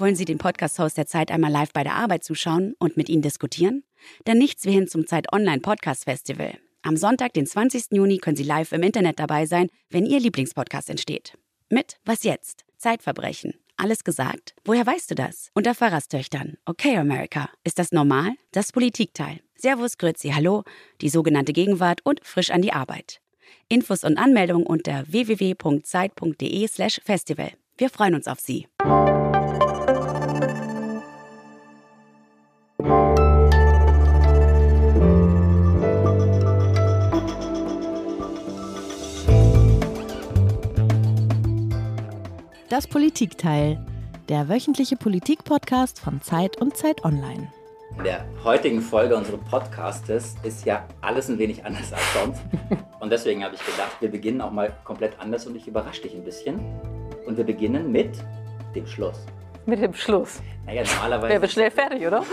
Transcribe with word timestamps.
Wollen 0.00 0.16
Sie 0.16 0.24
den 0.24 0.38
Podcast-Host 0.38 0.96
der 0.96 1.06
Zeit 1.06 1.30
einmal 1.30 1.52
live 1.52 1.74
bei 1.74 1.82
der 1.82 1.94
Arbeit 1.94 2.24
zuschauen 2.24 2.74
und 2.78 2.96
mit 2.96 3.10
Ihnen 3.10 3.20
diskutieren? 3.20 3.84
Dann 4.24 4.38
nichts 4.38 4.64
wie 4.64 4.72
hin 4.72 4.88
zum 4.88 5.06
Zeit 5.06 5.30
Online 5.30 5.60
Podcast 5.60 6.04
Festival. 6.04 6.54
Am 6.80 6.96
Sonntag, 6.96 7.34
den 7.34 7.44
20. 7.46 7.88
Juni, 7.90 8.16
können 8.16 8.36
Sie 8.36 8.42
live 8.42 8.72
im 8.72 8.82
Internet 8.82 9.18
dabei 9.18 9.44
sein, 9.44 9.68
wenn 9.90 10.06
Ihr 10.06 10.18
Lieblingspodcast 10.18 10.88
entsteht. 10.88 11.36
Mit 11.68 11.98
Was 12.06 12.22
jetzt? 12.22 12.64
Zeitverbrechen. 12.78 13.52
Alles 13.76 14.02
gesagt? 14.02 14.54
Woher 14.64 14.86
weißt 14.86 15.10
du 15.10 15.14
das? 15.16 15.50
Unter 15.52 15.74
Pfarrerstöchtern. 15.74 16.56
Okay, 16.64 16.96
America. 16.96 17.50
Ist 17.62 17.78
das 17.78 17.92
normal? 17.92 18.30
Das 18.52 18.72
Politikteil. 18.72 19.40
Servus, 19.54 19.98
Grüezi, 19.98 20.30
Hallo, 20.30 20.64
die 21.02 21.10
sogenannte 21.10 21.52
Gegenwart 21.52 22.00
und 22.04 22.24
frisch 22.24 22.50
an 22.50 22.62
die 22.62 22.72
Arbeit. 22.72 23.20
Infos 23.68 24.04
und 24.04 24.16
Anmeldungen 24.16 24.66
unter 24.66 25.04
www.zeit.de/slash 25.12 27.02
festival. 27.04 27.52
Wir 27.76 27.90
freuen 27.90 28.14
uns 28.14 28.28
auf 28.28 28.40
Sie. 28.40 28.66
Das 42.70 42.86
Politikteil, 42.86 43.84
der 44.28 44.48
wöchentliche 44.48 44.94
Politik-Podcast 44.94 45.98
von 45.98 46.22
Zeit 46.22 46.58
und 46.58 46.76
Zeit 46.76 47.04
Online. 47.04 47.52
In 47.98 48.04
der 48.04 48.24
heutigen 48.44 48.80
Folge 48.80 49.16
unseres 49.16 49.40
Podcastes 49.50 50.36
ist 50.44 50.64
ja 50.64 50.86
alles 51.00 51.28
ein 51.28 51.36
wenig 51.40 51.64
anders 51.64 51.92
als 51.92 52.14
sonst. 52.14 52.40
Und 53.00 53.10
deswegen 53.10 53.42
habe 53.42 53.56
ich 53.56 53.66
gedacht, 53.66 53.96
wir 53.98 54.08
beginnen 54.08 54.40
auch 54.40 54.52
mal 54.52 54.72
komplett 54.84 55.18
anders 55.18 55.46
und 55.46 55.56
ich 55.56 55.66
überrasche 55.66 56.02
dich 56.02 56.14
ein 56.14 56.22
bisschen. 56.22 56.60
Und 57.26 57.36
wir 57.36 57.44
beginnen 57.44 57.90
mit 57.90 58.12
dem 58.76 58.86
Schluss. 58.86 59.18
Mit 59.70 59.80
dem 59.80 59.94
Schluss. 59.94 60.42
Naja, 60.66 60.82
normalerweise. 60.82 61.32
Wäre 61.32 61.48
schnell 61.48 61.70
fertig, 61.70 62.04
oder? 62.04 62.24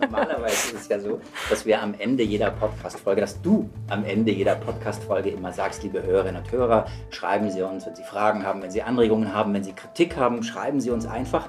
Normalerweise 0.00 0.74
ist 0.74 0.74
es 0.74 0.88
ja 0.88 0.98
so, 0.98 1.20
dass 1.48 1.64
wir 1.64 1.80
am 1.80 1.94
Ende 1.96 2.24
jeder 2.24 2.50
Podcast-Folge, 2.50 3.20
dass 3.20 3.40
du 3.40 3.70
am 3.90 4.04
Ende 4.04 4.32
jeder 4.32 4.56
Podcast-Folge 4.56 5.30
immer 5.30 5.52
sagst, 5.52 5.84
liebe 5.84 6.02
Hörerinnen 6.02 6.42
und 6.42 6.50
Hörer, 6.50 6.86
schreiben 7.10 7.48
Sie 7.48 7.62
uns, 7.62 7.86
wenn 7.86 7.94
Sie 7.94 8.02
Fragen 8.02 8.44
haben, 8.44 8.60
wenn 8.60 8.72
Sie 8.72 8.82
Anregungen 8.82 9.32
haben, 9.32 9.54
wenn 9.54 9.62
Sie 9.62 9.72
Kritik 9.72 10.16
haben, 10.16 10.42
schreiben 10.42 10.80
Sie 10.80 10.90
uns 10.90 11.06
einfach. 11.06 11.48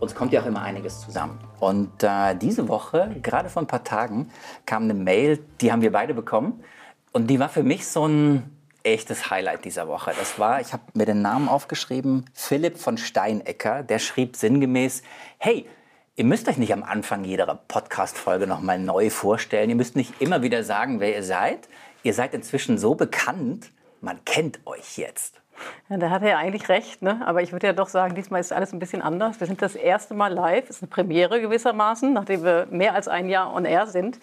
Uns 0.00 0.14
kommt 0.14 0.32
ja 0.32 0.40
auch 0.40 0.46
immer 0.46 0.62
einiges 0.62 1.02
zusammen. 1.02 1.38
Und 1.60 2.02
äh, 2.02 2.34
diese 2.34 2.66
Woche, 2.66 3.14
gerade 3.22 3.50
vor 3.50 3.62
ein 3.62 3.66
paar 3.66 3.84
Tagen, 3.84 4.30
kam 4.64 4.84
eine 4.84 4.94
Mail, 4.94 5.38
die 5.60 5.70
haben 5.70 5.82
wir 5.82 5.92
beide 5.92 6.14
bekommen. 6.14 6.64
Und 7.12 7.26
die 7.26 7.38
war 7.38 7.50
für 7.50 7.62
mich 7.62 7.86
so 7.86 8.08
ein 8.08 8.55
echtes 8.86 9.30
Highlight 9.30 9.64
dieser 9.64 9.88
Woche. 9.88 10.12
Das 10.16 10.38
war, 10.38 10.60
ich 10.60 10.72
habe 10.72 10.82
mir 10.94 11.06
den 11.06 11.20
Namen 11.20 11.48
aufgeschrieben, 11.48 12.24
Philipp 12.32 12.78
von 12.78 12.96
Steinecker, 12.96 13.82
der 13.82 13.98
schrieb 13.98 14.36
sinngemäß, 14.36 15.02
hey, 15.38 15.66
ihr 16.14 16.24
müsst 16.24 16.48
euch 16.48 16.56
nicht 16.56 16.72
am 16.72 16.82
Anfang 16.82 17.24
jeder 17.24 17.46
Podcast-Folge 17.68 18.46
nochmal 18.46 18.78
neu 18.78 19.10
vorstellen. 19.10 19.68
Ihr 19.68 19.76
müsst 19.76 19.96
nicht 19.96 20.20
immer 20.20 20.42
wieder 20.42 20.62
sagen, 20.62 21.00
wer 21.00 21.14
ihr 21.14 21.22
seid. 21.22 21.68
Ihr 22.02 22.14
seid 22.14 22.32
inzwischen 22.32 22.78
so 22.78 22.94
bekannt, 22.94 23.70
man 24.00 24.24
kennt 24.24 24.60
euch 24.66 24.96
jetzt. 24.96 25.40
Ja, 25.88 25.96
da 25.98 26.10
hat 26.10 26.22
er 26.22 26.30
ja 26.30 26.38
eigentlich 26.38 26.68
recht, 26.68 27.02
ne? 27.02 27.20
aber 27.24 27.42
ich 27.42 27.52
würde 27.52 27.66
ja 27.66 27.72
doch 27.72 27.88
sagen, 27.88 28.14
diesmal 28.14 28.40
ist 28.40 28.52
alles 28.52 28.72
ein 28.72 28.78
bisschen 28.78 29.02
anders. 29.02 29.40
Wir 29.40 29.46
sind 29.46 29.62
das 29.62 29.74
erste 29.74 30.14
Mal 30.14 30.32
live, 30.32 30.68
ist 30.68 30.82
eine 30.82 30.88
Premiere 30.88 31.40
gewissermaßen, 31.40 32.12
nachdem 32.12 32.42
wir 32.42 32.66
mehr 32.70 32.94
als 32.94 33.08
ein 33.08 33.28
Jahr 33.28 33.54
on 33.54 33.64
air 33.64 33.86
sind. 33.86 34.18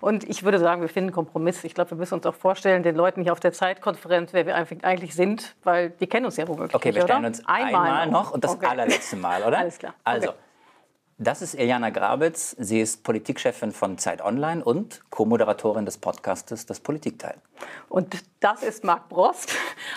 Und 0.00 0.28
ich 0.28 0.42
würde 0.42 0.58
sagen, 0.58 0.80
wir 0.80 0.88
finden 0.88 1.08
einen 1.08 1.14
Kompromiss. 1.14 1.64
Ich 1.64 1.74
glaube, 1.74 1.90
wir 1.90 1.98
müssen 1.98 2.14
uns 2.14 2.26
auch 2.26 2.34
vorstellen, 2.34 2.82
den 2.82 2.96
Leuten 2.96 3.22
hier 3.22 3.32
auf 3.32 3.40
der 3.40 3.52
Zeitkonferenz, 3.52 4.32
wer 4.32 4.46
wir 4.46 4.54
eigentlich 4.56 5.14
sind, 5.14 5.54
weil 5.64 5.90
die 5.90 6.06
kennen 6.06 6.26
uns 6.26 6.36
ja 6.36 6.48
womöglich. 6.48 6.74
Okay, 6.74 6.94
wir 6.94 7.02
stellen 7.02 7.20
oder? 7.20 7.28
uns 7.28 7.46
einmal, 7.46 7.74
einmal 7.74 8.06
noch 8.08 8.32
und 8.32 8.44
das 8.44 8.52
okay. 8.52 8.66
allerletzte 8.66 9.16
Mal, 9.16 9.42
oder? 9.42 9.58
Alles 9.62 9.78
klar. 9.78 9.94
Also, 10.04 10.28
Okay. 10.28 10.38
Das 11.22 11.42
ist 11.42 11.54
Iliana 11.54 11.90
Grabitz. 11.90 12.56
Sie 12.58 12.80
ist 12.80 13.04
Politikchefin 13.04 13.72
von 13.72 13.98
Zeit 13.98 14.22
Online 14.22 14.64
und 14.64 15.02
Co-Moderatorin 15.10 15.84
des 15.84 15.98
Podcastes 15.98 16.66
Das 16.66 16.80
Politikteil. 16.80 17.36
Und 17.88 18.16
das 18.40 18.62
ist 18.62 18.82
Marc 18.84 19.08
Brost, 19.08 19.52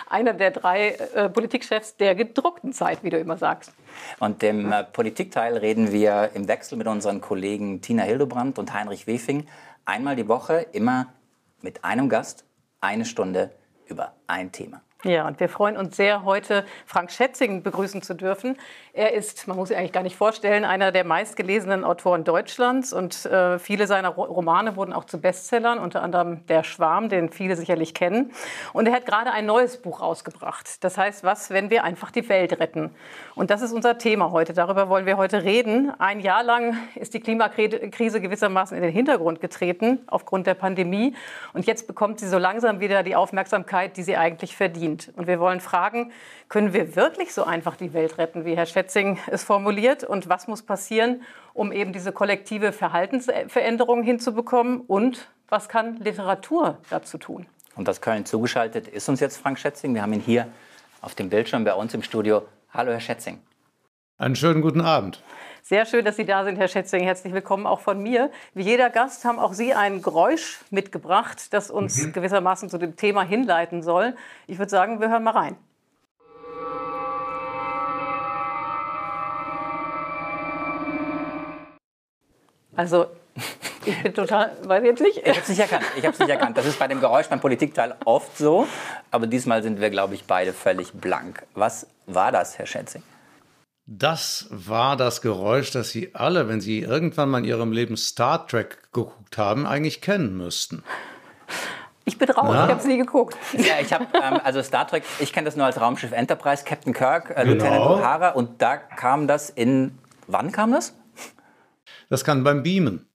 einer 0.09 0.33
der 0.33 0.51
drei 0.51 0.89
äh, 0.91 1.29
Politikchefs 1.29 1.97
der 1.97 2.15
gedruckten 2.15 2.73
Zeit, 2.73 3.03
wie 3.03 3.09
du 3.09 3.17
immer 3.17 3.37
sagst. 3.37 3.73
Und 4.19 4.43
im 4.43 4.71
äh, 4.71 4.83
Politikteil 4.83 5.57
reden 5.57 5.91
wir 5.91 6.31
im 6.33 6.47
Wechsel 6.47 6.77
mit 6.77 6.87
unseren 6.87 7.21
Kollegen 7.21 7.81
Tina 7.81 8.03
Hildebrand 8.03 8.59
und 8.59 8.73
Heinrich 8.73 9.07
Wefing 9.07 9.47
einmal 9.85 10.15
die 10.15 10.27
Woche, 10.27 10.67
immer 10.73 11.07
mit 11.61 11.83
einem 11.83 12.09
Gast, 12.09 12.45
eine 12.81 13.05
Stunde 13.05 13.51
über 13.87 14.13
ein 14.27 14.51
Thema. 14.51 14.81
Ja, 15.05 15.27
und 15.27 15.39
wir 15.39 15.49
freuen 15.49 15.77
uns 15.77 15.95
sehr, 15.95 16.23
heute 16.23 16.65
Frank 16.87 17.11
Schätzing 17.11 17.61
begrüßen 17.61 18.01
zu 18.01 18.15
dürfen. 18.15 18.57
Er 18.91 19.13
ist, 19.13 19.47
man 19.47 19.55
muss 19.55 19.67
sich 19.67 19.77
eigentlich 19.77 19.91
gar 19.91 20.01
nicht 20.01 20.15
vorstellen, 20.15 20.65
einer 20.65 20.91
der 20.91 21.03
meistgelesenen 21.03 21.83
Autoren 21.83 22.23
Deutschlands 22.23 22.91
und 22.91 23.23
äh, 23.27 23.59
viele 23.59 23.85
seiner 23.85 24.09
Ro 24.09 24.23
Romane 24.23 24.75
wurden 24.75 24.93
auch 24.93 25.03
zu 25.03 25.21
Bestsellern, 25.21 25.77
unter 25.77 26.01
anderem 26.01 26.43
Der 26.47 26.63
Schwarm, 26.63 27.09
den 27.09 27.29
viele 27.29 27.55
sicherlich 27.55 27.93
kennen. 27.93 28.31
Und 28.73 28.87
er 28.87 28.95
hat 28.95 29.05
gerade 29.05 29.31
ein 29.31 29.45
neues 29.45 29.79
Buch 29.79 30.01
rausgebracht. 30.01 30.83
Das 30.83 30.97
heißt, 30.97 31.23
was, 31.23 31.51
wenn 31.51 31.69
wir 31.69 31.83
einfach 31.83 32.09
die 32.09 32.27
Welt 32.27 32.59
retten? 32.59 32.89
Und 33.35 33.51
das 33.51 33.61
ist 33.61 33.73
unser 33.73 33.99
Thema 33.99 34.31
heute. 34.31 34.53
Darüber 34.53 34.89
wollen 34.89 35.05
wir 35.05 35.17
heute 35.17 35.43
reden. 35.43 35.91
Ein 35.99 36.19
Jahr 36.19 36.41
lang 36.41 36.77
ist 36.95 37.13
die 37.13 37.19
Klimakrise 37.19 38.21
gewissermaßen 38.21 38.75
in 38.75 38.81
den 38.81 38.91
Hintergrund 38.91 39.39
getreten 39.39 39.99
aufgrund 40.07 40.47
der 40.47 40.55
Pandemie. 40.55 41.13
Und 41.53 41.67
jetzt 41.67 41.85
bekommt 41.85 42.19
sie 42.19 42.27
so 42.27 42.39
langsam 42.39 42.79
wieder 42.79 43.03
die 43.03 43.15
Aufmerksamkeit, 43.15 43.97
die 43.97 44.03
sie 44.03 44.17
eigentlich 44.17 44.55
verdient. 44.55 44.94
Und 45.15 45.27
wir 45.27 45.39
wollen 45.39 45.59
fragen, 45.59 46.11
können 46.49 46.73
wir 46.73 46.95
wirklich 46.95 47.33
so 47.33 47.43
einfach 47.43 47.75
die 47.75 47.93
Welt 47.93 48.17
retten, 48.17 48.45
wie 48.45 48.55
Herr 48.55 48.65
Schätzing 48.65 49.19
es 49.27 49.43
formuliert? 49.43 50.03
Und 50.03 50.29
was 50.29 50.47
muss 50.47 50.61
passieren, 50.61 51.21
um 51.53 51.71
eben 51.71 51.93
diese 51.93 52.11
kollektive 52.11 52.71
Verhaltensveränderung 52.71 54.03
hinzubekommen? 54.03 54.81
Und 54.81 55.29
was 55.49 55.69
kann 55.69 55.97
Literatur 55.97 56.77
dazu 56.89 57.17
tun? 57.17 57.45
Und 57.75 57.89
aus 57.89 58.01
Köln 58.01 58.25
zugeschaltet 58.25 58.87
ist 58.87 59.09
uns 59.09 59.19
jetzt 59.19 59.37
Frank 59.37 59.59
Schätzing. 59.59 59.93
Wir 59.93 60.01
haben 60.01 60.13
ihn 60.13 60.21
hier 60.21 60.47
auf 61.01 61.13
dem 61.13 61.29
Bildschirm 61.29 61.63
bei 61.63 61.73
uns 61.73 61.93
im 61.93 62.01
Studio. 62.01 62.43
Hallo, 62.73 62.91
Herr 62.91 63.01
Schätzing. 63.01 63.39
Einen 64.17 64.35
schönen 64.35 64.61
guten 64.61 64.81
Abend. 64.81 65.21
Sehr 65.67 65.87
schön, 65.87 66.05
dass 66.05 66.15
Sie 66.15 66.25
da 66.25 66.43
sind, 66.43 66.57
Herr 66.57 66.67
Schätzing. 66.67 67.01
Herzlich 67.01 67.33
willkommen 67.33 67.65
auch 67.65 67.79
von 67.79 67.99
mir. 67.99 68.29
Wie 68.53 68.61
jeder 68.61 68.91
Gast 68.91 69.25
haben 69.25 69.39
auch 69.39 69.53
Sie 69.53 69.73
ein 69.73 70.03
Geräusch 70.03 70.59
mitgebracht, 70.69 71.51
das 71.55 71.71
uns 71.71 71.97
mhm. 72.03 72.13
gewissermaßen 72.13 72.69
zu 72.69 72.77
dem 72.77 72.95
Thema 72.95 73.23
hinleiten 73.23 73.81
soll. 73.81 74.15
Ich 74.45 74.59
würde 74.59 74.69
sagen, 74.69 75.01
wir 75.01 75.09
hören 75.09 75.23
mal 75.23 75.31
rein. 75.31 75.57
Also, 82.75 83.07
ich 83.85 84.03
bin 84.03 84.13
total, 84.13 84.55
weiß 84.65 84.83
ich 84.83 84.89
jetzt 84.89 85.01
nicht. 85.01 85.17
Ich 85.17 85.29
habe 85.29 85.39
es 85.39 85.49
nicht 85.49 85.61
erkannt. 85.61 85.85
Ich 85.97 86.05
habe 86.05 86.13
es 86.13 86.19
nicht 86.19 86.29
erkannt. 86.29 86.57
Das 86.59 86.67
ist 86.67 86.77
bei 86.77 86.87
dem 86.87 86.99
Geräusch 86.99 87.27
beim 87.27 87.39
Politikteil 87.39 87.95
oft 88.05 88.37
so, 88.37 88.67
aber 89.09 89.25
diesmal 89.25 89.63
sind 89.63 89.81
wir, 89.81 89.89
glaube 89.89 90.13
ich, 90.13 90.25
beide 90.25 90.53
völlig 90.53 90.93
blank. 90.93 91.41
Was 91.55 91.87
war 92.05 92.31
das, 92.31 92.59
Herr 92.59 92.67
Schätzing? 92.67 93.01
Das 93.87 94.47
war 94.49 94.97
das 94.97 95.21
Geräusch, 95.21 95.69
das 95.71 95.89
Sie 95.91 96.15
alle, 96.15 96.47
wenn 96.47 96.59
Sie 96.59 96.79
irgendwann 96.79 97.29
mal 97.29 97.39
in 97.39 97.45
Ihrem 97.45 97.71
Leben 97.71 97.97
Star 97.97 98.47
Trek 98.47 98.91
geguckt 98.91 99.37
haben, 99.37 99.67
eigentlich 99.67 100.01
kennen 100.01 100.35
müssten. 100.37 100.83
Ich 102.03 102.17
bin 102.17 102.29
raus, 102.29 102.49
Na? 102.51 102.65
ich 102.65 102.71
habe 102.71 102.79
es 102.79 102.85
nie 102.87 102.97
geguckt. 102.97 103.37
Ja, 103.53 103.79
ich 103.79 103.93
habe 103.93 104.05
ähm, 104.13 104.39
also 104.43 104.61
Star 104.63 104.87
Trek, 104.87 105.03
ich 105.19 105.33
kenne 105.33 105.45
das 105.45 105.55
nur 105.55 105.65
als 105.65 105.79
Raumschiff 105.79 106.11
Enterprise, 106.11 106.63
Captain 106.63 106.93
Kirk, 106.93 107.29
äh, 107.31 107.43
Genau. 107.43 107.51
Lieutenant 107.51 107.83
O'Hara 107.83 108.33
und 108.33 108.61
da 108.61 108.77
kam 108.77 109.27
das 109.27 109.49
in, 109.51 109.97
wann 110.27 110.51
kam 110.51 110.71
das? 110.71 110.95
Das 112.09 112.23
kann 112.23 112.43
beim 112.43 112.63
Beamen. 112.63 113.07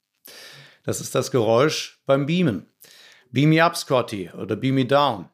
Das 0.85 1.01
ist 1.01 1.15
das 1.15 1.31
Geräusch 1.31 2.01
beim 2.07 2.27
Beamen. 2.27 2.67
Beam 3.33 3.51
me 3.51 3.63
up, 3.65 3.77
Scotty, 3.77 4.31
oder 4.37 4.57
beam 4.57 4.75
me 4.77 4.85
down. 4.87 5.29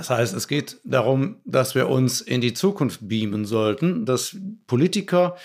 Das 0.00 0.08
heißt, 0.08 0.34
es 0.34 0.48
geht 0.48 0.78
darum, 0.82 1.42
dass 1.44 1.74
wir 1.74 1.90
uns 1.90 2.22
in 2.22 2.40
die 2.40 2.54
Zukunft 2.54 3.06
beamen 3.06 3.44
sollten, 3.44 4.06
dass 4.06 4.34
Politiker 4.66 5.36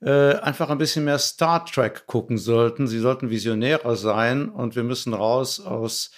äh, 0.00 0.34
einfach 0.34 0.70
ein 0.70 0.78
bisschen 0.78 1.04
mehr 1.04 1.18
Star 1.18 1.66
Trek 1.66 2.06
gucken 2.06 2.38
sollten. 2.38 2.86
Sie 2.86 3.00
sollten 3.00 3.30
visionärer 3.30 3.96
sein 3.96 4.48
und 4.48 4.76
wir 4.76 4.84
müssen 4.84 5.12
raus 5.12 5.58
aus 5.58 6.12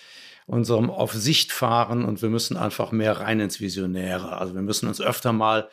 unserem 0.45 0.91
Auf 0.91 1.15
Sicht 1.15 1.51
fahren 1.51 2.05
und 2.05 2.21
wir 2.21 2.29
müssen 2.29 2.59
einfach 2.59 2.93
mehr 2.93 3.21
rein 3.21 3.41
ins 3.41 3.59
Visionäre. 3.59 4.37
Also 4.37 4.55
wir 4.55 4.61
müssen 4.61 4.87
uns 4.87 5.01
öfter 5.01 5.33
mal 5.33 5.71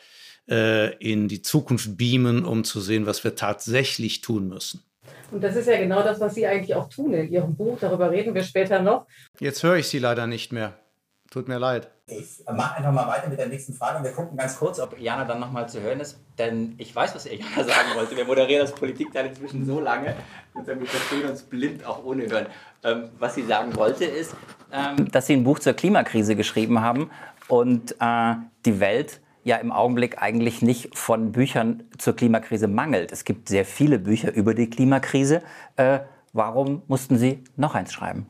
äh, 0.48 0.96
in 1.06 1.28
die 1.28 1.42
Zukunft 1.42 1.98
beamen, 1.98 2.46
um 2.46 2.64
zu 2.64 2.80
sehen, 2.80 3.04
was 3.04 3.24
wir 3.24 3.34
tatsächlich 3.34 4.22
tun 4.22 4.48
müssen. 4.48 4.82
Und 5.32 5.44
das 5.44 5.54
ist 5.54 5.68
ja 5.68 5.78
genau 5.78 6.02
das, 6.02 6.18
was 6.18 6.34
Sie 6.34 6.46
eigentlich 6.46 6.74
auch 6.74 6.88
tun 6.88 7.12
in 7.12 7.30
Ihrem 7.30 7.54
Buch. 7.54 7.76
Darüber 7.78 8.10
reden 8.10 8.34
wir 8.34 8.42
später 8.42 8.80
noch. 8.80 9.06
Jetzt 9.38 9.62
höre 9.62 9.76
ich 9.76 9.88
Sie 9.88 9.98
leider 9.98 10.26
nicht 10.26 10.50
mehr. 10.50 10.79
Tut 11.30 11.46
mir 11.46 11.58
leid. 11.58 11.88
Ich 12.08 12.44
mache 12.52 12.78
einfach 12.78 12.90
mal 12.90 13.06
weiter 13.06 13.28
mit 13.28 13.38
der 13.38 13.46
nächsten 13.46 13.72
Frage 13.72 13.98
und 13.98 14.04
wir 14.04 14.10
gucken 14.10 14.36
ganz 14.36 14.58
kurz, 14.58 14.80
ob 14.80 14.98
Jana 14.98 15.24
dann 15.24 15.38
nochmal 15.38 15.68
zu 15.68 15.80
hören 15.80 16.00
ist. 16.00 16.18
Denn 16.38 16.74
ich 16.76 16.94
weiß, 16.94 17.14
was 17.14 17.24
Jana 17.24 17.44
sagen 17.56 17.88
wollte. 17.94 18.16
Wir 18.16 18.24
moderieren 18.24 18.62
das 18.62 18.74
Politikteil 18.74 19.26
inzwischen 19.26 19.64
so 19.64 19.78
lange, 19.78 20.16
wir 20.54 20.86
verstehen 20.86 21.30
uns 21.30 21.44
blind 21.44 21.86
auch 21.86 22.04
ohne 22.04 22.28
Hören. 22.28 22.46
Ähm, 22.82 23.10
was 23.18 23.36
sie 23.36 23.44
sagen 23.46 23.76
wollte 23.76 24.06
ist, 24.06 24.34
ähm, 24.72 25.08
dass 25.12 25.28
sie 25.28 25.34
ein 25.34 25.44
Buch 25.44 25.60
zur 25.60 25.74
Klimakrise 25.74 26.34
geschrieben 26.34 26.80
haben 26.80 27.10
und 27.46 27.94
äh, 28.00 28.34
die 28.66 28.80
Welt 28.80 29.20
ja 29.44 29.56
im 29.56 29.70
Augenblick 29.70 30.20
eigentlich 30.20 30.62
nicht 30.62 30.98
von 30.98 31.30
Büchern 31.30 31.84
zur 31.96 32.16
Klimakrise 32.16 32.66
mangelt. 32.66 33.12
Es 33.12 33.24
gibt 33.24 33.48
sehr 33.48 33.64
viele 33.64 34.00
Bücher 34.00 34.32
über 34.32 34.54
die 34.54 34.68
Klimakrise. 34.68 35.42
Äh, 35.76 36.00
warum 36.32 36.82
mussten 36.88 37.18
Sie 37.18 37.44
noch 37.56 37.76
eins 37.76 37.92
schreiben? 37.92 38.26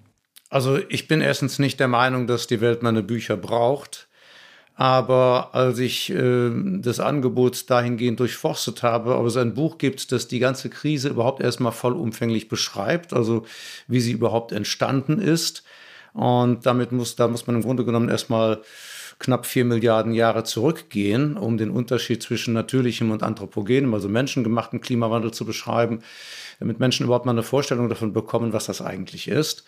Also 0.50 0.78
ich 0.88 1.08
bin 1.08 1.20
erstens 1.20 1.58
nicht 1.58 1.80
der 1.80 1.88
Meinung, 1.88 2.26
dass 2.26 2.48
die 2.48 2.60
Welt 2.60 2.82
meine 2.82 3.02
Bücher 3.02 3.36
braucht. 3.36 4.08
Aber 4.74 5.50
als 5.52 5.78
ich 5.78 6.10
äh, 6.10 6.50
das 6.80 7.00
Angebot 7.00 7.68
dahingehend 7.68 8.18
durchforstet 8.18 8.82
habe, 8.82 9.16
ob 9.16 9.26
es 9.26 9.36
ein 9.36 9.54
Buch 9.54 9.78
gibt, 9.78 10.10
das 10.10 10.26
die 10.26 10.38
ganze 10.38 10.70
Krise 10.70 11.10
überhaupt 11.10 11.42
erstmal 11.42 11.72
vollumfänglich 11.72 12.48
beschreibt, 12.48 13.12
also 13.12 13.44
wie 13.88 14.00
sie 14.00 14.12
überhaupt 14.12 14.52
entstanden 14.52 15.20
ist. 15.20 15.64
Und 16.14 16.66
damit 16.66 16.92
muss, 16.92 17.14
da 17.14 17.28
muss 17.28 17.46
man 17.46 17.56
im 17.56 17.62
Grunde 17.62 17.84
genommen 17.84 18.08
erstmal 18.08 18.62
knapp 19.18 19.44
vier 19.46 19.66
Milliarden 19.66 20.14
Jahre 20.14 20.44
zurückgehen, 20.44 21.36
um 21.36 21.58
den 21.58 21.70
Unterschied 21.70 22.22
zwischen 22.22 22.54
natürlichem 22.54 23.10
und 23.10 23.22
anthropogenem, 23.22 23.92
also 23.92 24.08
menschengemachten 24.08 24.80
Klimawandel 24.80 25.30
zu 25.30 25.44
beschreiben, 25.44 26.00
damit 26.58 26.80
Menschen 26.80 27.04
überhaupt 27.04 27.26
mal 27.26 27.32
eine 27.32 27.42
Vorstellung 27.42 27.88
davon 27.88 28.12
bekommen, 28.12 28.52
was 28.52 28.64
das 28.66 28.80
eigentlich 28.80 29.28
ist. 29.28 29.64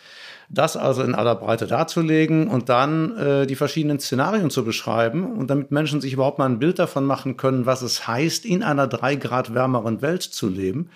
Das 0.54 0.76
also 0.76 1.02
in 1.02 1.14
aller 1.14 1.34
Breite 1.34 1.66
darzulegen 1.66 2.46
und 2.46 2.68
dann 2.68 3.16
äh, 3.16 3.46
die 3.46 3.56
verschiedenen 3.56 3.98
Szenarien 3.98 4.50
zu 4.50 4.64
beschreiben 4.64 5.32
und 5.32 5.48
damit 5.48 5.70
Menschen 5.70 6.02
sich 6.02 6.12
überhaupt 6.12 6.38
mal 6.38 6.46
ein 6.46 6.58
Bild 6.58 6.78
davon 6.78 7.06
machen 7.06 7.38
können, 7.38 7.64
was 7.64 7.80
es 7.80 8.06
heißt, 8.06 8.44
in 8.44 8.62
einer 8.62 8.86
drei 8.86 9.16
Grad 9.16 9.54
wärmeren 9.54 10.02
Welt 10.02 10.22
zu 10.22 10.50
leben 10.50 10.90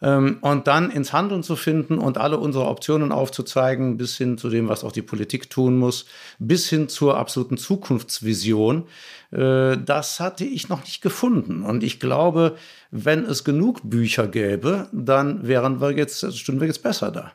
ähm, 0.00 0.38
und 0.42 0.68
dann 0.68 0.90
ins 0.90 1.12
Handeln 1.12 1.42
zu 1.42 1.56
finden 1.56 1.98
und 1.98 2.18
alle 2.18 2.38
unsere 2.38 2.66
Optionen 2.66 3.10
aufzuzeigen, 3.10 3.96
bis 3.96 4.16
hin 4.16 4.38
zu 4.38 4.48
dem, 4.48 4.68
was 4.68 4.84
auch 4.84 4.92
die 4.92 5.02
Politik 5.02 5.50
tun 5.50 5.76
muss, 5.76 6.06
bis 6.38 6.68
hin 6.68 6.88
zur 6.88 7.16
absoluten 7.16 7.56
Zukunftsvision. 7.56 8.84
Äh, 9.32 9.76
das 9.78 10.20
hatte 10.20 10.44
ich 10.44 10.68
noch 10.68 10.82
nicht 10.82 11.02
gefunden. 11.02 11.62
Und 11.62 11.82
ich 11.82 11.98
glaube, 11.98 12.56
wenn 12.92 13.24
es 13.24 13.42
genug 13.42 13.80
Bücher 13.82 14.28
gäbe, 14.28 14.88
dann 14.92 15.48
wären 15.48 15.80
wir 15.80 15.90
jetzt, 15.92 16.32
stünden 16.38 16.60
wir 16.60 16.68
jetzt 16.68 16.82
besser 16.82 17.10
da. 17.10 17.32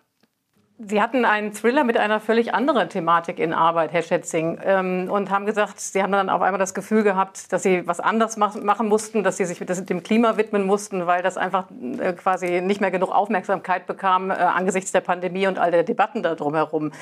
Sie 0.81 1.01
hatten 1.01 1.25
einen 1.25 1.51
Thriller 1.51 1.83
mit 1.83 1.97
einer 1.97 2.21
völlig 2.21 2.53
anderen 2.53 2.87
Thematik 2.87 3.37
in 3.37 3.51
Arbeit, 3.51 3.91
Herr 3.91 4.01
Schätzing, 4.01 4.59
ähm, 4.63 5.09
und 5.11 5.29
haben 5.29 5.45
gesagt, 5.45 5.77
Sie 5.81 6.01
haben 6.01 6.13
dann 6.13 6.29
auf 6.29 6.41
einmal 6.41 6.57
das 6.57 6.73
Gefühl 6.73 7.03
gehabt, 7.03 7.51
dass 7.51 7.63
Sie 7.63 7.85
was 7.85 7.99
anderes 7.99 8.37
machen 8.37 8.87
mussten, 8.87 9.21
dass 9.21 9.35
Sie 9.35 9.43
sich 9.43 9.59
dem 9.59 10.03
Klima 10.03 10.37
widmen 10.37 10.65
mussten, 10.65 11.05
weil 11.05 11.21
das 11.21 11.35
einfach 11.35 11.65
äh, 11.99 12.13
quasi 12.13 12.61
nicht 12.61 12.79
mehr 12.79 12.91
genug 12.91 13.11
Aufmerksamkeit 13.11 13.87
bekam 13.87 14.31
äh, 14.31 14.35
angesichts 14.35 14.93
der 14.93 15.01
Pandemie 15.01 15.47
und 15.47 15.59
all 15.59 15.71
der 15.71 15.83
Debatten 15.83 16.23
da 16.23 16.33
drumherum. 16.35 16.93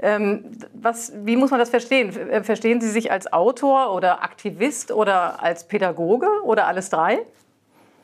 Ähm, 0.00 0.44
was, 0.74 1.14
wie 1.24 1.36
muss 1.36 1.50
man 1.50 1.58
das 1.58 1.70
verstehen? 1.70 2.14
Äh, 2.28 2.44
verstehen 2.44 2.82
Sie 2.82 2.90
sich 2.90 3.10
als 3.10 3.32
Autor 3.32 3.94
oder 3.94 4.22
Aktivist 4.22 4.92
oder 4.92 5.42
als 5.42 5.66
Pädagoge 5.66 6.28
oder 6.42 6.66
alles 6.66 6.90
drei? 6.90 7.20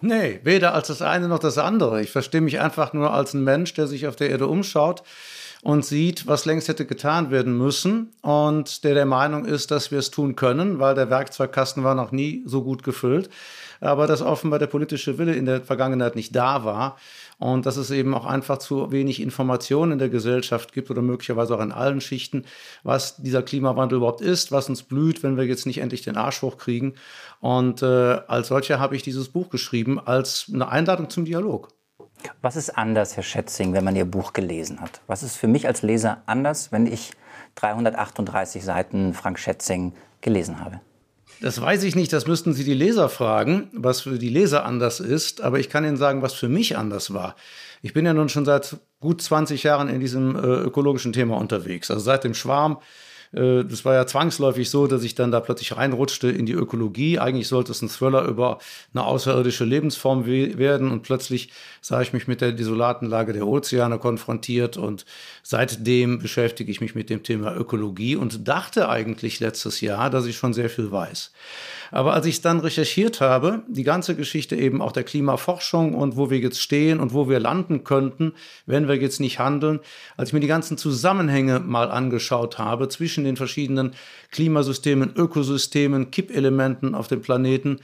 Nee, 0.02 0.40
weder 0.44 0.74
als 0.74 0.88
das 0.88 1.02
eine 1.02 1.28
noch 1.28 1.38
das 1.38 1.58
andere. 1.58 2.00
Ich 2.00 2.10
verstehe 2.10 2.40
mich 2.40 2.60
einfach 2.60 2.92
nur 2.92 3.12
als 3.12 3.34
ein 3.34 3.44
Mensch, 3.44 3.74
der 3.74 3.86
sich 3.86 4.06
auf 4.06 4.16
der 4.16 4.30
Erde 4.30 4.46
umschaut 4.46 5.02
und 5.62 5.84
sieht, 5.84 6.26
was 6.26 6.46
längst 6.46 6.68
hätte 6.68 6.86
getan 6.86 7.30
werden 7.30 7.56
müssen 7.56 8.12
und 8.22 8.82
der 8.84 8.94
der 8.94 9.04
Meinung 9.04 9.44
ist, 9.44 9.70
dass 9.70 9.90
wir 9.90 9.98
es 9.98 10.10
tun 10.10 10.36
können, 10.36 10.78
weil 10.78 10.94
der 10.94 11.10
Werkzeugkasten 11.10 11.84
war 11.84 11.94
noch 11.94 12.12
nie 12.12 12.42
so 12.46 12.62
gut 12.62 12.82
gefüllt, 12.82 13.28
aber 13.80 14.06
dass 14.06 14.22
offenbar 14.22 14.58
der 14.58 14.68
politische 14.68 15.18
Wille 15.18 15.34
in 15.34 15.44
der 15.44 15.60
Vergangenheit 15.60 16.16
nicht 16.16 16.34
da 16.34 16.64
war 16.64 16.96
und 17.40 17.66
dass 17.66 17.76
es 17.76 17.90
eben 17.90 18.14
auch 18.14 18.26
einfach 18.26 18.58
zu 18.58 18.92
wenig 18.92 19.20
Informationen 19.20 19.92
in 19.92 19.98
der 19.98 20.10
Gesellschaft 20.10 20.72
gibt 20.72 20.90
oder 20.90 21.02
möglicherweise 21.02 21.56
auch 21.56 21.60
in 21.60 21.72
allen 21.72 22.00
Schichten, 22.00 22.44
was 22.84 23.16
dieser 23.16 23.42
Klimawandel 23.42 23.96
überhaupt 23.96 24.20
ist, 24.20 24.52
was 24.52 24.68
uns 24.68 24.82
blüht, 24.82 25.22
wenn 25.22 25.36
wir 25.36 25.46
jetzt 25.46 25.66
nicht 25.66 25.78
endlich 25.78 26.02
den 26.02 26.16
Arsch 26.16 26.42
hochkriegen. 26.42 26.94
Und 27.40 27.82
äh, 27.82 27.86
als 27.86 28.48
solcher 28.48 28.78
habe 28.78 28.94
ich 28.94 29.02
dieses 29.02 29.30
Buch 29.30 29.48
geschrieben 29.48 29.98
als 29.98 30.50
eine 30.52 30.68
Einladung 30.68 31.08
zum 31.08 31.24
Dialog. 31.24 31.68
Was 32.42 32.56
ist 32.56 32.76
anders, 32.76 33.16
Herr 33.16 33.22
Schätzing, 33.22 33.72
wenn 33.72 33.84
man 33.84 33.96
Ihr 33.96 34.04
Buch 34.04 34.34
gelesen 34.34 34.82
hat? 34.82 35.00
Was 35.06 35.22
ist 35.22 35.36
für 35.36 35.48
mich 35.48 35.66
als 35.66 35.80
Leser 35.80 36.22
anders, 36.26 36.70
wenn 36.72 36.86
ich 36.86 37.12
338 37.54 38.62
Seiten 38.62 39.14
Frank 39.14 39.38
Schätzing 39.38 39.94
gelesen 40.20 40.60
habe? 40.60 40.80
Das 41.40 41.58
weiß 41.60 41.84
ich 41.84 41.96
nicht, 41.96 42.12
das 42.12 42.26
müssten 42.26 42.52
Sie 42.52 42.64
die 42.64 42.74
Leser 42.74 43.08
fragen, 43.08 43.70
was 43.72 44.02
für 44.02 44.18
die 44.18 44.28
Leser 44.28 44.64
anders 44.66 45.00
ist. 45.00 45.40
Aber 45.40 45.58
ich 45.58 45.70
kann 45.70 45.84
Ihnen 45.84 45.96
sagen, 45.96 46.20
was 46.20 46.34
für 46.34 46.48
mich 46.48 46.76
anders 46.76 47.14
war. 47.14 47.34
Ich 47.80 47.94
bin 47.94 48.04
ja 48.04 48.12
nun 48.12 48.28
schon 48.28 48.44
seit 48.44 48.76
gut 49.00 49.22
20 49.22 49.62
Jahren 49.62 49.88
in 49.88 50.00
diesem 50.00 50.36
äh, 50.36 50.40
ökologischen 50.40 51.14
Thema 51.14 51.38
unterwegs. 51.38 51.90
Also 51.90 52.02
seit 52.02 52.24
dem 52.24 52.34
Schwarm 52.34 52.78
das 53.32 53.84
war 53.84 53.94
ja 53.94 54.06
zwangsläufig 54.06 54.70
so, 54.70 54.88
dass 54.88 55.04
ich 55.04 55.14
dann 55.14 55.30
da 55.30 55.38
plötzlich 55.38 55.76
reinrutschte 55.76 56.28
in 56.28 56.46
die 56.46 56.52
Ökologie. 56.52 57.20
Eigentlich 57.20 57.46
sollte 57.46 57.70
es 57.70 57.80
ein 57.80 57.88
Thriller 57.88 58.24
über 58.24 58.58
eine 58.92 59.04
außerirdische 59.04 59.64
Lebensform 59.64 60.26
werden 60.26 60.90
und 60.90 61.02
plötzlich 61.02 61.52
sah 61.80 62.00
ich 62.00 62.12
mich 62.12 62.26
mit 62.26 62.40
der 62.40 62.50
desolaten 62.50 63.08
Lage 63.08 63.32
der 63.32 63.46
Ozeane 63.46 63.98
konfrontiert 63.98 64.76
und 64.76 65.04
seitdem 65.44 66.18
beschäftige 66.18 66.72
ich 66.72 66.80
mich 66.80 66.96
mit 66.96 67.08
dem 67.08 67.22
Thema 67.22 67.54
Ökologie 67.54 68.16
und 68.16 68.48
dachte 68.48 68.88
eigentlich 68.88 69.38
letztes 69.38 69.80
Jahr, 69.80 70.10
dass 70.10 70.26
ich 70.26 70.36
schon 70.36 70.52
sehr 70.52 70.68
viel 70.68 70.90
weiß. 70.90 71.32
Aber 71.90 72.14
als 72.14 72.26
ich 72.26 72.36
es 72.36 72.40
dann 72.40 72.60
recherchiert 72.60 73.20
habe, 73.20 73.62
die 73.68 73.82
ganze 73.82 74.14
Geschichte 74.14 74.56
eben 74.56 74.80
auch 74.80 74.92
der 74.92 75.04
Klimaforschung 75.04 75.94
und 75.94 76.16
wo 76.16 76.30
wir 76.30 76.38
jetzt 76.38 76.60
stehen 76.60 77.00
und 77.00 77.12
wo 77.12 77.28
wir 77.28 77.40
landen 77.40 77.84
könnten, 77.84 78.32
wenn 78.66 78.88
wir 78.88 78.96
jetzt 78.96 79.20
nicht 79.20 79.38
handeln, 79.38 79.80
als 80.16 80.30
ich 80.30 80.32
mir 80.32 80.40
die 80.40 80.46
ganzen 80.46 80.78
Zusammenhänge 80.78 81.60
mal 81.60 81.90
angeschaut 81.90 82.58
habe 82.58 82.88
zwischen 82.88 83.24
den 83.24 83.36
verschiedenen 83.36 83.92
Klimasystemen, 84.30 85.12
Ökosystemen, 85.16 86.10
Kippelementen 86.10 86.94
auf 86.94 87.08
dem 87.08 87.22
Planeten, 87.22 87.80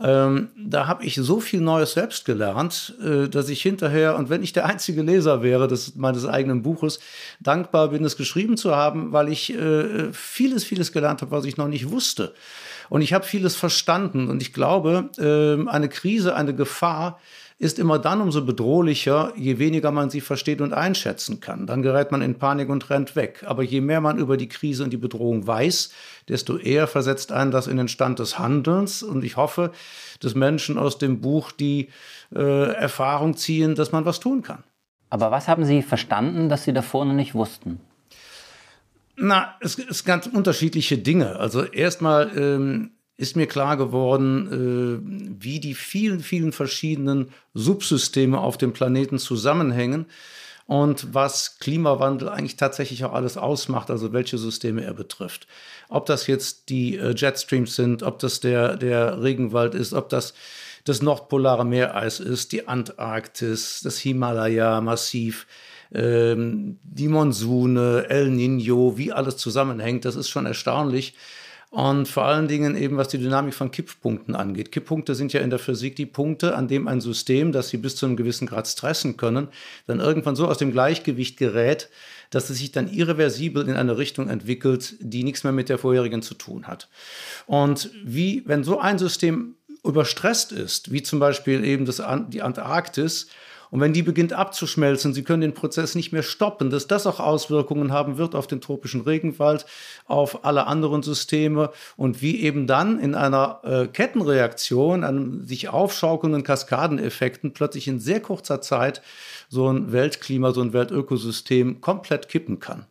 ähm, 0.00 0.48
da 0.56 0.88
habe 0.88 1.04
ich 1.04 1.14
so 1.14 1.38
viel 1.38 1.60
Neues 1.60 1.92
selbst 1.92 2.24
gelernt, 2.24 2.96
äh, 3.00 3.28
dass 3.28 3.48
ich 3.48 3.62
hinterher, 3.62 4.16
und 4.16 4.28
wenn 4.28 4.42
ich 4.42 4.52
der 4.52 4.66
einzige 4.66 5.02
Leser 5.02 5.42
wäre 5.42 5.68
des, 5.68 5.94
meines 5.94 6.26
eigenen 6.26 6.62
Buches, 6.62 6.98
dankbar 7.38 7.90
bin, 7.90 8.04
es 8.04 8.16
geschrieben 8.16 8.56
zu 8.56 8.74
haben, 8.74 9.12
weil 9.12 9.28
ich 9.28 9.54
äh, 9.54 10.12
vieles, 10.12 10.64
vieles 10.64 10.90
gelernt 10.90 11.22
habe, 11.22 11.30
was 11.30 11.44
ich 11.44 11.56
noch 11.56 11.68
nicht 11.68 11.90
wusste. 11.90 12.34
Und 12.88 13.02
ich 13.02 13.12
habe 13.12 13.24
vieles 13.24 13.56
verstanden. 13.56 14.28
Und 14.28 14.42
ich 14.42 14.52
glaube, 14.52 15.10
äh, 15.18 15.68
eine 15.68 15.88
Krise, 15.88 16.34
eine 16.34 16.54
Gefahr 16.54 17.18
ist 17.58 17.78
immer 17.78 17.98
dann 17.98 18.20
umso 18.20 18.44
bedrohlicher, 18.44 19.32
je 19.36 19.58
weniger 19.58 19.92
man 19.92 20.10
sie 20.10 20.20
versteht 20.20 20.60
und 20.60 20.72
einschätzen 20.72 21.40
kann. 21.40 21.66
Dann 21.66 21.82
gerät 21.82 22.10
man 22.10 22.20
in 22.20 22.34
Panik 22.34 22.68
und 22.68 22.90
rennt 22.90 23.14
weg. 23.14 23.44
Aber 23.46 23.62
je 23.62 23.80
mehr 23.80 24.00
man 24.00 24.18
über 24.18 24.36
die 24.36 24.48
Krise 24.48 24.82
und 24.82 24.92
die 24.92 24.96
Bedrohung 24.96 25.46
weiß, 25.46 25.90
desto 26.28 26.56
eher 26.56 26.86
versetzt 26.86 27.30
einen 27.30 27.52
das 27.52 27.68
in 27.68 27.76
den 27.76 27.88
Stand 27.88 28.18
des 28.18 28.38
Handelns. 28.38 29.02
Und 29.02 29.24
ich 29.24 29.36
hoffe, 29.36 29.70
dass 30.20 30.34
Menschen 30.34 30.78
aus 30.78 30.98
dem 30.98 31.20
Buch 31.20 31.52
die 31.52 31.90
äh, 32.34 32.72
Erfahrung 32.72 33.36
ziehen, 33.36 33.76
dass 33.76 33.92
man 33.92 34.04
was 34.04 34.18
tun 34.18 34.42
kann. 34.42 34.64
Aber 35.10 35.30
was 35.30 35.46
haben 35.46 35.64
Sie 35.64 35.82
verstanden, 35.82 36.48
dass 36.48 36.64
Sie 36.64 36.72
davor 36.72 37.04
noch 37.04 37.14
nicht 37.14 37.34
wussten? 37.34 37.78
Na, 39.16 39.54
es, 39.60 39.78
es 39.78 40.04
ganz 40.04 40.26
unterschiedliche 40.26 40.98
Dinge. 40.98 41.36
Also 41.36 41.62
erstmal 41.64 42.36
ähm, 42.36 42.90
ist 43.16 43.36
mir 43.36 43.46
klar 43.46 43.76
geworden, 43.76 44.48
äh, 44.50 45.40
wie 45.40 45.60
die 45.60 45.74
vielen, 45.74 46.20
vielen 46.20 46.52
verschiedenen 46.52 47.30
Subsysteme 47.54 48.38
auf 48.38 48.58
dem 48.58 48.72
Planeten 48.72 49.18
zusammenhängen 49.18 50.06
und 50.66 51.14
was 51.14 51.58
Klimawandel 51.58 52.28
eigentlich 52.28 52.56
tatsächlich 52.56 53.04
auch 53.04 53.12
alles 53.12 53.36
ausmacht, 53.36 53.90
also 53.90 54.12
welche 54.12 54.38
Systeme 54.38 54.82
er 54.82 54.94
betrifft. 54.94 55.46
Ob 55.88 56.06
das 56.06 56.26
jetzt 56.26 56.68
die 56.70 56.96
äh, 56.96 57.14
Jetstreams 57.14 57.76
sind, 57.76 58.02
ob 58.02 58.18
das 58.18 58.40
der, 58.40 58.76
der 58.76 59.22
Regenwald 59.22 59.74
ist, 59.74 59.92
ob 59.92 60.08
das 60.08 60.34
das 60.84 61.00
nordpolare 61.00 61.64
Meereis 61.64 62.20
ist, 62.20 62.52
die 62.52 62.68
Antarktis, 62.68 63.80
das 63.82 63.98
Himalaya-Massiv, 63.98 65.46
ähm, 65.92 66.78
die 66.82 67.08
Monsune, 67.08 68.06
El 68.08 68.30
Nino, 68.30 68.96
wie 68.96 69.12
alles 69.12 69.36
zusammenhängt, 69.36 70.04
das 70.04 70.16
ist 70.16 70.28
schon 70.28 70.46
erstaunlich. 70.46 71.14
Und 71.74 72.06
vor 72.06 72.24
allen 72.24 72.46
Dingen 72.46 72.76
eben, 72.76 72.96
was 72.96 73.08
die 73.08 73.18
Dynamik 73.18 73.52
von 73.52 73.72
Kipppunkten 73.72 74.36
angeht. 74.36 74.70
Kipppunkte 74.70 75.16
sind 75.16 75.32
ja 75.32 75.40
in 75.40 75.50
der 75.50 75.58
Physik 75.58 75.96
die 75.96 76.06
Punkte, 76.06 76.54
an 76.54 76.68
dem 76.68 76.86
ein 76.86 77.00
System, 77.00 77.50
das 77.50 77.68
sie 77.68 77.78
bis 77.78 77.96
zu 77.96 78.06
einem 78.06 78.14
gewissen 78.14 78.46
Grad 78.46 78.68
stressen 78.68 79.16
können, 79.16 79.48
dann 79.88 79.98
irgendwann 79.98 80.36
so 80.36 80.46
aus 80.46 80.58
dem 80.58 80.70
Gleichgewicht 80.70 81.36
gerät, 81.36 81.88
dass 82.30 82.48
es 82.48 82.58
sich 82.58 82.70
dann 82.70 82.88
irreversibel 82.88 83.68
in 83.68 83.74
eine 83.74 83.98
Richtung 83.98 84.28
entwickelt, 84.28 84.94
die 85.00 85.24
nichts 85.24 85.42
mehr 85.42 85.52
mit 85.52 85.68
der 85.68 85.78
vorherigen 85.78 86.22
zu 86.22 86.34
tun 86.34 86.68
hat. 86.68 86.88
Und 87.46 87.90
wie, 88.04 88.44
wenn 88.46 88.62
so 88.62 88.78
ein 88.78 89.00
System 89.00 89.56
überstresst 89.84 90.52
ist, 90.52 90.92
wie 90.92 91.02
zum 91.02 91.18
Beispiel 91.18 91.64
eben 91.64 91.86
das, 91.86 92.00
die 92.28 92.42
Antarktis, 92.42 93.26
und 93.74 93.80
wenn 93.80 93.92
die 93.92 94.04
beginnt 94.04 94.32
abzuschmelzen, 94.32 95.14
sie 95.14 95.24
können 95.24 95.40
den 95.40 95.52
Prozess 95.52 95.96
nicht 95.96 96.12
mehr 96.12 96.22
stoppen, 96.22 96.70
dass 96.70 96.86
das 96.86 97.08
auch 97.08 97.18
Auswirkungen 97.18 97.90
haben 97.90 98.18
wird 98.18 98.36
auf 98.36 98.46
den 98.46 98.60
tropischen 98.60 99.00
Regenwald, 99.00 99.66
auf 100.06 100.44
alle 100.44 100.68
anderen 100.68 101.02
Systeme 101.02 101.72
und 101.96 102.22
wie 102.22 102.40
eben 102.40 102.68
dann 102.68 103.00
in 103.00 103.16
einer 103.16 103.62
äh, 103.64 103.88
Kettenreaktion, 103.88 105.02
einem 105.02 105.44
sich 105.44 105.70
aufschaukelnden 105.70 106.44
Kaskadeneffekten 106.44 107.52
plötzlich 107.52 107.88
in 107.88 107.98
sehr 107.98 108.20
kurzer 108.20 108.60
Zeit 108.60 109.02
so 109.48 109.68
ein 109.68 109.90
Weltklima, 109.90 110.52
so 110.52 110.60
ein 110.60 110.72
Weltökosystem 110.72 111.80
komplett 111.80 112.28
kippen 112.28 112.60
kann. 112.60 112.86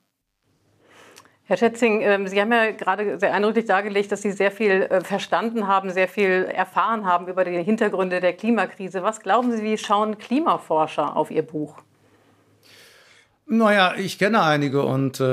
Herr 1.53 1.57
Schätzing, 1.57 2.01
ähm, 2.01 2.27
Sie 2.27 2.41
haben 2.41 2.51
ja 2.51 2.71
gerade 2.71 3.19
sehr 3.19 3.31
eindrücklich 3.31 3.65
dargelegt, 3.65 4.11
dass 4.11 4.23
Sie 4.23 4.31
sehr 4.31 4.49
viel 4.49 4.87
äh, 4.89 5.01
verstanden 5.01 5.67
haben, 5.67 5.91
sehr 5.91 6.07
viel 6.07 6.49
erfahren 6.51 7.05
haben 7.05 7.27
über 7.27 7.45
die 7.45 7.61
Hintergründe 7.61 8.19
der 8.21 8.33
Klimakrise. 8.33 9.03
Was 9.03 9.19
glauben 9.19 9.55
Sie, 9.55 9.61
wie 9.61 9.77
schauen 9.77 10.17
Klimaforscher 10.17 11.15
auf 11.15 11.29
Ihr 11.29 11.43
Buch? 11.43 11.75
Naja, 13.45 13.93
ich 13.95 14.17
kenne 14.17 14.41
einige 14.41 14.81
und 14.81 15.19
äh, 15.19 15.23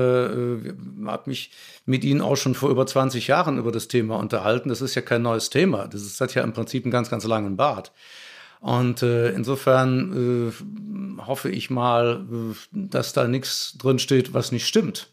habe 1.07 1.23
mich 1.25 1.53
mit 1.87 2.05
ihnen 2.05 2.21
auch 2.21 2.37
schon 2.37 2.55
vor 2.55 2.69
über 2.69 2.85
20 2.85 3.27
Jahren 3.27 3.57
über 3.57 3.73
das 3.73 3.89
Thema 3.89 4.19
unterhalten. 4.19 4.69
Das 4.69 4.83
ist 4.83 4.95
ja 4.95 5.00
kein 5.00 5.23
neues 5.23 5.49
Thema. 5.49 5.89
Das 5.89 6.03
ist, 6.03 6.21
hat 6.21 6.35
ja 6.35 6.43
im 6.43 6.53
Prinzip 6.53 6.85
einen 6.85 6.93
ganz, 6.93 7.09
ganz 7.09 7.25
langen 7.25 7.57
Bart. 7.57 7.93
Und 8.61 9.03
äh, 9.03 9.31
insofern 9.31 10.50
äh, 11.19 11.23
hoffe 11.27 11.49
ich 11.49 11.71
mal, 11.71 12.27
äh, 12.31 12.55
dass 12.73 13.15
da 13.15 13.27
nichts 13.27 13.79
drin 13.79 13.99
steht, 13.99 14.35
was 14.35 14.53
nicht 14.53 14.67
stimmt. 14.67 15.09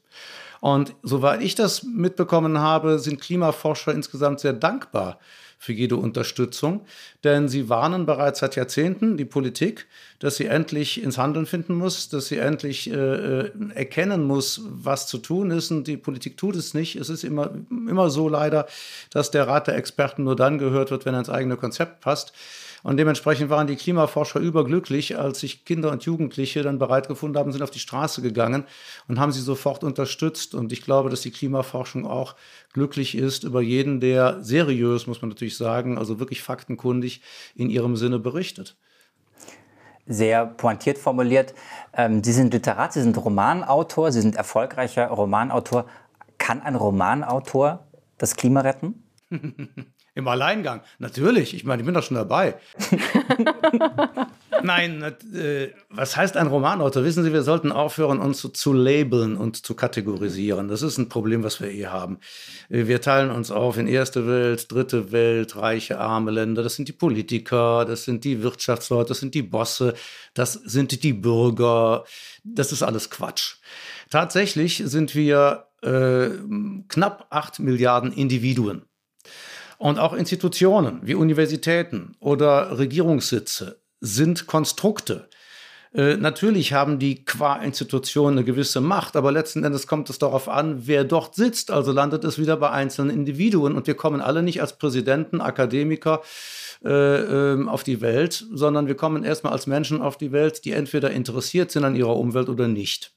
Und 0.61 0.95
soweit 1.03 1.41
ich 1.41 1.55
das 1.55 1.83
mitbekommen 1.83 2.59
habe, 2.59 2.99
sind 2.99 3.21
Klimaforscher 3.21 3.93
insgesamt 3.93 4.39
sehr 4.39 4.53
dankbar 4.53 5.19
für 5.59 5.73
jede 5.73 5.95
Unterstützung, 5.95 6.85
denn 7.23 7.49
sie 7.49 7.67
warnen 7.67 8.05
bereits 8.05 8.39
seit 8.39 8.55
Jahrzehnten 8.55 9.17
die 9.17 9.25
Politik, 9.25 9.87
dass 10.19 10.35
sie 10.35 10.45
endlich 10.45 11.01
ins 11.01 11.17
Handeln 11.17 11.47
finden 11.47 11.73
muss, 11.73 12.09
dass 12.09 12.27
sie 12.27 12.37
endlich 12.37 12.91
äh, 12.91 12.93
äh, 12.93 13.51
erkennen 13.73 14.23
muss, 14.23 14.61
was 14.65 15.07
zu 15.07 15.17
tun 15.17 15.49
ist. 15.49 15.71
Und 15.71 15.87
die 15.87 15.97
Politik 15.97 16.37
tut 16.37 16.55
es 16.55 16.73
nicht. 16.75 16.95
Es 16.95 17.09
ist 17.09 17.23
immer, 17.23 17.51
immer 17.69 18.11
so 18.11 18.29
leider, 18.29 18.67
dass 19.09 19.31
der 19.31 19.47
Rat 19.47 19.67
der 19.67 19.75
Experten 19.77 20.23
nur 20.23 20.35
dann 20.35 20.59
gehört 20.59 20.91
wird, 20.91 21.05
wenn 21.05 21.15
er 21.15 21.21
ins 21.21 21.29
eigene 21.29 21.57
Konzept 21.57 22.01
passt. 22.01 22.33
Und 22.87 22.95
dementsprechend 22.95 23.49
waren 23.49 23.67
die 23.67 23.75
Klimaforscher 23.75 24.39
überglücklich, 24.39 25.19
als 25.19 25.41
sich 25.41 25.65
Kinder 25.65 25.91
und 25.91 26.05
Jugendliche 26.05 26.63
dann 26.63 26.79
bereit 26.79 27.09
gefunden 27.09 27.37
haben, 27.37 27.51
sind 27.51 27.61
auf 27.61 27.69
die 27.69 27.79
Straße 27.79 28.21
gegangen 28.21 28.63
und 29.09 29.19
haben 29.19 29.33
sie 29.33 29.41
sofort 29.41 29.83
unterstützt. 29.83 30.55
Und 30.55 30.71
ich 30.71 30.83
glaube, 30.83 31.09
dass 31.09 31.19
die 31.19 31.31
Klimaforschung 31.31 32.07
auch 32.07 32.37
glücklich 32.71 33.17
ist 33.17 33.43
über 33.43 33.61
jeden, 33.61 33.99
der 33.99 34.41
seriös, 34.41 35.05
muss 35.05 35.21
man 35.21 35.27
natürlich 35.27 35.57
sagen, 35.57 35.97
also 35.97 36.17
wirklich 36.21 36.41
faktenkundig 36.41 37.21
in 37.55 37.69
ihrem 37.69 37.97
Sinne 37.97 38.19
berichtet 38.19 38.77
sehr 40.09 40.45
pointiert 40.45 40.97
formuliert. 40.97 41.53
Ähm, 41.91 42.23
Sie 42.23 42.31
sind 42.31 42.53
Literat, 42.53 42.93
Sie 42.93 43.01
sind 43.01 43.17
Romanautor, 43.17 44.13
Sie 44.13 44.21
sind 44.21 44.37
erfolgreicher 44.37 45.07
Romanautor. 45.07 45.87
Kann 46.37 46.61
ein 46.61 46.75
Romanautor 46.75 47.85
das 48.17 48.37
Klima 48.37 48.61
retten? 48.61 49.03
Im 50.17 50.27
Alleingang. 50.27 50.81
Natürlich, 50.97 51.53
ich 51.53 51.63
meine, 51.63 51.83
ich 51.83 51.85
bin 51.85 51.93
doch 51.93 52.01
schon 52.01 52.15
dabei. 52.15 52.55
Nein, 54.63 55.03
äh, 55.03 55.67
was 55.91 56.17
heißt 56.17 56.37
ein 56.37 56.47
Romanautor? 56.47 57.03
Wissen 57.03 57.23
Sie, 57.23 57.33
wir 57.33 57.43
sollten 57.43 57.71
aufhören, 57.71 58.17
uns 58.17 58.39
zu, 58.39 58.49
zu, 58.49 58.73
labeln 58.73 59.37
und 59.37 59.63
zu 59.63 59.75
kategorisieren. 59.75 60.69
Das 60.69 60.81
ist 60.81 60.97
ein 60.97 61.07
Problem, 61.07 61.43
was 61.43 61.61
wir 61.61 61.69
eh 61.69 61.85
haben. 61.85 62.17
Äh, 62.69 62.87
wir 62.87 62.99
teilen 62.99 63.29
uns 63.29 63.51
auf 63.51 63.77
in 63.77 63.85
erste 63.85 64.27
Welt, 64.27 64.71
dritte 64.71 65.11
Welt, 65.11 65.55
reiche, 65.55 65.99
arme 65.99 66.31
Länder. 66.31 66.63
Das 66.63 66.73
sind 66.73 66.87
die 66.87 66.93
Politiker, 66.93 67.85
das 67.85 68.05
sind 68.05 68.23
die 68.23 68.41
Wirtschaftsleute, 68.41 69.09
das 69.09 69.19
sind 69.19 69.35
die 69.35 69.43
Bosse, 69.43 69.93
das 70.33 70.53
sind 70.53 71.03
die 71.03 71.13
Bürger. 71.13 72.05
Das 72.43 72.71
ist 72.71 72.81
alles 72.81 73.11
Quatsch. 73.11 73.57
Tatsächlich 74.09 74.81
sind 74.83 75.13
wir 75.13 75.67
äh, 75.83 76.29
knapp 76.87 77.27
acht 77.29 77.59
Milliarden 77.59 78.11
Individuen. 78.11 78.81
Und 79.77 79.99
auch 79.99 80.13
Institutionen 80.13 80.99
wie 81.03 81.15
Universitäten 81.15 82.15
oder 82.19 82.77
Regierungssitze 82.77 83.79
sind 83.99 84.47
Konstrukte. 84.47 85.29
Äh, 85.93 86.17
natürlich 86.17 86.73
haben 86.73 86.99
die 86.99 87.23
qua 87.25 87.57
Institution 87.57 88.33
eine 88.33 88.43
gewisse 88.43 88.81
Macht, 88.81 89.15
aber 89.15 89.31
letzten 89.31 89.63
Endes 89.63 89.87
kommt 89.87 90.09
es 90.09 90.19
darauf 90.19 90.49
an, 90.49 90.87
wer 90.87 91.03
dort 91.03 91.35
sitzt. 91.35 91.71
Also 91.71 91.91
landet 91.91 92.23
es 92.23 92.37
wieder 92.37 92.57
bei 92.57 92.69
einzelnen 92.71 93.09
Individuen 93.09 93.75
und 93.75 93.87
wir 93.87 93.95
kommen 93.95 94.21
alle 94.21 94.43
nicht 94.43 94.61
als 94.61 94.77
Präsidenten, 94.77 95.41
Akademiker 95.41 96.21
äh, 96.83 96.91
ähm, 96.91 97.69
auf 97.69 97.83
die 97.83 98.01
Welt, 98.01 98.45
sondern 98.51 98.87
wir 98.87 98.95
kommen 98.95 99.23
erstmal 99.23 99.53
als 99.53 99.67
Menschen 99.67 100.01
auf 100.01 100.17
die 100.17 100.31
Welt, 100.31 100.65
die 100.65 100.73
entweder 100.73 101.11
interessiert 101.11 101.71
sind 101.71 101.83
an 101.83 101.95
ihrer 101.95 102.15
Umwelt 102.15 102.49
oder 102.49 102.67
nicht. 102.67 103.13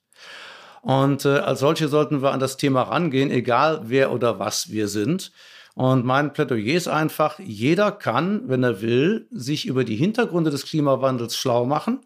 Und 0.82 1.24
äh, 1.26 1.38
als 1.38 1.60
solche 1.60 1.88
sollten 1.88 2.22
wir 2.22 2.32
an 2.32 2.40
das 2.40 2.56
Thema 2.56 2.82
rangehen, 2.82 3.30
egal 3.30 3.82
wer 3.84 4.12
oder 4.12 4.38
was 4.38 4.70
wir 4.70 4.88
sind. 4.88 5.32
Und 5.74 6.04
mein 6.04 6.32
Plädoyer 6.32 6.76
ist 6.76 6.88
einfach, 6.88 7.38
jeder 7.38 7.92
kann, 7.92 8.48
wenn 8.48 8.62
er 8.62 8.82
will, 8.82 9.28
sich 9.30 9.66
über 9.66 9.84
die 9.84 9.96
Hintergründe 9.96 10.50
des 10.50 10.66
Klimawandels 10.66 11.36
schlau 11.36 11.64
machen. 11.64 12.00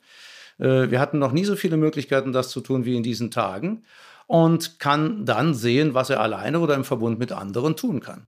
Äh, 0.59 0.91
wir 0.91 1.01
hatten 1.01 1.19
noch 1.19 1.33
nie 1.33 1.45
so 1.45 1.57
viele 1.57 1.77
Möglichkeiten, 1.77 2.33
das 2.33 2.51
zu 2.51 2.61
tun 2.61 2.85
wie 2.85 2.97
in 2.97 3.03
diesen 3.03 3.31
Tagen 3.31 3.85
und 4.27 4.79
kann 4.79 5.25
dann 5.25 5.55
sehen, 5.55 5.95
was 5.95 6.11
er 6.11 6.21
alleine 6.21 6.61
oder 6.61 6.75
im 6.75 6.85
Verbund 6.85 7.19
mit 7.19 7.33
anderen 7.33 7.77
tun 7.77 8.01
kann. 8.01 8.27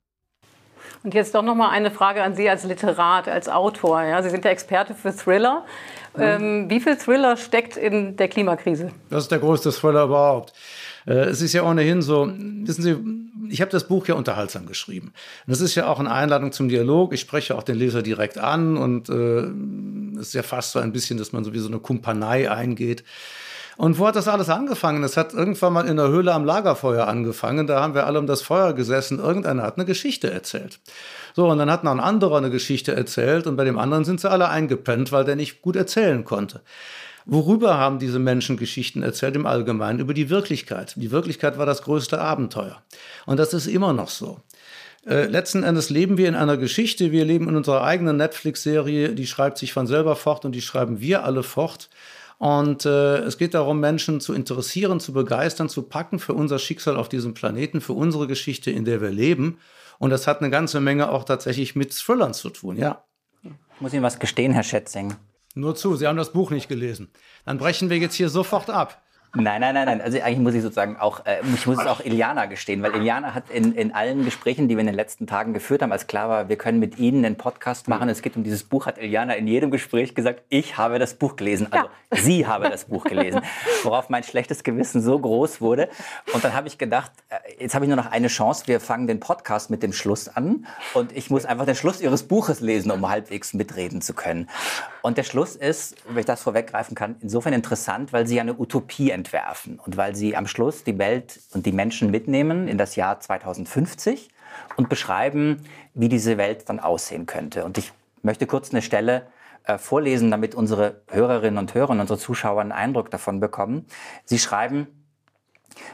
Und 1.02 1.14
jetzt 1.14 1.34
doch 1.34 1.42
noch 1.42 1.54
mal 1.54 1.70
eine 1.70 1.90
Frage 1.90 2.22
an 2.22 2.34
Sie 2.34 2.48
als 2.48 2.64
Literat, 2.64 3.28
als 3.28 3.48
Autor. 3.48 4.02
Ja, 4.02 4.22
Sie 4.22 4.30
sind 4.30 4.44
der 4.44 4.50
Experte 4.50 4.94
für 4.94 5.14
Thriller. 5.14 5.64
Mhm. 6.16 6.22
Ähm, 6.22 6.70
wie 6.70 6.80
viel 6.80 6.96
Thriller 6.96 7.36
steckt 7.36 7.76
in 7.76 8.16
der 8.16 8.28
Klimakrise? 8.28 8.90
Das 9.10 9.24
ist 9.24 9.30
der 9.30 9.38
größte 9.38 9.70
Thriller 9.70 10.04
überhaupt. 10.04 10.52
Äh, 11.06 11.26
es 11.26 11.40
ist 11.40 11.52
ja 11.52 11.62
ohnehin 11.62 12.02
so, 12.02 12.30
wissen 12.36 12.82
Sie, 12.82 12.96
ich 13.48 13.60
habe 13.60 13.70
das 13.70 13.86
Buch 13.86 14.06
ja 14.06 14.14
unterhaltsam 14.14 14.66
geschrieben. 14.66 15.08
Und 15.46 15.50
das 15.50 15.60
ist 15.60 15.74
ja 15.74 15.86
auch 15.86 16.00
eine 16.00 16.12
Einladung 16.12 16.52
zum 16.52 16.68
Dialog. 16.68 17.12
Ich 17.12 17.20
spreche 17.20 17.56
auch 17.56 17.62
den 17.62 17.76
Leser 17.76 18.02
direkt 18.02 18.38
an 18.38 18.76
und 18.76 19.08
äh, 19.08 20.20
es 20.20 20.28
ist 20.28 20.34
ja 20.34 20.42
fast 20.42 20.72
so 20.72 20.78
ein 20.78 20.92
bisschen, 20.92 21.18
dass 21.18 21.32
man 21.32 21.44
sowieso 21.44 21.68
eine 21.68 21.78
Kumpanei 21.78 22.50
eingeht. 22.50 23.04
Und 23.76 23.98
wo 23.98 24.06
hat 24.06 24.16
das 24.16 24.26
alles 24.26 24.48
angefangen? 24.48 25.04
Es 25.04 25.18
hat 25.18 25.34
irgendwann 25.34 25.74
mal 25.74 25.86
in 25.86 25.96
der 25.96 26.08
Höhle 26.08 26.32
am 26.32 26.46
Lagerfeuer 26.46 27.06
angefangen. 27.06 27.66
Da 27.66 27.82
haben 27.82 27.94
wir 27.94 28.06
alle 28.06 28.18
um 28.18 28.26
das 28.26 28.40
Feuer 28.40 28.72
gesessen. 28.72 29.18
Irgendeiner 29.18 29.64
hat 29.64 29.76
eine 29.76 29.84
Geschichte 29.84 30.30
erzählt. 30.30 30.80
So, 31.34 31.46
und 31.50 31.58
dann 31.58 31.70
hat 31.70 31.84
noch 31.84 31.90
ein 31.90 32.00
anderer 32.00 32.38
eine 32.38 32.50
Geschichte 32.50 32.96
erzählt 32.96 33.46
und 33.46 33.56
bei 33.56 33.64
dem 33.64 33.78
anderen 33.78 34.06
sind 34.06 34.20
sie 34.20 34.30
alle 34.30 34.48
eingepennt, 34.48 35.12
weil 35.12 35.24
der 35.24 35.36
nicht 35.36 35.60
gut 35.60 35.76
erzählen 35.76 36.24
konnte. 36.24 36.62
Worüber 37.28 37.76
haben 37.76 37.98
diese 37.98 38.20
Menschen 38.20 38.56
Geschichten 38.56 39.02
erzählt 39.02 39.34
im 39.34 39.46
Allgemeinen? 39.46 39.98
Über 39.98 40.14
die 40.14 40.30
Wirklichkeit. 40.30 40.94
Die 40.96 41.10
Wirklichkeit 41.10 41.58
war 41.58 41.66
das 41.66 41.82
größte 41.82 42.20
Abenteuer. 42.20 42.80
Und 43.26 43.38
das 43.38 43.52
ist 43.52 43.66
immer 43.66 43.92
noch 43.92 44.10
so. 44.10 44.40
Äh, 45.04 45.26
letzten 45.26 45.64
Endes 45.64 45.90
leben 45.90 46.18
wir 46.18 46.28
in 46.28 46.36
einer 46.36 46.56
Geschichte, 46.56 47.10
wir 47.10 47.24
leben 47.24 47.48
in 47.48 47.56
unserer 47.56 47.82
eigenen 47.82 48.16
Netflix-Serie, 48.16 49.14
die 49.14 49.26
schreibt 49.26 49.58
sich 49.58 49.72
von 49.72 49.88
selber 49.88 50.14
fort 50.14 50.44
und 50.44 50.52
die 50.52 50.62
schreiben 50.62 51.00
wir 51.00 51.24
alle 51.24 51.42
fort. 51.42 51.90
Und 52.38 52.86
äh, 52.86 53.18
es 53.18 53.38
geht 53.38 53.54
darum, 53.54 53.80
Menschen 53.80 54.20
zu 54.20 54.32
interessieren, 54.32 55.00
zu 55.00 55.12
begeistern, 55.12 55.68
zu 55.68 55.82
packen 55.82 56.20
für 56.20 56.34
unser 56.34 56.60
Schicksal 56.60 56.96
auf 56.96 57.08
diesem 57.08 57.34
Planeten, 57.34 57.80
für 57.80 57.94
unsere 57.94 58.28
Geschichte, 58.28 58.70
in 58.70 58.84
der 58.84 59.00
wir 59.00 59.10
leben. 59.10 59.58
Und 59.98 60.10
das 60.10 60.28
hat 60.28 60.42
eine 60.42 60.50
ganze 60.50 60.80
Menge 60.80 61.10
auch 61.10 61.24
tatsächlich 61.24 61.74
mit 61.74 61.92
Thrillern 61.92 62.34
zu 62.34 62.50
tun, 62.50 62.76
ja. 62.76 63.02
Ich 63.42 63.80
muss 63.80 63.92
Ihnen 63.92 64.02
was 64.02 64.20
gestehen, 64.20 64.52
Herr 64.52 64.62
Schätzing. 64.62 65.16
Nur 65.56 65.74
zu, 65.74 65.96
Sie 65.96 66.06
haben 66.06 66.18
das 66.18 66.32
Buch 66.32 66.50
nicht 66.50 66.68
gelesen. 66.68 67.08
Dann 67.46 67.56
brechen 67.56 67.88
wir 67.88 67.96
jetzt 67.96 68.14
hier 68.14 68.28
sofort 68.28 68.68
ab. 68.68 69.02
Nein, 69.34 69.60
nein, 69.60 69.74
nein, 69.74 69.86
nein. 69.86 70.00
Also 70.00 70.18
eigentlich 70.18 70.38
muss 70.38 70.54
ich 70.54 70.62
sozusagen 70.62 70.96
auch, 70.96 71.26
äh, 71.26 71.40
ich 71.54 71.66
muss 71.66 71.78
es 71.78 71.86
auch 71.86 72.00
Iliana 72.00 72.46
gestehen, 72.46 72.82
weil 72.82 72.94
Iliana 72.94 73.34
hat 73.34 73.50
in, 73.50 73.72
in 73.72 73.92
allen 73.92 74.24
Gesprächen, 74.24 74.68
die 74.68 74.76
wir 74.76 74.80
in 74.80 74.86
den 74.86 74.94
letzten 74.94 75.26
Tagen 75.26 75.52
geführt 75.52 75.82
haben, 75.82 75.92
als 75.92 76.06
klar 76.06 76.28
war, 76.28 76.48
wir 76.48 76.56
können 76.56 76.78
mit 76.78 76.98
Ihnen 76.98 77.24
einen 77.24 77.36
Podcast 77.36 77.88
machen. 77.88 78.08
Es 78.08 78.22
geht 78.22 78.36
um 78.36 78.44
dieses 78.44 78.64
Buch, 78.64 78.86
hat 78.86 78.98
Iliana 78.98 79.34
in 79.34 79.46
jedem 79.46 79.70
Gespräch 79.70 80.14
gesagt, 80.14 80.42
ich 80.48 80.78
habe 80.78 80.98
das 80.98 81.14
Buch 81.14 81.36
gelesen. 81.36 81.68
Also 81.70 81.88
ja. 82.12 82.20
sie 82.20 82.46
habe 82.46 82.70
das 82.70 82.86
Buch 82.86 83.04
gelesen. 83.04 83.42
Worauf 83.82 84.08
mein 84.08 84.22
schlechtes 84.22 84.62
Gewissen 84.62 85.02
so 85.02 85.18
groß 85.18 85.60
wurde. 85.60 85.88
Und 86.32 86.42
dann 86.42 86.54
habe 86.54 86.68
ich 86.68 86.78
gedacht, 86.78 87.12
äh, 87.28 87.62
jetzt 87.62 87.74
habe 87.74 87.84
ich 87.84 87.88
nur 87.88 87.96
noch 87.96 88.10
eine 88.10 88.28
Chance. 88.28 88.66
Wir 88.66 88.80
fangen 88.80 89.06
den 89.06 89.20
Podcast 89.20 89.70
mit 89.70 89.82
dem 89.82 89.92
Schluss 89.92 90.28
an. 90.28 90.66
Und 90.94 91.12
ich 91.14 91.30
muss 91.30 91.44
einfach 91.44 91.66
den 91.66 91.76
Schluss 91.76 92.00
Ihres 92.00 92.22
Buches 92.22 92.60
lesen, 92.60 92.90
um 92.90 93.06
halbwegs 93.08 93.52
mitreden 93.52 94.00
zu 94.00 94.14
können. 94.14 94.48
Und 95.06 95.18
der 95.18 95.22
Schluss 95.22 95.54
ist, 95.54 95.94
wenn 96.08 96.18
ich 96.18 96.26
das 96.26 96.42
vorweggreifen 96.42 96.96
kann, 96.96 97.14
insofern 97.20 97.52
interessant, 97.52 98.12
weil 98.12 98.26
Sie 98.26 98.40
eine 98.40 98.58
Utopie 98.58 99.12
entwerfen 99.12 99.78
und 99.78 99.96
weil 99.96 100.16
sie 100.16 100.36
am 100.36 100.48
Schluss 100.48 100.82
die 100.82 100.98
Welt 100.98 101.38
und 101.54 101.64
die 101.64 101.70
Menschen 101.70 102.10
mitnehmen 102.10 102.66
in 102.66 102.76
das 102.76 102.96
Jahr 102.96 103.20
2050 103.20 104.30
und 104.76 104.88
beschreiben, 104.88 105.64
wie 105.94 106.08
diese 106.08 106.38
Welt 106.38 106.68
dann 106.68 106.80
aussehen 106.80 107.26
könnte. 107.26 107.64
Und 107.64 107.78
ich 107.78 107.92
möchte 108.22 108.48
kurz 108.48 108.72
eine 108.72 108.82
Stelle 108.82 109.28
äh, 109.62 109.78
vorlesen, 109.78 110.32
damit 110.32 110.56
unsere 110.56 111.02
Hörerinnen 111.08 111.58
und 111.58 111.72
Hörer 111.72 111.90
und 111.90 112.00
unsere 112.00 112.18
Zuschauer 112.18 112.60
einen 112.60 112.72
Eindruck 112.72 113.08
davon 113.12 113.38
bekommen. 113.38 113.86
Sie 114.24 114.40
schreiben, 114.40 114.88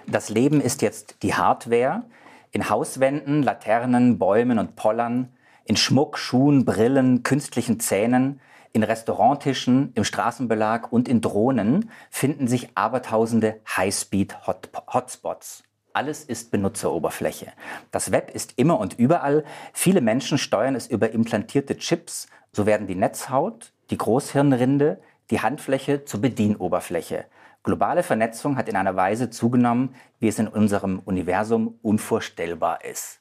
das 0.06 0.30
Leben 0.30 0.58
ist 0.62 0.80
jetzt 0.80 1.16
die 1.22 1.34
Hardware 1.34 2.04
in 2.50 2.70
Hauswänden, 2.70 3.42
Laternen, 3.42 4.18
Bäumen 4.18 4.58
und 4.58 4.74
Pollern, 4.74 5.34
in 5.66 5.76
Schmuck, 5.76 6.16
Schuhen, 6.16 6.64
Brillen, 6.64 7.22
künstlichen 7.22 7.78
Zähnen, 7.78 8.40
in 8.72 8.82
Restauranttischen, 8.82 9.92
im 9.94 10.04
Straßenbelag 10.04 10.90
und 10.90 11.08
in 11.08 11.20
Drohnen 11.20 11.90
finden 12.10 12.48
sich 12.48 12.70
abertausende 12.74 13.60
High-Speed-Hotspots. 13.76 15.64
Alles 15.92 16.24
ist 16.24 16.50
Benutzeroberfläche. 16.50 17.52
Das 17.90 18.12
Web 18.12 18.30
ist 18.34 18.54
immer 18.56 18.78
und 18.78 18.98
überall. 18.98 19.44
Viele 19.74 20.00
Menschen 20.00 20.38
steuern 20.38 20.74
es 20.74 20.86
über 20.86 21.10
implantierte 21.10 21.76
Chips. 21.76 22.28
So 22.50 22.64
werden 22.64 22.86
die 22.86 22.94
Netzhaut, 22.94 23.72
die 23.90 23.98
Großhirnrinde, 23.98 25.00
die 25.30 25.40
Handfläche 25.40 26.04
zur 26.06 26.22
Bedienoberfläche. 26.22 27.26
Globale 27.62 28.02
Vernetzung 28.02 28.56
hat 28.56 28.68
in 28.68 28.76
einer 28.76 28.96
Weise 28.96 29.30
zugenommen, 29.30 29.94
wie 30.18 30.28
es 30.28 30.38
in 30.38 30.48
unserem 30.48 30.98
Universum 31.00 31.78
unvorstellbar 31.82 32.84
ist. 32.84 33.20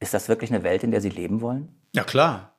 Ist 0.00 0.14
das 0.14 0.28
wirklich 0.28 0.52
eine 0.52 0.64
Welt, 0.64 0.82
in 0.82 0.90
der 0.90 1.00
Sie 1.00 1.10
leben 1.10 1.40
wollen? 1.42 1.80
Ja, 1.92 2.04
klar. 2.04 2.55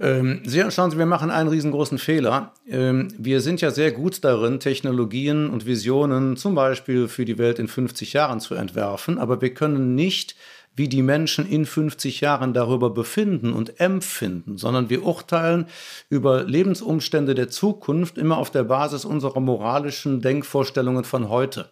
Ähm, 0.00 0.42
Sie, 0.44 0.62
schauen 0.70 0.90
Sie, 0.90 0.98
wir 0.98 1.06
machen 1.06 1.30
einen 1.30 1.48
riesengroßen 1.48 1.98
Fehler. 1.98 2.52
Ähm, 2.68 3.08
wir 3.18 3.40
sind 3.40 3.60
ja 3.60 3.70
sehr 3.70 3.90
gut 3.90 4.22
darin, 4.22 4.60
Technologien 4.60 5.50
und 5.50 5.66
Visionen 5.66 6.36
zum 6.36 6.54
Beispiel 6.54 7.08
für 7.08 7.24
die 7.24 7.38
Welt 7.38 7.58
in 7.58 7.68
50 7.68 8.12
Jahren 8.12 8.40
zu 8.40 8.54
entwerfen, 8.54 9.18
aber 9.18 9.40
wir 9.40 9.52
können 9.54 9.94
nicht 9.94 10.36
wie 10.76 10.88
die 10.88 11.02
Menschen 11.02 11.44
in 11.44 11.66
50 11.66 12.20
Jahren 12.20 12.54
darüber 12.54 12.90
befinden 12.90 13.52
und 13.52 13.80
empfinden, 13.80 14.56
sondern 14.58 14.88
wir 14.88 15.04
urteilen 15.04 15.66
über 16.08 16.44
Lebensumstände 16.44 17.34
der 17.34 17.48
Zukunft 17.48 18.16
immer 18.16 18.38
auf 18.38 18.52
der 18.52 18.62
Basis 18.62 19.04
unserer 19.04 19.40
moralischen 19.40 20.20
Denkvorstellungen 20.20 21.02
von 21.02 21.28
heute. 21.28 21.68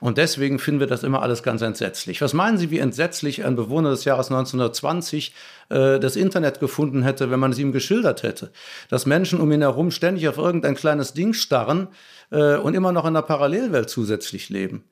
Und 0.00 0.16
deswegen 0.18 0.58
finden 0.58 0.80
wir 0.80 0.86
das 0.86 1.02
immer 1.02 1.22
alles 1.22 1.42
ganz 1.42 1.62
entsetzlich. 1.62 2.20
Was 2.22 2.32
meinen 2.32 2.56
Sie, 2.58 2.70
wie 2.70 2.78
entsetzlich 2.78 3.44
ein 3.44 3.54
Bewohner 3.54 3.90
des 3.90 4.04
Jahres 4.04 4.30
1920 4.30 5.34
äh, 5.68 6.00
das 6.00 6.16
Internet 6.16 6.58
gefunden 6.58 7.02
hätte, 7.02 7.30
wenn 7.30 7.40
man 7.40 7.52
es 7.52 7.58
ihm 7.58 7.72
geschildert 7.72 8.22
hätte? 8.22 8.50
Dass 8.88 9.06
Menschen 9.06 9.40
um 9.40 9.52
ihn 9.52 9.60
herum 9.60 9.90
ständig 9.90 10.26
auf 10.28 10.38
irgendein 10.38 10.74
kleines 10.74 11.12
Ding 11.12 11.34
starren 11.34 11.88
äh, 12.30 12.56
und 12.56 12.74
immer 12.74 12.92
noch 12.92 13.04
in 13.04 13.08
einer 13.08 13.22
Parallelwelt 13.22 13.90
zusätzlich 13.90 14.48
leben. 14.48 14.84